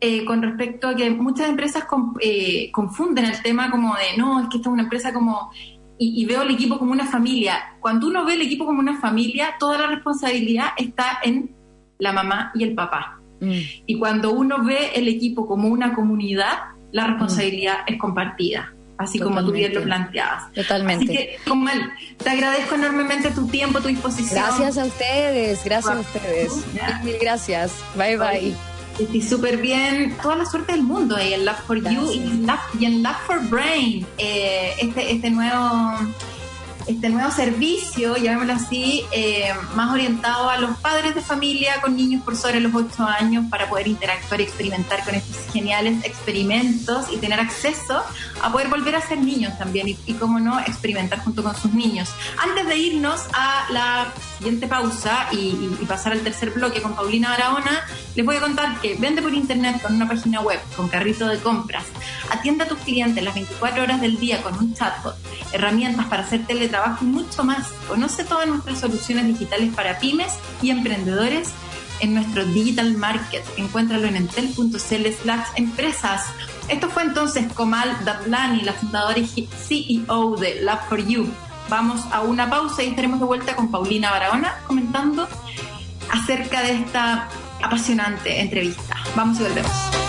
eh, 0.02 0.26
con 0.26 0.41
respecto 0.41 0.89
a 0.89 0.96
que 0.96 1.10
muchas 1.10 1.50
empresas 1.50 1.86
eh, 2.22 2.70
confunden 2.72 3.26
el 3.26 3.41
tema 3.41 3.72
como 3.72 3.96
de, 3.96 4.18
no, 4.18 4.41
es 4.41 4.50
que 4.50 4.58
esta 4.58 4.70
es 4.70 4.74
una 4.74 4.84
empresa 4.84 5.14
como, 5.14 5.52
y, 5.98 6.26
veo 6.26 6.41
el 6.41 6.52
equipo 6.52 6.78
como 6.78 6.91
una 6.91 7.06
familia. 7.06 7.78
Cuando 7.80 8.08
uno 8.08 8.26
ve 8.26 8.34
el 8.34 8.41
equipo 8.41 8.66
como 8.66 8.80
una 8.80 9.00
familia, 9.00 9.56
toda 9.60 9.78
la 9.80 9.88
responsabilidad 9.88 10.70
está 10.78 11.20
en 11.24 11.56
la 11.98 12.12
mamá 12.12 12.52
y 12.56 12.64
el 12.64 12.76
papá. 12.76 13.22
Mm. 13.39 13.60
Y 13.86 13.98
cuando 13.98 14.32
uno 14.32 14.64
ve 14.64 14.91
el 14.96 15.08
equipo 15.08 15.48
como 15.48 15.70
una 15.70 15.93
comunidad, 15.93 16.72
la 16.91 17.08
responsabilidad 17.08 17.80
es 17.88 17.98
compartida 17.98 18.76
así 18.98 19.20
como 19.20 19.43
tú 19.43 19.52
bien 19.52 19.74
lo 19.74 19.84
planteabas. 19.84 20.52
Totalmente. 20.54 21.04
Así 21.04 21.18
que, 21.18 21.38
Comal, 21.48 21.93
te 22.18 22.30
agradezco 22.30 22.76
enormemente 22.76 23.32
tu 23.32 23.48
tiempo, 23.48 23.82
tu 23.82 23.88
disposición. 23.88 24.43
Gracias 24.43 24.78
a 24.78 24.86
ustedes, 24.86 25.64
gracias 25.64 25.96
a 25.96 26.00
ustedes. 26.00 26.54
Mil 27.04 27.16
gracias. 27.20 27.74
Bye 27.96 28.18
bye. 28.18 28.74
Estoy 29.00 29.22
súper 29.22 29.58
bien. 29.58 30.16
Toda 30.22 30.38
la 30.38 30.46
suerte 30.46 30.72
del 30.72 30.84
mundo 30.84 31.16
ahí 31.16 31.34
en 31.34 31.46
Love 31.46 31.60
for 31.68 31.78
You 31.78 32.12
y 32.12 32.86
en 32.86 33.04
Love, 33.04 33.18
for 33.28 33.41
Brain. 33.50 34.06
Eh, 34.18 34.74
este, 34.80 35.12
este 35.12 35.30
nuevo 35.30 35.98
este 36.88 37.10
nuevo 37.10 37.32
servicio, 37.32 38.16
llamémoslo 38.16 38.54
así, 38.54 39.04
eh, 39.12 39.52
más 39.76 39.91
orientado 39.91 40.50
a 40.50 40.60
los 40.60 40.78
padres 40.78 41.16
de 41.16 41.22
familia 41.22 41.82
con 41.82 41.96
niños 41.96 42.24
por 42.24 42.36
sobre 42.36 42.60
los 42.60 42.74
8 42.76 43.04
años 43.04 43.46
para 43.50 43.68
poder 43.70 43.88
interactuar 43.88 44.41
y 44.41 44.43
experimentar 44.43 45.04
con 45.04 45.16
estos 45.16 45.52
geniales 45.52 46.04
experimentos 46.04 47.08
y 47.12 47.18
tener 47.18 47.39
acceso 47.39 48.04
a 48.41 48.51
poder 48.51 48.67
volver 48.67 48.95
a 48.95 49.01
ser 49.01 49.19
niños 49.19 49.57
también 49.57 49.88
y, 49.88 49.97
y 50.05 50.13
cómo 50.13 50.39
no, 50.39 50.59
experimentar 50.59 51.19
junto 51.19 51.43
con 51.43 51.55
sus 51.55 51.73
niños. 51.73 52.09
Antes 52.38 52.67
de 52.67 52.77
irnos 52.77 53.21
a 53.33 53.67
la 53.71 54.13
siguiente 54.38 54.67
pausa 54.67 55.27
y, 55.31 55.53
pasar 55.88 56.13
al 56.13 56.21
tercer 56.21 56.49
bloque 56.49 56.81
con 56.81 56.95
Paulina 56.95 57.29
Barahona, 57.29 57.86
les 58.15 58.25
voy 58.25 58.36
a 58.38 58.41
contar 58.41 58.81
que 58.81 58.95
vende 58.95 59.21
por 59.21 59.33
internet 59.33 59.81
con 59.81 59.95
una 59.95 60.07
página 60.07 60.41
web, 60.41 60.59
con 60.75 60.88
carrito 60.88 61.27
de 61.27 61.38
compras, 61.39 61.86
atiende 62.29 62.63
a 62.63 62.67
tus 62.67 62.79
clientes 62.79 63.23
las 63.23 63.36
24 63.36 63.83
horas 63.83 64.01
del 64.01 64.19
día 64.19 64.41
con 64.41 64.57
un 64.57 64.73
chatbot, 64.73 65.15
herramientas 65.51 66.07
para 66.07 66.23
hacer 66.23 66.45
teletrabajo 66.45 67.05
y 67.05 67.07
mucho 67.07 67.43
más. 67.43 67.67
Conoce 67.88 68.23
todas 68.23 68.47
nuestras 68.47 68.79
soluciones 68.79 69.27
digitales 69.27 69.73
para 69.73 69.99
pymes 69.99 70.33
y 70.61 70.71
emprendedores 70.71 71.49
en 71.99 72.13
nuestro 72.13 72.45
digital 72.45 72.95
market. 72.95 73.43
Encuéntralo 73.57 74.07
en 74.07 74.15
entel.cl 74.17 74.77
slash 74.77 75.47
empresas. 75.55 76.25
Esto 76.68 76.89
fue 76.89 77.03
entonces 77.03 77.51
Comal 77.53 78.03
Datlani, 78.03 78.61
la 78.61 78.74
fundadora 78.74 79.20
y 79.20 79.47
CEO 79.68 80.36
de 80.36 80.61
Love 80.61 80.89
for 80.89 81.05
You. 81.05 81.28
Vamos 81.70 82.01
a 82.11 82.22
una 82.22 82.49
pausa 82.49 82.84
y 82.84 82.88
estaremos 82.88 83.20
de 83.20 83.26
vuelta 83.26 83.55
con 83.55 83.70
Paulina 83.70 84.11
Barahona 84.11 84.59
comentando 84.68 85.28
acerca 86.11 86.61
de 86.61 86.74
esta 86.74 87.28
apasionante 87.61 88.41
entrevista. 88.41 88.95
Vamos 89.16 89.39
y 89.39 89.43
volvemos. 89.43 90.05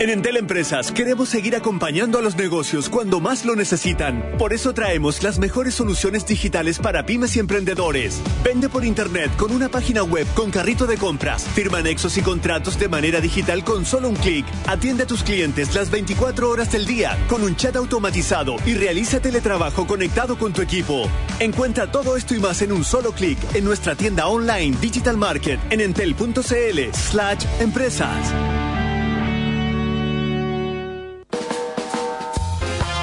En 0.00 0.10
Entel 0.10 0.36
Empresas 0.36 0.92
queremos 0.92 1.28
seguir 1.28 1.56
acompañando 1.56 2.20
a 2.20 2.22
los 2.22 2.36
negocios 2.36 2.88
cuando 2.88 3.18
más 3.18 3.44
lo 3.44 3.56
necesitan. 3.56 4.24
Por 4.38 4.52
eso 4.52 4.72
traemos 4.72 5.24
las 5.24 5.40
mejores 5.40 5.74
soluciones 5.74 6.24
digitales 6.24 6.78
para 6.78 7.04
pymes 7.04 7.34
y 7.34 7.40
emprendedores. 7.40 8.20
Vende 8.44 8.68
por 8.68 8.84
internet 8.84 9.34
con 9.36 9.50
una 9.50 9.68
página 9.68 10.04
web 10.04 10.24
con 10.34 10.52
carrito 10.52 10.86
de 10.86 10.98
compras. 10.98 11.48
Firma 11.48 11.78
anexos 11.78 12.16
y 12.16 12.22
contratos 12.22 12.78
de 12.78 12.88
manera 12.88 13.20
digital 13.20 13.64
con 13.64 13.84
solo 13.84 14.08
un 14.08 14.14
clic. 14.14 14.46
Atiende 14.68 15.02
a 15.02 15.06
tus 15.06 15.24
clientes 15.24 15.74
las 15.74 15.90
24 15.90 16.48
horas 16.48 16.70
del 16.70 16.86
día 16.86 17.18
con 17.26 17.42
un 17.42 17.56
chat 17.56 17.74
automatizado 17.74 18.54
y 18.66 18.74
realiza 18.74 19.18
teletrabajo 19.18 19.88
conectado 19.88 20.38
con 20.38 20.52
tu 20.52 20.62
equipo. 20.62 21.10
Encuentra 21.40 21.90
todo 21.90 22.16
esto 22.16 22.36
y 22.36 22.38
más 22.38 22.62
en 22.62 22.70
un 22.70 22.84
solo 22.84 23.10
clic 23.10 23.36
en 23.52 23.64
nuestra 23.64 23.96
tienda 23.96 24.28
online 24.28 24.76
Digital 24.80 25.16
Market 25.16 25.58
en 25.70 25.80
entel.cl 25.80 26.92
slash 26.92 27.44
empresas. 27.58 28.67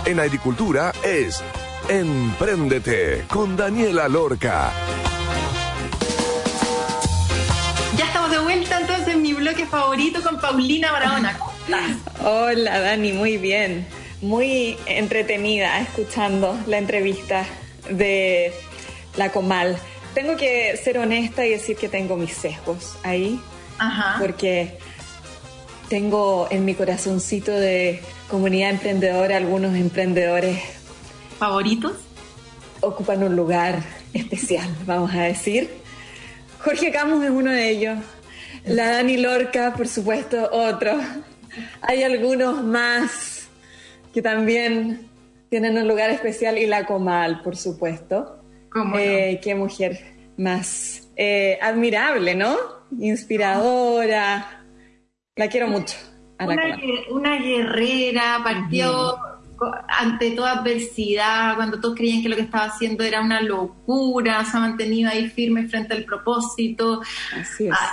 En 0.05 0.19
agricultura 0.19 0.93
es 1.03 1.43
Empréndete 1.89 3.25
con 3.29 3.55
Daniela 3.55 4.07
Lorca. 4.07 4.71
Ya 7.97 8.05
estamos 8.05 8.31
de 8.31 8.39
vuelta 8.39 8.79
entonces 8.79 9.07
en 9.07 9.21
mi 9.21 9.33
bloque 9.33 9.65
favorito 9.65 10.21
con 10.23 10.39
Paulina 10.39 10.91
Barahona. 10.91 11.37
Hola 12.23 12.79
Dani, 12.79 13.13
muy 13.13 13.37
bien. 13.37 13.87
Muy 14.21 14.77
entretenida 14.85 15.79
escuchando 15.79 16.57
la 16.67 16.77
entrevista 16.77 17.45
de 17.89 18.53
la 19.17 19.31
Comal. 19.31 19.77
Tengo 20.13 20.35
que 20.37 20.77
ser 20.77 20.97
honesta 20.97 21.45
y 21.45 21.51
decir 21.51 21.77
que 21.77 21.89
tengo 21.89 22.15
mis 22.15 22.33
sesgos 22.33 22.97
ahí. 23.03 23.39
Ajá. 23.77 24.17
Porque 24.19 24.79
tengo 25.89 26.47
en 26.49 26.65
mi 26.65 26.73
corazoncito 26.73 27.51
de 27.51 28.01
comunidad 28.29 28.71
emprendedora 28.71 29.37
algunos 29.37 29.75
emprendedores 29.75 30.59
favoritos. 31.37 31.93
Ocupan 32.81 33.23
un 33.23 33.35
lugar 33.35 33.83
especial, 34.13 34.67
vamos 34.85 35.13
a 35.13 35.23
decir. 35.23 35.69
Jorge 36.59 36.91
Camus 36.91 37.23
es 37.23 37.29
uno 37.29 37.51
de 37.51 37.69
ellos. 37.69 37.99
La 38.65 38.91
Dani 38.91 39.17
Lorca, 39.17 39.73
por 39.75 39.87
supuesto, 39.87 40.49
otro. 40.51 40.97
Hay 41.81 42.03
algunos 42.03 42.63
más 42.63 43.47
que 44.13 44.21
también 44.21 45.07
tienen 45.49 45.77
un 45.77 45.87
lugar 45.87 46.09
especial 46.09 46.57
y 46.57 46.65
la 46.65 46.85
Comal, 46.85 47.41
por 47.41 47.55
supuesto. 47.55 48.41
¿Cómo 48.71 48.97
eh, 48.97 49.39
Qué 49.43 49.53
mujer 49.53 49.99
más 50.37 51.07
eh, 51.15 51.59
admirable, 51.61 52.35
¿no? 52.35 52.57
Inspiradora. 52.99 54.64
La 55.37 55.49
quiero 55.49 55.67
mucho. 55.67 55.97
Una, 57.09 57.37
guerrera, 57.37 58.39
partió 58.41 59.17
ante 59.89 60.31
toda 60.31 60.59
adversidad, 60.59 61.55
cuando 61.55 61.81
todos 61.81 61.95
creían 61.95 62.21
que 62.21 62.29
lo 62.29 62.37
que 62.37 62.43
estaba 62.43 62.65
haciendo 62.65 63.03
era 63.03 63.19
una 63.19 63.41
locura, 63.41 64.45
se 64.45 64.55
ha 64.55 64.61
mantenido 64.61 65.09
ahí 65.09 65.29
firme 65.29 65.67
frente 65.67 65.93
al 65.93 66.05
propósito. 66.05 67.01
Así 67.37 67.67
es. 67.67 67.73
Ah, 67.73 67.91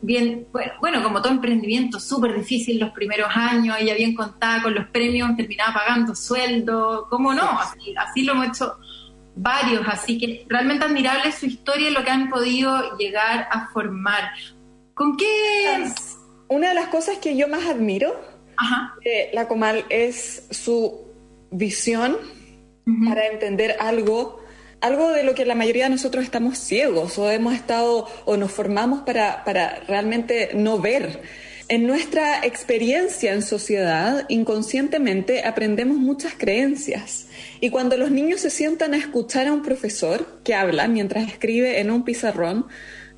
bien, 0.00 0.46
bueno, 0.80 1.02
como 1.02 1.20
todo 1.20 1.32
emprendimiento, 1.34 2.00
súper 2.00 2.34
difícil 2.34 2.80
los 2.80 2.92
primeros 2.92 3.28
años, 3.34 3.76
ella 3.78 3.94
bien 3.94 4.14
contada 4.14 4.62
con 4.62 4.74
los 4.74 4.86
premios, 4.86 5.36
terminaba 5.36 5.74
pagando 5.74 6.14
sueldo, 6.14 7.08
¿cómo 7.10 7.34
no? 7.34 7.60
Así, 7.60 7.94
así 7.94 8.22
lo 8.22 8.32
hemos 8.32 8.46
hecho 8.48 8.78
varios, 9.36 9.86
así 9.86 10.18
que 10.18 10.46
realmente 10.48 10.86
admirable 10.86 11.30
su 11.32 11.44
historia 11.44 11.90
y 11.90 11.92
lo 11.92 12.02
que 12.02 12.10
han 12.10 12.30
podido 12.30 12.96
llegar 12.96 13.48
a 13.50 13.68
formar. 13.68 14.30
¿Con 14.94 15.18
qué 15.18 15.84
una 16.50 16.68
de 16.68 16.74
las 16.74 16.88
cosas 16.88 17.18
que 17.18 17.36
yo 17.36 17.48
más 17.48 17.66
admiro 17.66 18.20
de 19.04 19.30
la 19.32 19.48
Comal 19.48 19.84
es 19.88 20.42
su 20.50 21.06
visión 21.50 22.16
para 23.08 23.28
entender 23.28 23.76
algo, 23.78 24.40
algo 24.80 25.10
de 25.10 25.22
lo 25.22 25.34
que 25.34 25.46
la 25.46 25.54
mayoría 25.54 25.84
de 25.84 25.90
nosotros 25.90 26.24
estamos 26.24 26.58
ciegos 26.58 27.16
o 27.18 27.30
hemos 27.30 27.54
estado 27.54 28.08
o 28.24 28.36
nos 28.36 28.50
formamos 28.50 29.02
para, 29.02 29.44
para 29.44 29.80
realmente 29.86 30.50
no 30.54 30.80
ver. 30.80 31.22
En 31.68 31.86
nuestra 31.86 32.44
experiencia 32.44 33.32
en 33.32 33.42
sociedad, 33.42 34.26
inconscientemente 34.28 35.44
aprendemos 35.44 35.98
muchas 35.98 36.34
creencias. 36.36 37.28
Y 37.60 37.70
cuando 37.70 37.96
los 37.96 38.10
niños 38.10 38.40
se 38.40 38.50
sientan 38.50 38.92
a 38.92 38.96
escuchar 38.96 39.46
a 39.46 39.52
un 39.52 39.62
profesor 39.62 40.40
que 40.42 40.56
habla 40.56 40.88
mientras 40.88 41.28
escribe 41.28 41.78
en 41.78 41.92
un 41.92 42.02
pizarrón, 42.02 42.66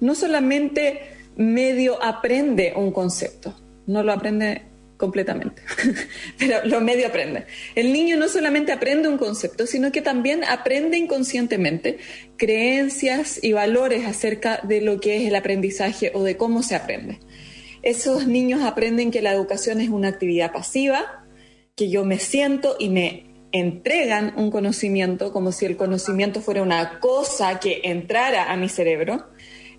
no 0.00 0.14
solamente 0.14 1.21
medio 1.36 2.02
aprende 2.02 2.72
un 2.76 2.92
concepto, 2.92 3.54
no 3.86 4.02
lo 4.02 4.12
aprende 4.12 4.62
completamente, 4.96 5.62
pero 6.38 6.64
lo 6.64 6.80
medio 6.80 7.08
aprende. 7.08 7.46
El 7.74 7.92
niño 7.92 8.16
no 8.16 8.28
solamente 8.28 8.70
aprende 8.70 9.08
un 9.08 9.18
concepto, 9.18 9.66
sino 9.66 9.90
que 9.90 10.00
también 10.00 10.44
aprende 10.44 10.96
inconscientemente 10.96 11.98
creencias 12.36 13.42
y 13.42 13.52
valores 13.52 14.06
acerca 14.06 14.60
de 14.62 14.80
lo 14.80 15.00
que 15.00 15.16
es 15.16 15.28
el 15.28 15.34
aprendizaje 15.34 16.12
o 16.14 16.22
de 16.22 16.36
cómo 16.36 16.62
se 16.62 16.76
aprende. 16.76 17.18
Esos 17.82 18.28
niños 18.28 18.62
aprenden 18.62 19.10
que 19.10 19.22
la 19.22 19.32
educación 19.32 19.80
es 19.80 19.88
una 19.88 20.06
actividad 20.06 20.52
pasiva, 20.52 21.24
que 21.74 21.90
yo 21.90 22.04
me 22.04 22.20
siento 22.20 22.76
y 22.78 22.90
me 22.90 23.26
entregan 23.50 24.34
un 24.36 24.52
conocimiento 24.52 25.32
como 25.32 25.50
si 25.50 25.66
el 25.66 25.76
conocimiento 25.76 26.40
fuera 26.40 26.62
una 26.62 27.00
cosa 27.00 27.58
que 27.58 27.80
entrara 27.82 28.52
a 28.52 28.56
mi 28.56 28.68
cerebro 28.68 29.26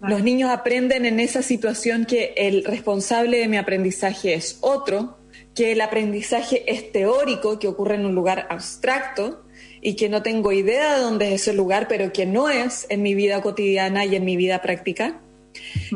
los 0.03 0.21
niños 0.21 0.51
aprenden 0.51 1.05
en 1.05 1.19
esa 1.19 1.41
situación 1.41 2.05
que 2.05 2.33
el 2.35 2.65
responsable 2.65 3.37
de 3.37 3.47
mi 3.47 3.57
aprendizaje 3.57 4.33
es 4.33 4.57
otro, 4.61 5.17
que 5.55 5.71
el 5.71 5.81
aprendizaje 5.81 6.71
es 6.71 6.91
teórico, 6.91 7.57
que 7.57 7.67
ocurre 7.67 7.95
en 7.95 8.05
un 8.05 8.13
lugar 8.13 8.47
abstracto 8.49 9.45
y 9.81 9.95
que 9.95 10.09
no 10.09 10.21
tengo 10.21 10.51
idea 10.51 10.95
de 10.95 11.01
dónde 11.01 11.33
es 11.33 11.41
ese 11.41 11.53
lugar, 11.53 11.87
pero 11.87 12.11
que 12.11 12.25
no 12.25 12.49
es 12.49 12.85
en 12.89 13.01
mi 13.01 13.15
vida 13.15 13.41
cotidiana 13.41 14.05
y 14.05 14.15
en 14.15 14.25
mi 14.25 14.35
vida 14.35 14.61
práctica, 14.61 15.21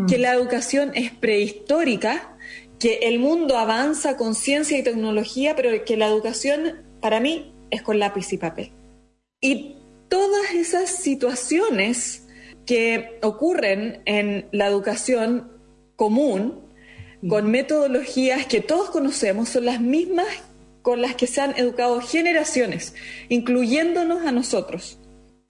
que 0.08 0.18
la 0.18 0.34
educación 0.34 0.92
es 0.94 1.12
prehistórica, 1.12 2.38
que 2.80 3.00
el 3.04 3.20
mundo 3.20 3.58
avanza 3.58 4.16
con 4.16 4.36
ciencia 4.36 4.78
y 4.78 4.84
tecnología, 4.84 5.56
pero 5.56 5.84
que 5.84 5.98
la 5.98 6.08
educación 6.08 6.86
para 7.02 7.20
mí 7.20 7.54
es 7.72 7.82
con 7.82 8.00
lápiz 8.00 8.32
y 8.32 8.38
papel. 8.38 8.72
Y 9.42 9.76
todas 10.08 10.54
esas 10.54 10.90
situaciones 10.90 12.27
que 12.68 13.18
ocurren 13.24 14.04
en 14.06 14.48
la 14.52 14.68
educación 14.68 15.52
común, 15.96 16.62
con 17.28 17.50
metodologías 17.50 18.46
que 18.46 18.62
todos 18.62 18.92
conocemos, 18.92 19.50
son 19.50 19.66
las 19.66 19.82
mismas 19.82 20.28
con 20.84 21.02
las 21.02 21.16
que 21.16 21.26
se 21.26 21.42
han 21.42 21.58
educado 21.58 22.00
generaciones, 22.02 22.94
incluyéndonos 23.30 24.26
a 24.26 24.32
nosotros. 24.32 25.00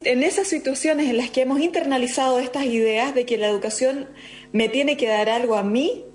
En 0.01 0.23
esas 0.23 0.47
situaciones 0.47 1.09
en 1.09 1.17
las 1.17 1.31
que 1.31 1.41
hemos 1.41 1.59
internalizado 1.59 2.39
estas 2.39 2.65
ideas 2.65 3.13
de 3.13 3.25
que 3.25 3.37
la 3.37 3.47
educación 3.47 4.07
me 4.53 4.69
tiene 4.69 4.95
que 4.95 5.07
dar 5.07 5.27
algo 5.27 5.55
a 5.55 5.63
mí 5.63 6.05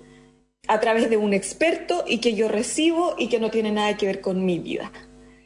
a 0.67 0.79
través 0.79 1.09
de 1.09 1.17
un 1.17 1.33
experto 1.33 2.05
y 2.07 2.19
que 2.19 2.33
yo 2.33 2.47
recibo 2.47 3.15
y 3.19 3.27
que 3.27 3.39
no 3.39 3.51
tiene 3.51 3.71
nada 3.71 3.97
que 3.97 4.07
ver 4.07 4.21
con 4.21 4.45
mi 4.45 4.57
vida 4.57 4.91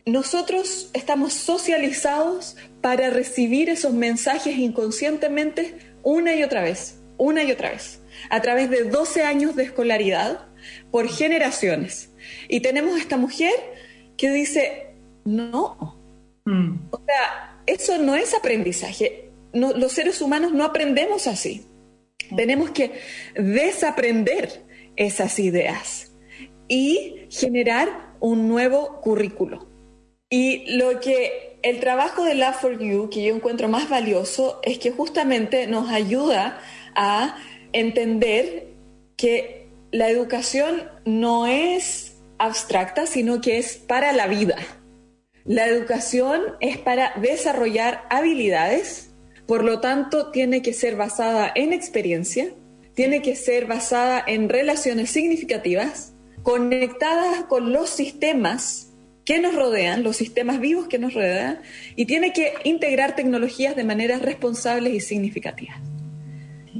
nosotros 0.08 0.89
estamos 0.93 1.34
socializados 1.34 2.55
para 2.82 3.09
recibir 3.09 3.69
esos 3.69 3.93
mensajes 3.93 4.57
inconscientemente 4.57 5.75
una 6.03 6.36
y 6.36 6.43
otra 6.43 6.61
vez, 6.61 6.99
una 7.17 7.43
y 7.43 7.51
otra 7.51 7.71
vez, 7.71 8.01
a 8.30 8.41
través 8.41 8.69
de 8.69 8.84
12 8.84 9.23
años 9.23 9.55
de 9.55 9.63
escolaridad 9.63 10.47
por 10.91 11.07
generaciones. 11.09 12.11
Y 12.47 12.61
tenemos 12.61 12.99
esta 12.99 13.17
mujer 13.17 13.53
que 14.17 14.32
dice, 14.32 14.93
no, 15.25 15.99
mm. 16.45 16.89
o 16.91 17.01
sea, 17.05 17.61
eso 17.65 17.97
no 17.97 18.15
es 18.15 18.34
aprendizaje. 18.34 19.32
los 19.53 19.91
seres 19.91 20.21
humanos 20.21 20.53
no 20.53 20.63
aprendemos 20.63 21.28
así. 21.28 21.65
Tenemos 22.36 22.71
que 22.71 22.99
desaprender 23.36 24.65
esas 24.95 25.39
ideas 25.39 26.11
y 26.67 27.28
generar 27.30 28.15
un 28.19 28.47
nuevo 28.47 28.99
currículo. 29.01 29.67
Y 30.30 30.78
lo 30.78 30.99
que 30.99 31.47
el 31.70 31.82
trabajo 31.82 32.24
de 32.24 32.36
Love 32.36 32.55
for 32.55 32.80
You 32.80 33.09
que 33.09 33.24
yo 33.24 33.36
encuentro 33.36 33.68
más 33.68 33.89
valioso 33.89 34.59
es 34.63 34.80
que 34.80 34.91
justamente 34.91 35.68
nos 35.68 35.89
ayuda 35.89 36.59
a 36.95 37.38
entender 37.74 38.68
que 39.18 39.68
la 39.91 40.09
educación 40.09 40.89
no 41.05 41.45
es 41.45 42.15
abstracta, 42.38 43.05
sino 43.05 43.41
que 43.41 43.57
es 43.57 43.76
para 43.76 44.13
la 44.13 44.28
vida. 44.28 44.55
La 45.43 45.65
educación 45.68 46.41
es 46.61 46.78
para 46.78 47.13
desarrollar 47.18 48.03
habilidades, 48.09 49.13
por 49.45 49.63
lo 49.63 49.82
tanto 49.82 50.32
tiene 50.32 50.61
que 50.61 50.74
ser 50.74 50.95
basada 50.95 51.51
en 51.53 51.74
experiencia, 51.74 52.49
tiene 52.93 53.22
que 53.22 53.36
ser 53.36 53.65
basada 53.65 54.24
en 54.26 54.47
relaciones 54.47 55.09
significativas, 55.09 56.13
conectadas 56.43 57.43
con 57.45 57.74
los 57.74 57.89
sistemas 57.89 58.87
que 59.28 59.41
nos 59.41 59.53
rodean, 59.55 60.03
los 60.03 60.15
sistemas 60.15 60.61
vivos 60.61 60.88
que 60.88 60.99
nos 60.99 61.13
rodean, 61.13 61.59
y 61.97 62.05
tiene 62.05 62.32
que 62.32 62.53
integrar 62.63 63.13
tecnologías 63.13 63.75
de 63.75 63.84
maneras 63.84 64.21
responsables 64.21 64.93
y 64.93 65.01
significativas. 65.01 65.82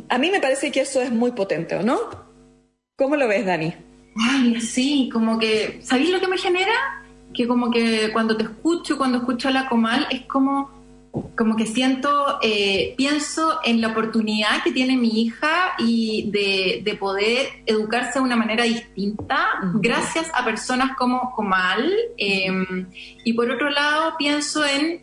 A 0.07 0.17
mí 0.17 0.31
me 0.31 0.39
parece 0.39 0.71
que 0.71 0.79
eso 0.79 1.01
es 1.01 1.11
muy 1.11 1.33
potente, 1.33 1.75
¿o 1.75 1.83
no? 1.83 1.97
¿Cómo 2.95 3.17
lo 3.17 3.27
ves, 3.27 3.45
Dani? 3.45 3.73
Ay, 4.15 4.61
sí, 4.61 5.09
como 5.11 5.37
que, 5.37 5.81
¿sabéis 5.83 6.09
lo 6.09 6.21
que 6.21 6.29
me 6.29 6.37
genera? 6.37 6.71
Que 7.33 7.49
como 7.49 7.69
que 7.69 8.11
cuando 8.13 8.37
te 8.37 8.43
escucho, 8.43 8.97
cuando 8.97 9.17
escucho 9.17 9.49
a 9.49 9.51
la 9.51 9.67
Comal, 9.67 10.07
es 10.09 10.21
como, 10.21 10.71
como 11.36 11.55
que 11.55 11.65
siento, 11.65 12.39
eh, 12.41 12.93
pienso 12.97 13.59
en 13.63 13.82
la 13.82 13.89
oportunidad 13.89 14.63
que 14.63 14.72
tiene 14.72 14.95
mi 14.95 15.22
hija 15.22 15.74
y 15.78 16.30
de, 16.32 16.97
poder 16.99 17.47
educarse 17.65 18.20
de 18.20 18.26
una 18.26 18.36
manera 18.36 18.63
distinta 18.63 19.59
gracias 19.76 20.32
a 20.34 20.43
personas 20.43 20.95
como 20.97 21.32
Comal. 21.36 21.93
Em, 22.18 22.88
y 23.24 23.34
por 23.34 23.51
otro 23.51 23.70
lado, 23.70 24.15
pienso 24.18 24.65
en, 24.65 25.01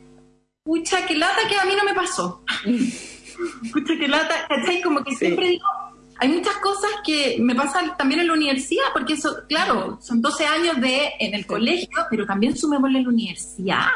pucha, 0.64 1.06
qué 1.06 1.16
lata 1.16 1.48
que 1.48 1.56
a 1.56 1.64
mí 1.64 1.74
no 1.76 1.84
me 1.84 1.94
pasó. 1.94 2.42
pucha, 3.72 3.94
qué 3.98 4.08
lata, 4.08 4.46
¿cachai? 4.48 4.82
Como 4.82 5.04
que 5.04 5.14
siempre 5.14 5.50
digo 5.50 5.64
hay 6.20 6.28
muchas 6.28 6.56
cosas 6.56 6.90
que 7.04 7.36
me 7.40 7.54
pasan 7.54 7.96
también 7.96 8.20
en 8.20 8.28
la 8.28 8.34
universidad, 8.34 8.84
porque 8.92 9.14
eso, 9.14 9.36
claro, 9.48 9.98
son 10.00 10.22
12 10.22 10.46
años 10.46 10.80
de 10.80 11.12
en 11.18 11.34
el 11.34 11.46
colegio, 11.46 11.88
pero 12.10 12.24
también 12.24 12.56
sumémosle 12.56 13.02
la 13.02 13.08
universidad, 13.08 13.88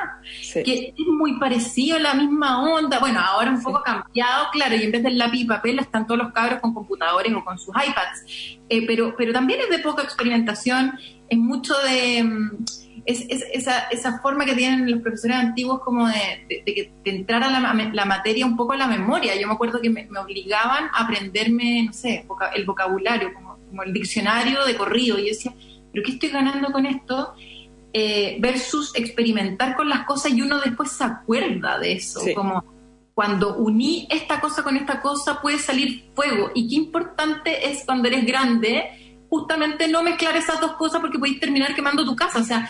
que 0.52 0.94
es 0.96 1.06
muy 1.06 1.38
parecido 1.38 1.96
a 1.96 2.00
la 2.00 2.14
misma 2.14 2.62
onda. 2.62 2.98
Bueno, 2.98 3.20
ahora 3.20 3.50
un 3.50 3.62
poco 3.62 3.82
cambiado, 3.82 4.48
claro, 4.52 4.74
y 4.74 4.82
en 4.82 4.92
vez 4.92 5.02
del 5.02 5.16
lápiz 5.16 5.40
y 5.40 5.44
papel 5.44 5.78
están 5.78 6.06
todos 6.06 6.18
los 6.18 6.32
cabros 6.32 6.60
con 6.60 6.74
computadores 6.74 7.32
o 7.34 7.44
con 7.44 7.58
sus 7.58 7.74
iPads, 7.74 8.58
eh, 8.68 8.86
pero, 8.86 9.14
pero 9.16 9.32
también 9.32 9.60
es 9.60 9.70
de 9.70 9.78
poca 9.78 10.02
experimentación, 10.02 10.98
es 11.28 11.38
mucho 11.38 11.74
de... 11.78 12.50
Mm, 12.98 13.02
es, 13.06 13.26
esa, 13.28 13.88
esa, 13.90 14.20
forma 14.20 14.44
que 14.44 14.54
tienen 14.54 14.90
los 14.90 15.00
profesores 15.00 15.36
antiguos 15.36 15.80
como 15.80 16.06
de, 16.06 16.14
de, 16.48 16.92
entrar 17.04 17.42
a 17.42 17.50
la, 17.50 18.04
materia 18.04 18.46
un 18.46 18.56
poco 18.56 18.72
a 18.72 18.76
la 18.76 18.86
memoria. 18.86 19.38
Yo 19.40 19.46
me 19.46 19.54
acuerdo 19.54 19.80
que 19.80 19.90
me, 19.90 20.08
obligaban 20.18 20.84
a 20.92 21.04
aprenderme, 21.04 21.84
no 21.84 21.92
sé, 21.92 22.26
el 22.54 22.64
vocabulario, 22.64 23.32
como, 23.34 23.58
como, 23.68 23.82
el 23.82 23.92
diccionario 23.92 24.64
de 24.64 24.76
corrido. 24.76 25.18
Y 25.18 25.22
yo 25.22 25.28
decía, 25.28 25.54
¿pero 25.92 26.04
qué 26.04 26.12
estoy 26.12 26.30
ganando 26.30 26.70
con 26.72 26.86
esto? 26.86 27.34
Eh, 27.92 28.36
versus 28.40 28.94
experimentar 28.94 29.74
con 29.74 29.88
las 29.88 30.04
cosas 30.04 30.32
y 30.32 30.42
uno 30.42 30.60
después 30.60 30.92
se 30.92 31.04
acuerda 31.04 31.78
de 31.78 31.92
eso. 31.92 32.20
Como 32.34 32.64
cuando 33.14 33.56
uní 33.56 34.06
esta 34.10 34.40
cosa 34.40 34.62
con 34.62 34.76
esta 34.76 35.00
cosa 35.00 35.40
puede 35.40 35.58
salir 35.58 36.04
fuego. 36.14 36.50
Y 36.54 36.68
qué 36.68 36.76
importante 36.76 37.68
es 37.68 37.84
cuando 37.84 38.08
eres 38.08 38.24
grande 38.24 39.18
justamente 39.28 39.88
no 39.88 40.02
mezclar 40.02 40.36
esas 40.36 40.60
dos 40.60 40.72
cosas 40.74 41.00
porque 41.00 41.18
puedes 41.18 41.40
terminar 41.40 41.74
quemando 41.74 42.04
tu 42.04 42.14
casa. 42.14 42.38
O 42.38 42.44
sea, 42.44 42.68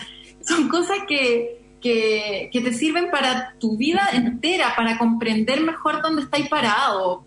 son 0.49 0.67
cosas 0.67 0.97
que, 1.07 1.59
que, 1.81 2.49
te 2.51 2.73
sirven 2.73 3.09
para 3.11 3.55
tu 3.59 3.77
vida 3.77 4.01
entera, 4.13 4.73
para 4.75 4.97
comprender 4.97 5.61
mejor 5.61 6.01
dónde 6.01 6.23
estáis 6.23 6.49
parado. 6.49 7.25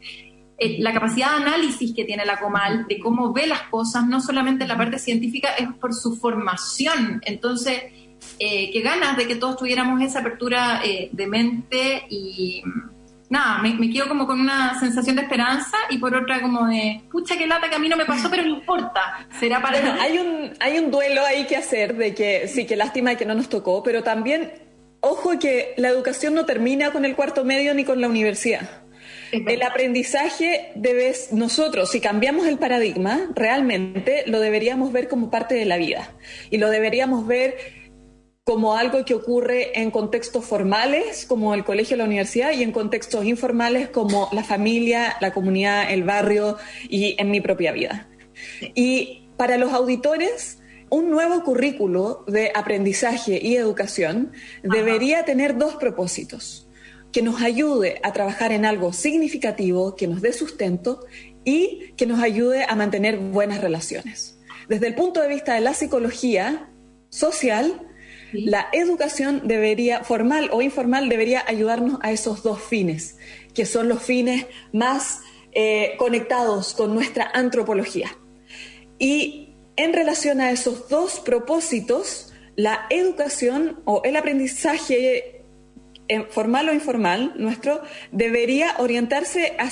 Eh, 0.58 0.76
la 0.80 0.92
capacidad 0.92 1.30
de 1.30 1.44
análisis 1.44 1.94
que 1.94 2.04
tiene 2.04 2.24
la 2.24 2.38
Comal, 2.38 2.86
de 2.86 2.98
cómo 2.98 3.32
ve 3.32 3.46
las 3.46 3.62
cosas, 3.62 4.06
no 4.06 4.20
solamente 4.20 4.66
la 4.66 4.76
parte 4.76 4.98
científica, 4.98 5.50
es 5.58 5.68
por 5.80 5.94
su 5.94 6.16
formación. 6.16 7.20
Entonces, 7.24 7.82
eh, 8.38 8.70
qué 8.72 8.80
ganas 8.80 9.16
de 9.16 9.26
que 9.26 9.36
todos 9.36 9.56
tuviéramos 9.56 10.00
esa 10.02 10.20
apertura 10.20 10.82
eh, 10.84 11.08
de 11.12 11.26
mente 11.26 12.04
y, 12.10 12.62
nada, 13.32 13.62
me, 13.62 13.90
quedo 13.90 14.08
como 14.08 14.26
con 14.26 14.38
una 14.38 14.78
sensación 14.78 15.16
de 15.16 15.22
esperanza 15.22 15.78
y 15.88 15.96
por 15.96 16.14
otra 16.14 16.42
como 16.42 16.66
de, 16.66 17.00
pucha, 17.10 17.36
qué 17.38 17.46
lata 17.46 17.70
que 17.70 17.76
a 17.76 17.78
mí 17.78 17.88
no 17.88 17.96
me 17.96 18.04
pasó, 18.04 18.28
pero 18.28 18.42
no 18.42 18.50
importa, 18.50 19.26
será 19.40 19.62
para... 19.62 19.80
Bueno, 19.80 19.96
hay 20.02 20.18
un, 20.18 20.52
hay 20.60 20.78
un 20.78 20.90
duelo 20.90 21.24
ahí 21.24 21.46
que 21.46 21.56
hacer 21.56 21.96
de 21.96 22.14
que 22.14 22.46
sí, 22.46 22.66
que 22.66 22.76
lástima 22.76 23.14
que 23.14 23.24
no 23.24 23.34
nos 23.34 23.48
tocó, 23.48 23.82
pero 23.82 24.02
también, 24.02 24.52
ojo 25.00 25.38
que 25.38 25.72
la 25.78 25.88
educación 25.88 26.34
no 26.34 26.44
termina 26.44 26.90
con 26.90 27.06
el 27.06 27.16
cuarto 27.16 27.42
medio 27.42 27.72
ni 27.72 27.84
con 27.84 28.02
la 28.02 28.08
universidad. 28.08 28.68
El 29.32 29.62
aprendizaje 29.62 30.70
debes, 30.74 31.32
nosotros, 31.32 31.90
si 31.90 32.00
cambiamos 32.00 32.46
el 32.46 32.58
paradigma, 32.58 33.18
realmente 33.34 34.24
lo 34.26 34.40
deberíamos 34.40 34.92
ver 34.92 35.08
como 35.08 35.30
parte 35.30 35.54
de 35.54 35.64
la 35.64 35.78
vida 35.78 36.10
y 36.50 36.58
lo 36.58 36.68
deberíamos 36.68 37.26
ver 37.26 37.81
como 38.44 38.74
algo 38.74 39.04
que 39.04 39.14
ocurre 39.14 39.80
en 39.80 39.92
contextos 39.92 40.44
formales, 40.44 41.26
como 41.26 41.54
el 41.54 41.64
colegio 41.64 41.94
o 41.94 41.98
la 41.98 42.04
universidad, 42.04 42.52
y 42.52 42.64
en 42.64 42.72
contextos 42.72 43.24
informales, 43.24 43.88
como 43.88 44.28
la 44.32 44.42
familia, 44.42 45.16
la 45.20 45.32
comunidad, 45.32 45.92
el 45.92 46.02
barrio 46.02 46.56
y 46.88 47.14
en 47.18 47.30
mi 47.30 47.40
propia 47.40 47.70
vida. 47.70 48.08
Y 48.74 49.28
para 49.36 49.58
los 49.58 49.72
auditores, 49.72 50.58
un 50.90 51.08
nuevo 51.08 51.44
currículo 51.44 52.24
de 52.26 52.50
aprendizaje 52.54 53.38
y 53.40 53.54
educación 53.56 54.32
debería 54.64 55.24
tener 55.24 55.56
dos 55.56 55.76
propósitos, 55.76 56.68
que 57.12 57.22
nos 57.22 57.42
ayude 57.42 58.00
a 58.02 58.12
trabajar 58.12 58.50
en 58.50 58.64
algo 58.64 58.92
significativo, 58.92 59.94
que 59.94 60.08
nos 60.08 60.20
dé 60.20 60.32
sustento 60.32 61.06
y 61.44 61.92
que 61.96 62.06
nos 62.06 62.20
ayude 62.20 62.64
a 62.68 62.74
mantener 62.74 63.18
buenas 63.18 63.60
relaciones. 63.60 64.40
Desde 64.68 64.88
el 64.88 64.96
punto 64.96 65.20
de 65.20 65.28
vista 65.28 65.54
de 65.54 65.60
la 65.60 65.74
psicología 65.74 66.70
social, 67.08 67.91
la 68.32 68.68
educación 68.72 69.42
debería, 69.44 70.04
formal 70.04 70.48
o 70.52 70.62
informal, 70.62 71.08
debería 71.08 71.44
ayudarnos 71.46 71.98
a 72.02 72.12
esos 72.12 72.42
dos 72.42 72.60
fines, 72.60 73.18
que 73.54 73.66
son 73.66 73.88
los 73.88 74.02
fines 74.02 74.46
más 74.72 75.20
eh, 75.52 75.94
conectados 75.98 76.74
con 76.74 76.94
nuestra 76.94 77.30
antropología. 77.34 78.16
Y 78.98 79.54
en 79.76 79.92
relación 79.92 80.40
a 80.40 80.50
esos 80.50 80.88
dos 80.88 81.20
propósitos, 81.20 82.32
la 82.56 82.86
educación 82.90 83.80
o 83.84 84.02
el 84.04 84.16
aprendizaje 84.16 85.44
eh, 86.08 86.26
formal 86.30 86.68
o 86.68 86.74
informal 86.74 87.34
nuestro 87.36 87.82
debería 88.10 88.74
orientarse 88.78 89.56
a 89.58 89.70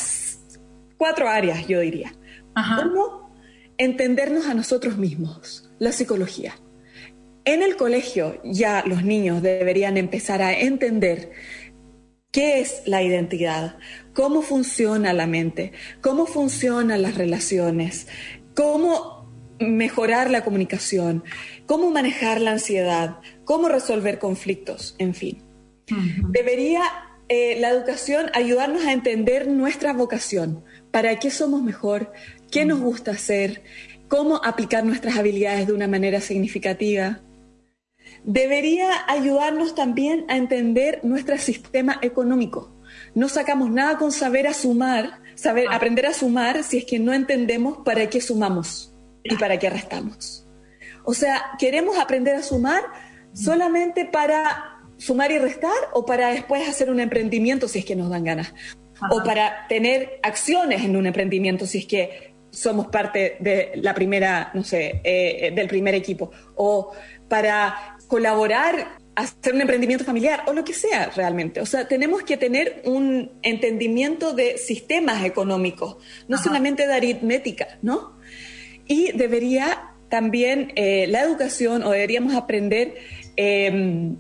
cuatro 0.97 1.29
áreas, 1.29 1.67
yo 1.67 1.81
diría. 1.81 2.15
Uno, 2.55 3.31
entendernos 3.79 4.47
a 4.47 4.55
nosotros 4.55 4.99
mismos, 4.99 5.71
la 5.79 5.93
psicología. 5.93 6.55
En 7.45 7.63
el 7.63 7.77
colegio 7.77 8.41
ya 8.45 8.85
los 8.87 9.03
niños 9.03 9.43
deberían 9.43 9.97
empezar 9.97 10.43
a 10.43 10.53
entender 10.53 11.31
qué 12.31 12.61
es 12.61 12.83
la 12.87 13.03
identidad, 13.03 13.79
cómo 14.15 14.43
funciona 14.43 15.13
la 15.13 15.27
mente, 15.27 15.73
cómo 16.01 16.27
funcionan 16.27 17.03
las 17.03 17.17
relaciones, 17.17 18.09
cómo 18.55 19.29
mejorar 19.59 20.31
la 20.31 20.45
comunicación, 20.45 21.25
cómo 21.67 21.91
manejar 21.91 22.41
la 22.41 22.53
ansiedad, 22.53 23.19
cómo 23.45 23.69
resolver 23.69 24.19
conflictos, 24.19 24.95
en 24.99 25.15
fin. 25.15 25.43
Debería 26.29 26.83
eh, 27.29 27.59
la 27.59 27.71
educación 27.71 28.31
ayudarnos 28.35 28.85
a 28.85 28.93
entender 28.93 29.49
nuestra 29.49 29.93
vocación, 29.93 30.65
para 30.91 31.19
qué 31.19 31.31
somos 31.31 31.63
mejor, 31.63 32.13
qué 32.51 32.65
nos 32.65 32.81
gusta 32.81 33.13
hacer, 33.13 33.63
cómo 34.09 34.41
aplicar 34.45 34.85
nuestras 34.85 35.17
habilidades 35.17 35.67
de 35.67 35.73
una 35.73 35.89
manera 35.89 36.21
significativa 36.21 37.21
debería 38.25 38.91
ayudarnos 39.09 39.75
también 39.75 40.25
a 40.29 40.37
entender 40.37 41.01
nuestro 41.03 41.39
sistema 41.39 41.99
económico. 42.03 42.73
No 43.15 43.29
sacamos 43.29 43.71
nada 43.71 43.99
con 43.99 44.13
saber 44.13 44.47
a 44.47 44.55
sumar, 44.55 45.21
saber, 45.35 45.67
ah. 45.71 45.77
aprender 45.77 46.07
a 46.07 46.13
sumar 46.13 46.63
si 46.63 46.79
es 46.79 46.85
que 46.85 46.99
no 46.99 47.13
entendemos 47.13 47.79
para 47.85 48.09
qué 48.09 48.21
sumamos 48.21 48.95
y 49.25 49.37
para 49.37 49.59
qué 49.59 49.71
restamos. 49.71 50.47
O 51.05 51.15
sea, 51.15 51.53
queremos 51.59 51.99
aprender 51.99 52.37
a 52.37 52.43
sumar 52.43 52.83
solamente 53.33 54.05
para 54.05 54.81
sumar 54.97 55.33
y 55.33 55.39
restar 55.39 55.73
o 55.95 56.05
para 56.05 56.29
después 56.29 56.69
hacer 56.69 56.91
un 56.91 57.01
emprendimiento 57.01 57.69
si 57.69 57.81
es 57.81 57.85
que 57.85 57.97
nos 57.97 58.11
dan 58.11 58.25
ganas. 58.25 58.55
O 59.11 59.23
para 59.25 59.67
tener 59.67 60.21
acciones 60.23 60.85
en 60.85 60.95
un 60.95 61.07
emprendimiento 61.07 61.67
si 61.67 61.79
es 61.79 61.87
que 61.87 62.35
somos 62.51 62.89
parte 62.89 63.37
de 63.41 63.73
la 63.77 63.95
primera, 63.95 64.51
no 64.53 64.63
sé, 64.63 65.01
eh, 65.05 65.53
del 65.55 65.69
primer 65.69 65.95
equipo. 65.95 66.31
O 66.55 66.93
para 67.29 67.97
colaborar 68.11 68.99
hacer 69.15 69.55
un 69.55 69.61
emprendimiento 69.61 70.05
familiar 70.05 70.43
o 70.47 70.53
lo 70.53 70.65
que 70.65 70.75
sea 70.75 71.11
realmente. 71.15 71.61
O 71.61 71.67
sea, 71.67 71.87
tenemos 71.87 72.23
que 72.25 72.37
tener 72.37 72.83
un 72.85 73.31
entendimiento 73.43 74.33
de 74.33 74.59
sistemas 74.59 75.25
económicos, 75.25 75.97
no 76.27 76.37
solamente 76.37 76.87
de 76.89 76.93
aritmética, 76.93 77.79
¿no? 77.83 78.19
Y 78.87 79.13
debería 79.13 79.93
también 80.09 80.73
eh, 80.75 81.07
la 81.09 81.23
educación 81.23 81.85
o 81.85 81.91
deberíamos 81.91 82.35
aprender 82.35 82.97
em, 83.37 84.17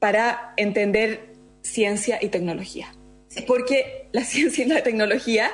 para 0.00 0.52
entender 0.56 1.34
ciencia 1.62 2.18
y 2.20 2.28
tecnología. 2.28 2.92
Porque 3.46 4.08
la 4.10 4.24
ciencia 4.32 4.64
y 4.64 4.68
la 4.68 4.82
tecnología, 4.82 5.50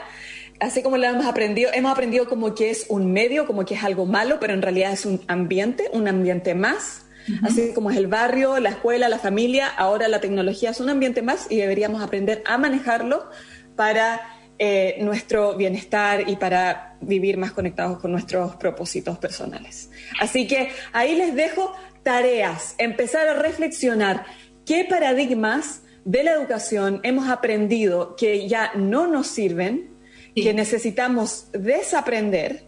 así 0.60 0.82
como 0.82 0.96
lo 0.96 1.04
hemos 1.04 1.26
aprendido, 1.26 1.70
hemos 1.74 1.92
aprendido 1.92 2.26
como 2.26 2.54
que 2.54 2.70
es 2.70 2.86
un 2.88 3.12
medio, 3.12 3.46
como 3.46 3.66
que 3.66 3.74
es 3.74 3.84
algo 3.84 4.06
malo, 4.06 4.38
pero 4.40 4.54
en 4.54 4.62
realidad 4.62 4.92
es 4.92 5.04
un 5.04 5.20
ambiente, 5.28 5.90
un 5.92 6.08
ambiente 6.08 6.54
más. 6.54 7.05
Así 7.42 7.72
como 7.74 7.90
es 7.90 7.96
el 7.96 8.06
barrio, 8.06 8.58
la 8.60 8.70
escuela, 8.70 9.08
la 9.08 9.18
familia, 9.18 9.68
ahora 9.68 10.08
la 10.08 10.20
tecnología 10.20 10.70
es 10.70 10.80
un 10.80 10.90
ambiente 10.90 11.22
más 11.22 11.46
y 11.50 11.56
deberíamos 11.56 12.02
aprender 12.02 12.42
a 12.46 12.58
manejarlo 12.58 13.28
para 13.74 14.36
eh, 14.58 14.96
nuestro 15.00 15.54
bienestar 15.54 16.28
y 16.28 16.36
para 16.36 16.96
vivir 17.02 17.36
más 17.36 17.52
conectados 17.52 17.98
con 17.98 18.10
nuestros 18.12 18.56
propósitos 18.56 19.18
personales. 19.18 19.90
Así 20.18 20.46
que 20.46 20.70
ahí 20.92 21.14
les 21.14 21.34
dejo 21.34 21.74
tareas, 22.02 22.74
empezar 22.78 23.28
a 23.28 23.34
reflexionar 23.34 24.24
qué 24.64 24.86
paradigmas 24.88 25.82
de 26.06 26.22
la 26.22 26.32
educación 26.32 27.00
hemos 27.02 27.28
aprendido 27.28 28.16
que 28.16 28.48
ya 28.48 28.72
no 28.76 29.06
nos 29.08 29.26
sirven, 29.26 29.90
que 30.34 30.54
necesitamos 30.54 31.48
desaprender 31.52 32.64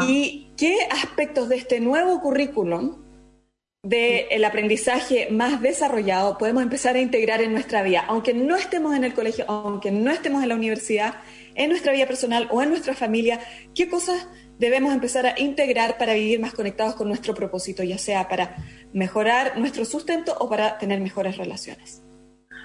y 0.00 0.52
qué 0.56 0.78
aspectos 0.90 1.48
de 1.48 1.56
este 1.56 1.78
nuevo 1.78 2.20
currículum 2.20 3.03
del 3.84 4.42
aprendizaje 4.44 5.28
más 5.30 5.60
desarrollado 5.60 6.38
podemos 6.38 6.62
empezar 6.62 6.96
a 6.96 7.00
integrar 7.00 7.42
en 7.42 7.52
nuestra 7.52 7.82
vida, 7.82 8.04
aunque 8.08 8.32
no 8.32 8.56
estemos 8.56 8.96
en 8.96 9.04
el 9.04 9.12
colegio, 9.12 9.44
aunque 9.46 9.90
no 9.90 10.10
estemos 10.10 10.42
en 10.42 10.48
la 10.48 10.54
universidad, 10.54 11.16
en 11.54 11.68
nuestra 11.68 11.92
vida 11.92 12.06
personal 12.06 12.48
o 12.50 12.62
en 12.62 12.70
nuestra 12.70 12.94
familia, 12.94 13.40
qué 13.74 13.88
cosas 13.88 14.26
debemos 14.58 14.92
empezar 14.94 15.26
a 15.26 15.38
integrar 15.38 15.98
para 15.98 16.14
vivir 16.14 16.40
más 16.40 16.54
conectados 16.54 16.94
con 16.94 17.08
nuestro 17.08 17.34
propósito, 17.34 17.82
ya 17.82 17.98
sea 17.98 18.26
para 18.26 18.56
mejorar 18.94 19.58
nuestro 19.58 19.84
sustento 19.84 20.34
o 20.40 20.48
para 20.48 20.78
tener 20.78 21.00
mejores 21.00 21.36
relaciones. 21.36 22.02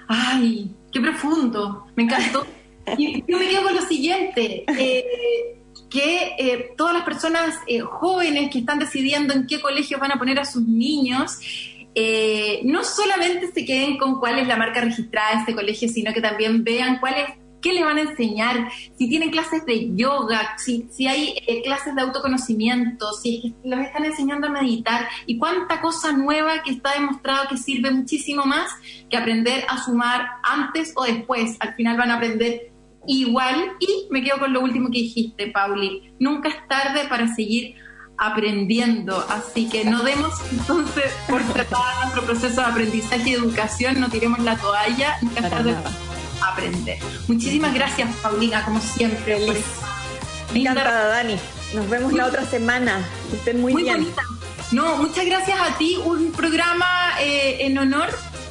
Ay, 0.08 0.74
qué 0.90 1.00
profundo, 1.00 1.86
me 1.96 2.04
encantó. 2.04 2.46
Yo 2.98 3.38
me 3.38 3.46
quedo 3.46 3.62
con 3.62 3.74
lo 3.74 3.82
siguiente, 3.82 4.64
eh, 4.78 5.59
que 5.90 6.34
eh, 6.38 6.70
todas 6.76 6.94
las 6.94 7.04
personas 7.04 7.54
eh, 7.66 7.80
jóvenes 7.80 8.50
que 8.50 8.60
están 8.60 8.78
decidiendo 8.78 9.34
en 9.34 9.46
qué 9.46 9.60
colegios 9.60 10.00
van 10.00 10.12
a 10.12 10.18
poner 10.18 10.38
a 10.38 10.44
sus 10.44 10.66
niños, 10.66 11.38
no 12.64 12.84
solamente 12.84 13.50
se 13.52 13.64
queden 13.64 13.98
con 13.98 14.20
cuál 14.20 14.38
es 14.38 14.46
la 14.46 14.56
marca 14.56 14.80
registrada 14.80 15.32
de 15.32 15.38
este 15.40 15.54
colegio, 15.54 15.88
sino 15.88 16.12
que 16.14 16.20
también 16.20 16.62
vean 16.62 16.98
cuál 17.00 17.14
es 17.14 17.40
qué 17.60 17.72
les 17.72 17.84
van 17.84 17.98
a 17.98 18.02
enseñar, 18.02 18.70
si 18.96 19.08
tienen 19.08 19.30
clases 19.30 19.64
de 19.66 19.94
yoga, 19.94 20.56
si, 20.58 20.88
si 20.90 21.06
hay 21.06 21.34
eh, 21.46 21.62
clases 21.62 21.94
de 21.94 22.02
autoconocimiento, 22.02 23.12
si 23.14 23.54
los 23.64 23.80
están 23.80 24.04
enseñando 24.04 24.48
a 24.48 24.50
meditar 24.50 25.08
y 25.26 25.38
cuánta 25.38 25.80
cosa 25.80 26.12
nueva 26.12 26.62
que 26.62 26.72
está 26.72 26.94
demostrado 26.94 27.48
que 27.48 27.56
sirve 27.56 27.90
muchísimo 27.90 28.44
más 28.44 28.70
que 29.08 29.16
aprender 29.16 29.64
a 29.68 29.82
sumar 29.82 30.26
antes 30.42 30.92
o 30.96 31.04
después. 31.04 31.56
Al 31.60 31.74
final 31.74 31.96
van 31.96 32.10
a 32.10 32.16
aprender 32.16 32.69
igual 33.06 33.72
y 33.80 34.06
me 34.10 34.22
quedo 34.22 34.38
con 34.38 34.52
lo 34.52 34.60
último 34.60 34.90
que 34.90 34.98
dijiste, 34.98 35.48
Pauli, 35.48 36.12
nunca 36.18 36.48
es 36.48 36.68
tarde 36.68 37.06
para 37.08 37.34
seguir 37.34 37.76
aprendiendo, 38.18 39.24
así 39.30 39.68
que 39.68 39.84
no 39.84 40.02
demos 40.02 40.34
entonces 40.52 41.10
por 41.28 41.42
tratar 41.42 41.96
nuestro 42.02 42.22
proceso 42.22 42.60
de 42.60 42.66
aprendizaje 42.66 43.30
y 43.30 43.32
educación, 43.32 43.98
no 43.98 44.10
tiremos 44.10 44.40
la 44.40 44.56
toalla, 44.56 45.16
nunca 45.22 45.40
es 45.40 45.50
tarde 45.50 45.76
aprender. 46.42 46.98
Muchísimas 47.28 47.72
gracias, 47.74 48.14
Paulina, 48.22 48.64
como 48.64 48.80
siempre. 48.80 49.38
Feliz. 49.38 49.64
Encantada, 50.54 51.08
Dani. 51.08 51.36
Nos 51.74 51.88
vemos 51.88 52.12
la 52.12 52.26
otra 52.26 52.44
semana. 52.44 53.04
estén 53.32 53.60
muy, 53.60 53.74
bien. 53.74 53.98
Bonita. 53.98 54.22
No, 54.72 54.96
muchas 54.96 55.24
gracias 55.26 55.58
a 55.60 55.78
ti. 55.78 55.98
Un 56.04 56.32
programa 56.32 56.86
eh, 57.20 57.58
en 57.60 57.78
honor 57.78 58.10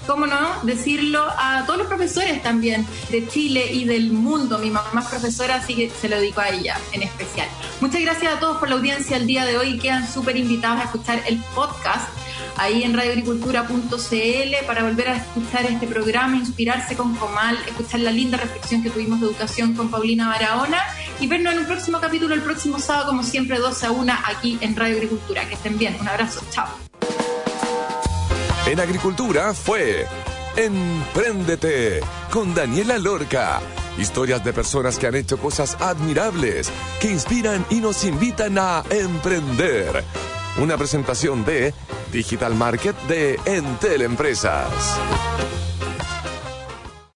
cómo 0.10 0.26
no, 0.26 0.64
decirlo 0.64 1.24
a 1.38 1.66
todos 1.68 1.78
los 1.78 1.88
profesores 1.88 2.42
también 2.42 2.84
de 3.12 3.28
Chile 3.28 3.72
y 3.72 3.86
del 3.86 4.12
mundo. 4.12 4.58
Mi 4.58 4.72
mamá 4.72 5.02
es 5.02 5.06
profesora, 5.06 5.58
así 5.58 5.76
que 5.76 5.92
se 5.92 6.10
lo 6.10 6.16
dedico 6.16 6.42
a 6.42 6.50
ella 6.50 6.80
en 6.94 7.04
especial. 7.04 7.48
Muchas 7.80 8.02
gracias 8.02 8.34
a 8.34 8.40
todos 8.40 8.58
por 8.58 8.70
la 8.70 8.76
audiencia 8.76 9.18
el 9.18 9.28
día 9.28 9.46
de 9.46 9.58
hoy. 9.58 9.78
Quedan 9.78 10.12
súper 10.12 10.36
invitados 10.36 10.80
a 10.80 10.84
escuchar 10.86 11.22
el 11.28 11.38
podcast 11.54 12.10
ahí 12.58 12.82
en 12.82 12.96
radioagricultura.cl 12.96 14.66
para 14.66 14.84
volver 14.84 15.10
a 15.10 15.18
escuchar 15.18 15.68
este 15.68 15.86
programa, 15.86 16.38
inspirarse 16.38 16.96
con 16.96 17.16
Comal, 17.16 17.56
escuchar 17.68 18.00
la 18.00 18.12
linda 18.12 18.38
reflexión 18.38 18.82
que 18.82 18.90
tuvimos 18.90 19.22
de 19.22 19.28
educación 19.28 19.76
con 19.76 19.92
Paulina 19.92 20.28
Barahona 20.28 20.80
y 21.20 21.28
vernos 21.28 21.54
en 21.54 21.60
un 21.60 21.66
próximo 21.66 22.00
capítulo 22.00 22.34
el 22.34 22.42
próximo 22.42 22.80
sábado, 22.80 23.06
como 23.10 23.22
siempre, 23.22 23.60
12 23.60 23.86
a 23.86 23.92
1 23.92 24.14
aquí 24.26 24.58
en 24.60 24.76
Radio 24.76 24.96
Agricultura. 24.96 25.48
Que 25.48 25.54
estén 25.54 25.78
bien. 25.78 25.96
Un 26.02 26.08
abrazo. 26.08 26.42
Chao. 26.50 26.89
En 28.70 28.80
Agricultura 28.80 29.56
fue 29.56 30.06
Empréndete 30.56 32.02
con 32.32 32.54
Daniela 32.54 33.00
Lorca. 33.00 33.62
Historias 33.98 34.44
de 34.44 34.54
personas 34.54 35.00
que 35.00 35.08
han 35.08 35.16
hecho 35.16 35.40
cosas 35.40 35.76
admirables, 35.82 36.72
que 37.02 37.10
inspiran 37.10 37.66
y 37.72 37.78
nos 37.78 38.04
invitan 38.04 38.60
a 38.60 38.84
emprender. 38.92 40.04
Una 40.62 40.78
presentación 40.78 41.44
de 41.46 41.74
Digital 42.12 42.54
Market 42.54 42.96
de 43.08 43.40
Entel 43.46 44.04
Empresas. 44.04 45.00